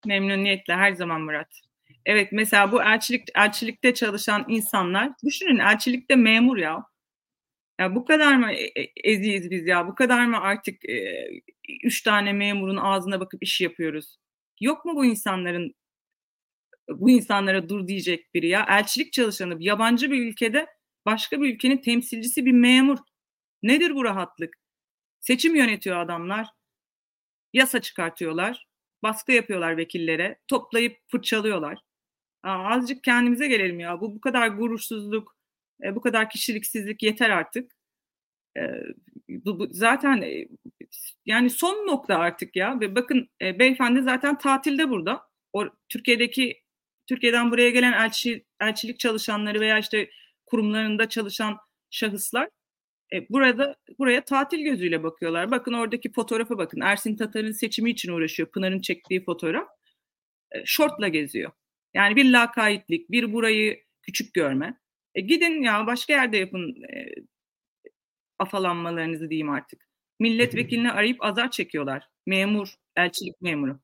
Memnuniyetle 0.06 0.74
her 0.74 0.92
zaman 0.92 1.20
Murat. 1.20 1.60
Evet 2.06 2.28
mesela 2.32 2.72
bu 2.72 2.82
elçilik 2.82 3.28
elçilikte 3.34 3.94
çalışan 3.94 4.44
insanlar 4.48 5.12
düşünün 5.24 5.58
elçilikte 5.58 6.16
memur 6.16 6.56
ya. 6.56 6.84
Ya 7.80 7.94
bu 7.94 8.04
kadar 8.04 8.36
mı 8.36 8.52
e- 8.52 8.82
e- 8.82 8.92
eziyiz 9.04 9.50
biz 9.50 9.66
ya? 9.66 9.88
Bu 9.88 9.94
kadar 9.94 10.26
mı 10.26 10.40
artık 10.40 10.88
e, 10.88 11.28
üç 11.84 12.02
tane 12.02 12.32
memurun 12.32 12.76
ağzına 12.76 13.20
bakıp 13.20 13.42
iş 13.42 13.60
yapıyoruz? 13.60 14.16
Yok 14.60 14.84
mu 14.84 14.92
bu 14.96 15.04
insanların 15.04 15.74
bu 16.90 17.10
insanlara 17.10 17.68
dur 17.68 17.88
diyecek 17.88 18.34
biri 18.34 18.48
ya? 18.48 18.66
Elçilik 18.68 19.12
çalışanı 19.12 19.56
yabancı 19.60 20.10
bir 20.10 20.26
ülkede 20.26 20.66
başka 21.06 21.40
bir 21.42 21.54
ülkenin 21.54 21.78
temsilcisi 21.78 22.46
bir 22.46 22.52
memur. 22.52 22.98
Nedir 23.62 23.94
bu 23.94 24.04
rahatlık? 24.04 24.56
Seçim 25.20 25.56
yönetiyor 25.56 25.96
adamlar. 25.96 26.48
Yasa 27.52 27.80
çıkartıyorlar. 27.80 28.66
Baskı 29.02 29.32
yapıyorlar 29.32 29.76
vekillere. 29.76 30.38
Toplayıp 30.48 30.98
fırçalıyorlar. 31.08 31.78
Aa, 32.42 32.74
azıcık 32.74 33.04
kendimize 33.04 33.48
gelelim 33.48 33.80
ya. 33.80 34.00
Bu 34.00 34.14
bu 34.16 34.20
kadar 34.20 34.48
gurursuzluk, 34.48 35.36
e, 35.84 35.94
bu 35.94 36.00
kadar 36.00 36.30
kişiliksizlik 36.30 37.02
yeter 37.02 37.30
artık. 37.30 37.72
E, 38.58 38.62
bu, 39.28 39.58
bu 39.58 39.68
zaten 39.70 40.22
e, 40.22 40.48
yani 41.26 41.50
son 41.50 41.86
nokta 41.86 42.16
artık 42.18 42.56
ya. 42.56 42.80
Ve 42.80 42.94
bakın 42.94 43.30
e, 43.42 43.58
beyefendi 43.58 44.02
zaten 44.02 44.38
tatilde 44.38 44.90
burada. 44.90 45.22
O 45.52 45.64
Türkiye'deki 45.88 46.61
Türkiye'den 47.12 47.50
buraya 47.50 47.70
gelen 47.70 47.92
elçi, 47.92 48.44
elçilik 48.60 48.98
çalışanları 48.98 49.60
veya 49.60 49.78
işte 49.78 50.10
kurumlarında 50.46 51.08
çalışan 51.08 51.58
şahıslar 51.90 52.48
e, 53.12 53.28
burada 53.28 53.76
buraya 53.98 54.24
tatil 54.24 54.58
gözüyle 54.58 55.02
bakıyorlar. 55.02 55.50
Bakın 55.50 55.72
oradaki 55.72 56.12
fotoğrafa 56.12 56.58
bakın. 56.58 56.80
Ersin 56.80 57.16
Tatar'ın 57.16 57.52
seçimi 57.52 57.90
için 57.90 58.12
uğraşıyor. 58.12 58.50
Pınar'ın 58.50 58.80
çektiği 58.80 59.24
fotoğraf. 59.24 59.68
E, 60.52 60.62
şortla 60.64 61.08
geziyor. 61.08 61.52
Yani 61.94 62.16
bir 62.16 62.32
lakaytlik, 62.32 63.10
bir 63.10 63.32
burayı 63.32 63.82
küçük 64.02 64.34
görme. 64.34 64.80
E, 65.14 65.20
gidin 65.20 65.62
ya 65.62 65.86
başka 65.86 66.12
yerde 66.12 66.36
yapın 66.36 66.82
e, 66.82 67.14
afalanmalarınızı 68.38 69.30
diyeyim 69.30 69.50
artık. 69.50 69.88
Milletvekilini 70.20 70.92
arayıp 70.92 71.24
azar 71.24 71.50
çekiyorlar. 71.50 72.08
Memur, 72.26 72.74
elçilik 72.96 73.40
memuru. 73.40 73.80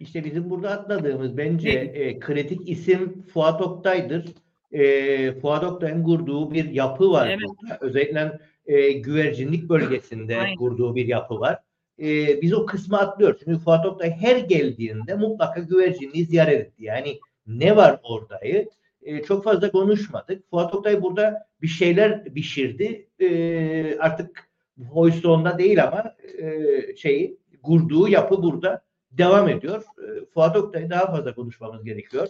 İşte 0.00 0.24
bizim 0.24 0.50
burada 0.50 0.70
atladığımız 0.70 1.36
bence 1.36 1.70
e, 1.70 2.18
kritik 2.18 2.68
isim 2.68 3.22
Fuat 3.22 3.62
Oktay'dır. 3.62 4.24
E, 4.72 5.32
Fuat 5.32 5.64
Oktay'ın 5.64 6.04
kurduğu 6.04 6.52
bir 6.52 6.70
yapı 6.70 7.10
var 7.10 7.28
Evet. 7.28 7.40
burada. 7.40 7.78
Özellikle 7.80 8.38
e, 8.66 8.92
güvercinlik 8.92 9.68
bölgesinde 9.68 10.36
Aynen. 10.36 10.56
kurduğu 10.56 10.94
bir 10.94 11.06
yapı 11.06 11.40
var. 11.40 11.58
E, 11.98 12.42
biz 12.42 12.54
o 12.54 12.66
kısmı 12.66 12.98
atlıyoruz. 12.98 13.40
Çünkü 13.44 13.58
Fuat 13.58 13.86
Oktay 13.86 14.10
her 14.10 14.36
geldiğinde 14.36 15.14
mutlaka 15.14 15.60
güvercinliği 15.60 16.24
ziyaret 16.24 16.60
etti. 16.60 16.84
Yani 16.84 17.18
ne 17.46 17.76
var 17.76 18.00
oradayı? 18.02 18.68
E, 19.02 19.22
çok 19.22 19.44
fazla 19.44 19.70
konuşmadık. 19.70 20.50
Fuat 20.50 20.74
Oktay 20.74 21.02
burada 21.02 21.46
bir 21.62 21.68
şeyler 21.68 22.24
pişirdi. 22.24 23.06
E, 23.18 23.98
artık 23.98 24.50
Hoyston'da 24.90 25.58
değil 25.58 25.84
ama 25.84 26.14
e, 26.38 26.96
şeyi 26.96 27.36
kurduğu 27.62 28.08
yapı 28.08 28.42
burada 28.42 28.82
devam 29.10 29.48
ediyor. 29.48 29.82
E, 29.98 30.24
Fuat 30.34 30.56
Oktay'ı 30.56 30.90
daha 30.90 31.06
fazla 31.10 31.34
konuşmamız 31.34 31.84
gerekiyor. 31.84 32.28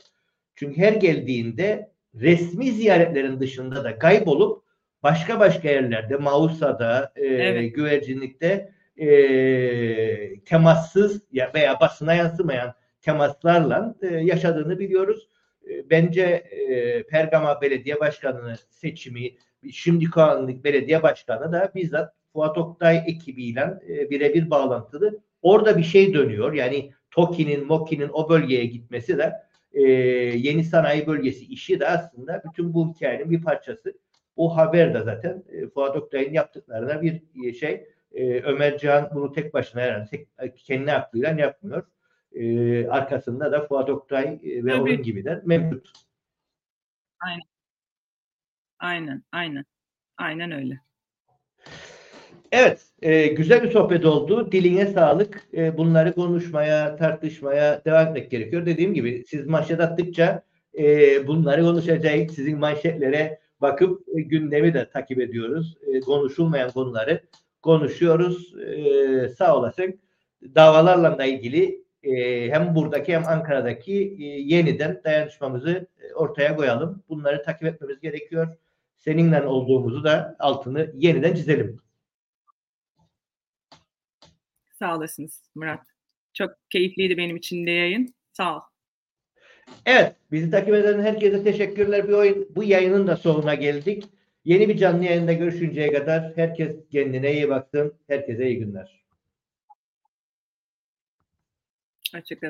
Çünkü 0.54 0.80
her 0.80 0.92
geldiğinde 0.92 1.90
resmi 2.14 2.72
ziyaretlerin 2.72 3.40
dışında 3.40 3.84
da 3.84 3.98
kaybolup 3.98 4.62
başka 5.02 5.40
başka 5.40 5.68
yerlerde, 5.70 6.16
Mausa'da, 6.16 7.12
e, 7.16 7.26
Evet. 7.26 7.74
güvercinlikte 7.74 8.72
e, 8.96 10.40
temassız 10.44 11.22
ya 11.32 11.50
veya 11.54 11.80
basına 11.80 12.14
yansımayan 12.14 12.74
temaslarla 13.00 13.94
e, 14.02 14.06
yaşadığını 14.06 14.78
biliyoruz. 14.78 15.28
E, 15.70 15.90
bence 15.90 16.22
e, 16.22 17.02
Pergama 17.02 17.60
Belediye 17.60 18.00
Başkanı'nın 18.00 18.56
seçimi, 18.70 19.30
şimdiki 19.72 20.20
anlık 20.20 20.64
belediye 20.64 21.02
başkanı 21.02 21.52
da 21.52 21.72
bizzat 21.74 22.14
Fuat 22.32 22.58
Oktay 22.58 23.02
ekibiyle 23.06 23.80
e, 23.88 24.10
birebir 24.10 24.50
bağlantılı. 24.50 25.20
Orada 25.42 25.78
bir 25.78 25.82
şey 25.82 26.14
dönüyor. 26.14 26.52
Yani 26.52 26.92
TOKİ'nin, 27.10 27.66
MOKİ'nin 27.66 28.10
o 28.12 28.28
bölgeye 28.28 28.64
gitmesi 28.64 29.18
de 29.18 29.32
e, 29.72 29.82
yeni 30.36 30.64
sanayi 30.64 31.06
bölgesi 31.06 31.44
işi 31.46 31.80
de 31.80 31.88
aslında 31.88 32.42
bütün 32.50 32.74
bu 32.74 32.94
hikayenin 32.94 33.30
bir 33.30 33.42
parçası. 33.42 33.98
O 34.36 34.56
haber 34.56 34.94
de 34.94 35.00
zaten 35.02 35.44
e, 35.48 35.68
Fuat 35.68 35.96
Oktay'ın 35.96 36.32
yaptıklarına 36.32 37.02
bir 37.02 37.22
e, 37.44 37.52
şey. 37.52 37.86
E, 38.12 38.40
Ömer 38.40 38.78
Can 38.78 39.10
bunu 39.14 39.32
tek 39.32 39.54
başına 39.54 39.82
herhalde 39.82 40.06
tek, 40.10 40.56
kendi 40.56 40.92
aklıyla 40.92 41.30
yapmıyor. 41.30 41.86
E, 42.32 42.86
arkasında 42.88 43.52
da 43.52 43.66
Fuat 43.66 43.90
Oktay 43.90 44.40
e, 44.42 44.64
ve 44.64 44.70
Tabii. 44.70 44.80
onun 44.80 45.02
gibiler 45.02 45.40
mevcut. 45.44 45.92
Aynen, 48.78 49.22
aynen. 49.32 49.64
Aynen 50.16 50.50
öyle. 50.50 50.80
Evet, 52.52 52.86
e, 53.02 53.26
güzel 53.26 53.62
bir 53.62 53.70
sohbet 53.70 54.04
oldu. 54.04 54.52
Diline 54.52 54.86
sağlık. 54.86 55.42
E, 55.56 55.78
bunları 55.78 56.14
konuşmaya, 56.14 56.96
tartışmaya 56.96 57.84
devam 57.84 58.06
etmek 58.08 58.30
gerekiyor. 58.30 58.66
Dediğim 58.66 58.94
gibi 58.94 59.24
siz 59.28 59.46
manşet 59.46 59.80
attıkça 59.80 60.42
e, 60.78 61.26
bunları 61.26 61.62
konuşacağız. 61.62 62.34
Sizin 62.34 62.58
manşetlere 62.58 63.40
bakıp 63.60 64.08
e, 64.16 64.20
gündemi 64.20 64.74
de 64.74 64.90
takip 64.90 65.20
ediyoruz. 65.20 65.76
E, 65.86 66.00
konuşulmayan 66.00 66.70
konuları 66.70 67.20
konuşuyoruz. 67.62 68.54
E, 68.58 69.28
sağ 69.28 69.56
olasın. 69.56 70.00
Davalarla 70.54 71.18
da 71.18 71.24
ilgili 71.24 71.84
e, 72.02 72.50
hem 72.50 72.74
buradaki 72.74 73.14
hem 73.14 73.26
Ankara'daki 73.26 74.16
e, 74.20 74.24
yeniden 74.24 75.00
dayanışmamızı 75.04 75.86
e, 75.98 76.14
ortaya 76.14 76.56
koyalım. 76.56 77.02
Bunları 77.08 77.42
takip 77.42 77.64
etmemiz 77.64 78.00
gerekiyor. 78.00 78.56
Seninle 78.96 79.42
olduğumuzu 79.42 80.04
da 80.04 80.36
altını 80.38 80.92
yeniden 80.94 81.34
çizelim. 81.34 81.80
Sağ 84.80 84.96
olasınız 84.96 85.42
Murat. 85.54 85.80
Çok 86.32 86.50
keyifliydi 86.70 87.16
benim 87.16 87.36
için 87.36 87.66
de 87.66 87.70
yayın. 87.70 88.14
Sağ 88.32 88.56
ol. 88.56 88.60
Evet, 89.86 90.16
bizi 90.32 90.50
takip 90.50 90.74
eden 90.74 91.02
herkese 91.02 91.44
teşekkürler. 91.44 92.08
Bir 92.08 92.12
oyun, 92.12 92.48
bu 92.56 92.64
yayının 92.64 93.06
da 93.06 93.16
sonuna 93.16 93.54
geldik. 93.54 94.04
Yeni 94.44 94.68
bir 94.68 94.76
canlı 94.76 95.04
yayında 95.04 95.32
görüşünceye 95.32 95.92
kadar 95.92 96.32
herkes 96.36 96.76
kendine 96.92 97.32
iyi 97.32 97.48
baksın. 97.48 97.94
Herkese 98.08 98.46
iyi 98.46 98.58
günler. 98.58 99.04
Hoşçakalın. 102.14 102.38